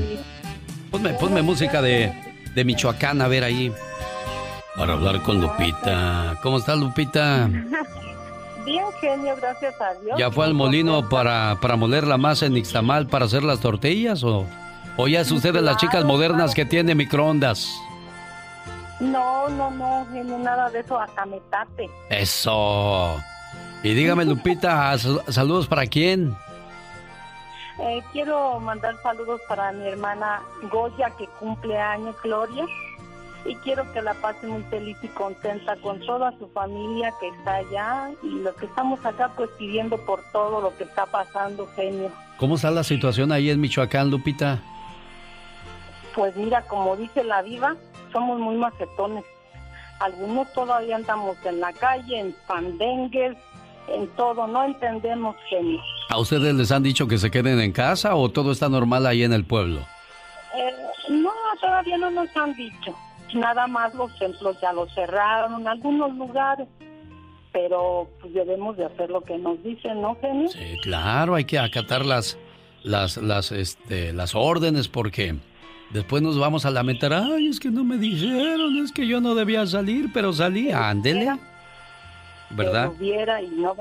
[0.90, 2.12] Ponme, ponme música de,
[2.54, 3.72] de Michoacán, a ver ahí.
[4.76, 6.38] Para hablar con Lupita.
[6.42, 7.48] ¿Cómo estás, Lupita?
[8.64, 10.18] Bien, genio, gracias a Dios.
[10.18, 14.22] ¿Ya fue al molino para, para moler la masa en Ixtamal para hacer las tortillas
[14.24, 14.46] o,
[14.98, 17.80] o ya es usted de las chicas modernas que tiene microondas?
[19.00, 21.88] No, no, no, genio, nada de eso, hasta me tape.
[22.10, 23.16] Eso.
[23.82, 24.94] Y dígame, Lupita,
[25.28, 26.36] ¿saludos para quién?
[27.80, 32.66] Eh, quiero mandar saludos para mi hermana Goya, que cumple años, Gloria
[33.48, 37.54] y quiero que la pase muy feliz y contenta con toda su familia que está
[37.54, 42.10] allá y los que estamos acá pues pidiendo por todo lo que está pasando, genio.
[42.36, 44.60] ¿Cómo está la situación ahí en Michoacán, Lupita?
[46.18, 47.76] Pues mira, como dice la viva,
[48.12, 49.24] somos muy macetones.
[50.00, 53.36] Algunos todavía andamos en la calle, en pandengues,
[53.86, 55.80] en todo, no entendemos, genio.
[56.08, 59.22] ¿A ustedes les han dicho que se queden en casa o todo está normal ahí
[59.22, 59.78] en el pueblo?
[60.56, 60.74] Eh,
[61.08, 61.30] no,
[61.60, 62.96] todavía no nos han dicho
[63.34, 66.66] nada más los templos ya los cerraron en algunos lugares
[67.52, 70.48] pero pues debemos de hacer lo que nos dicen, ¿no, Genio?
[70.48, 72.38] Sí, claro, hay que acatar las,
[72.82, 75.36] las, las, este, las órdenes porque
[75.90, 79.34] después nos vamos a lamentar, ay, es que no me dijeron, es que yo no
[79.34, 81.36] debía salir, pero salí, ándele.
[82.50, 82.84] ¿Verdad?
[82.84, 83.74] El hubiera y no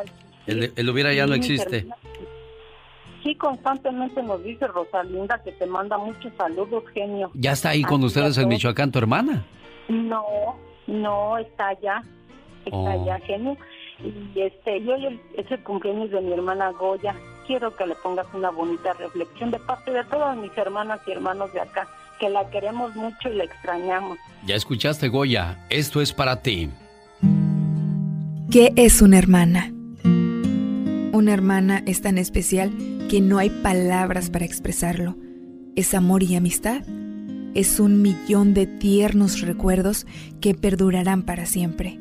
[0.47, 1.85] el, hubiera ya no existe.
[3.23, 7.31] Sí, constantemente nos dice Rosalinda que te manda muchos saludos, genio.
[7.34, 9.43] ¿Ya está ahí con ustedes en Michoacán tu hermana?
[9.89, 10.23] No,
[10.88, 12.03] no, está allá.
[12.65, 12.88] Está oh.
[13.03, 13.57] allá, genio.
[13.99, 17.15] Y este, yo es el cumpleaños de mi hermana Goya.
[17.47, 21.51] Quiero que le pongas una bonita reflexión de parte de todas mis hermanas y hermanos
[21.53, 21.87] de acá,
[22.19, 24.17] que la queremos mucho y la extrañamos.
[24.45, 25.65] Ya escuchaste, Goya.
[25.69, 26.69] Esto es para ti.
[28.51, 29.71] ¿Qué es una hermana?
[31.13, 32.71] Una hermana es tan especial
[33.09, 35.15] que no hay palabras para expresarlo.
[35.75, 36.83] Es amor y amistad.
[37.53, 40.05] Es un millón de tiernos recuerdos
[40.41, 41.99] que perdurarán para siempre.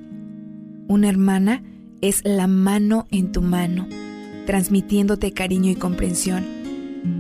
[0.89, 1.63] Una hermana
[2.01, 3.89] es la mano en tu mano,
[4.47, 6.47] transmitiéndote cariño y comprensión.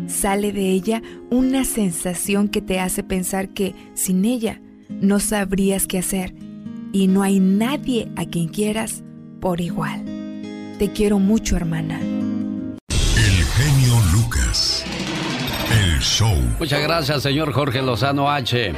[0.08, 5.98] Sale de ella una sensación que te hace pensar que sin ella no sabrías qué
[5.98, 6.34] hacer
[6.92, 9.02] y no hay nadie a quien quieras
[9.40, 10.04] por igual.
[10.78, 12.00] Te quiero mucho, hermana.
[12.00, 14.84] El genio Lucas.
[15.70, 16.34] El show.
[16.58, 18.72] Muchas gracias, señor Jorge Lozano H.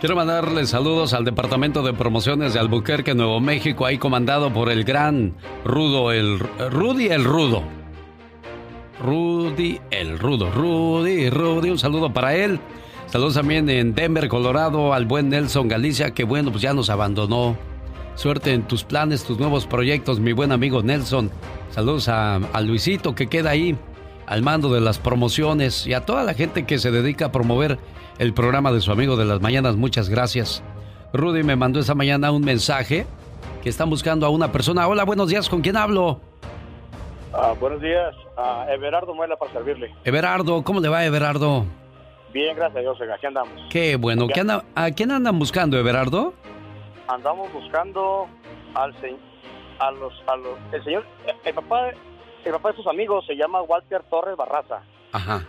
[0.00, 4.84] Quiero mandarle saludos al Departamento de Promociones de Albuquerque, Nuevo México, ahí comandado por el
[4.84, 7.62] gran Rudo, el Rudy el Rudo.
[9.00, 12.58] Rudy el Rudo, Rudy, Rudy, un saludo para él.
[13.06, 17.56] Saludos también en Denver, Colorado, al buen Nelson Galicia, que bueno, pues ya nos abandonó.
[18.14, 21.30] Suerte en tus planes, tus nuevos proyectos, mi buen amigo Nelson.
[21.70, 23.76] Saludos a, Luisito, que queda ahí
[24.26, 27.78] al mando de las promociones y a toda la gente que se dedica a promover
[28.18, 29.76] el programa de su amigo de las mañanas.
[29.76, 30.62] Muchas gracias.
[31.12, 33.06] Rudy me mandó esta mañana un mensaje
[33.62, 34.88] que están buscando a una persona.
[34.88, 36.20] Hola, buenos días, ¿con quién hablo?
[37.38, 39.94] Ah, buenos días, a Everardo Muela para servirle.
[40.04, 41.66] Everardo, ¿cómo le va Everardo?
[42.32, 43.52] Bien, gracias a Dios, aquí andamos.
[43.70, 46.34] Qué bueno, ¿Qué anda, ¿a quién andan buscando, Everardo?
[47.08, 48.26] Andamos buscando
[48.74, 49.20] al señor,
[49.78, 51.04] a los, a los, el señor,
[51.44, 51.90] el papá,
[52.44, 54.82] el papá de sus amigos se llama Walter Torres Barraza.
[55.12, 55.46] Ajá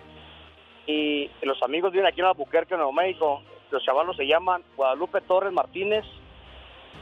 [0.87, 3.41] y los amigos vienen aquí en Albuquerque, Nuevo México.
[3.69, 6.05] Los chavalos se llaman Guadalupe Torres Martínez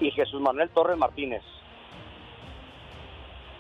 [0.02, 1.44] y Jesús Manuel Torres Martínez.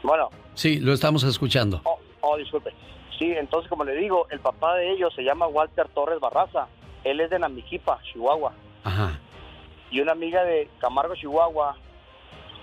[0.01, 0.29] Bueno.
[0.55, 1.81] Sí, lo estamos escuchando.
[1.83, 2.71] Oh, oh, disculpe.
[3.19, 6.67] Sí, entonces como le digo, el papá de ellos se llama Walter Torres Barraza.
[7.03, 8.53] Él es de Namijipa, Chihuahua.
[8.83, 9.19] Ajá.
[9.91, 11.77] Y una amiga de Camargo, Chihuahua,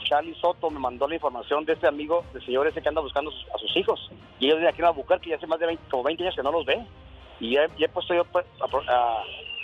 [0.05, 3.31] Charlie Soto, me mandó la información de este amigo, del señor ese que anda buscando
[3.31, 4.11] a sus hijos.
[4.41, 6.43] Y ellos vienen aquí en Albuquerque y hace más de 20, como 20 años que
[6.43, 6.85] no los ve.
[7.41, 8.45] Y ya, he puesto yo pues,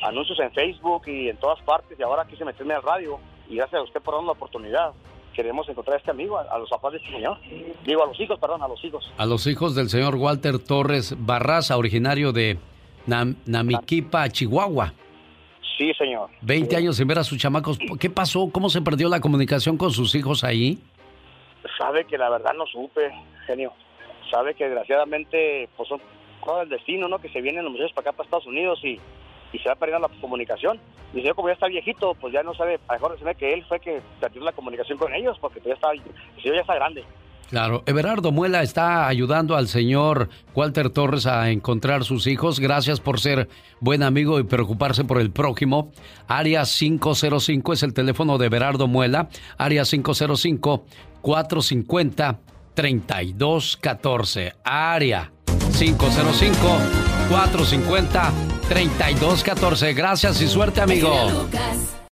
[0.03, 3.19] anuncios en Facebook y en todas partes y ahora quise meterme al radio
[3.49, 4.93] y gracias a usted por darnos la oportunidad
[5.39, 7.39] queremos encontrar a este amigo, a, los papás de este señor.
[7.87, 9.09] Digo, a los hijos, perdón, a los hijos.
[9.17, 12.59] A los hijos del señor Walter Torres Barraza, originario de
[13.07, 14.93] Namiquipa, Chihuahua.
[15.79, 16.31] Sí, señor.
[16.41, 17.79] Veinte años sin ver a sus chamacos.
[18.01, 18.51] ¿Qué pasó?
[18.51, 20.81] ¿Cómo se perdió la comunicación con sus hijos ahí?
[21.79, 23.09] Sabe que la verdad no supe,
[23.47, 23.73] genio.
[24.33, 26.01] Sabe que desgraciadamente pues son
[26.63, 27.21] el destino, ¿no?
[27.21, 28.99] Que se vienen los muchachos para acá, para Estados Unidos y,
[29.53, 30.79] y se va perdiendo la comunicación.
[31.15, 33.65] Y yo como ya está viejito, pues ya no sabe, a mejor ve que él
[33.67, 36.03] fue que perdió la comunicación con ellos, porque pues ya está, el
[36.43, 37.05] señor ya está grande.
[37.49, 42.61] Claro, Everardo Muela está ayudando al señor Walter Torres a encontrar sus hijos.
[42.61, 43.49] Gracias por ser
[43.81, 45.91] buen amigo y preocuparse por el prójimo.
[46.27, 49.31] Área 505 es el teléfono de Everardo Muela.
[49.57, 50.85] Área 505
[51.23, 52.39] 450
[52.75, 54.53] 3214.
[54.63, 55.33] Área
[58.69, 59.95] 505-450-3214.
[59.95, 61.49] Gracias y suerte, amigo.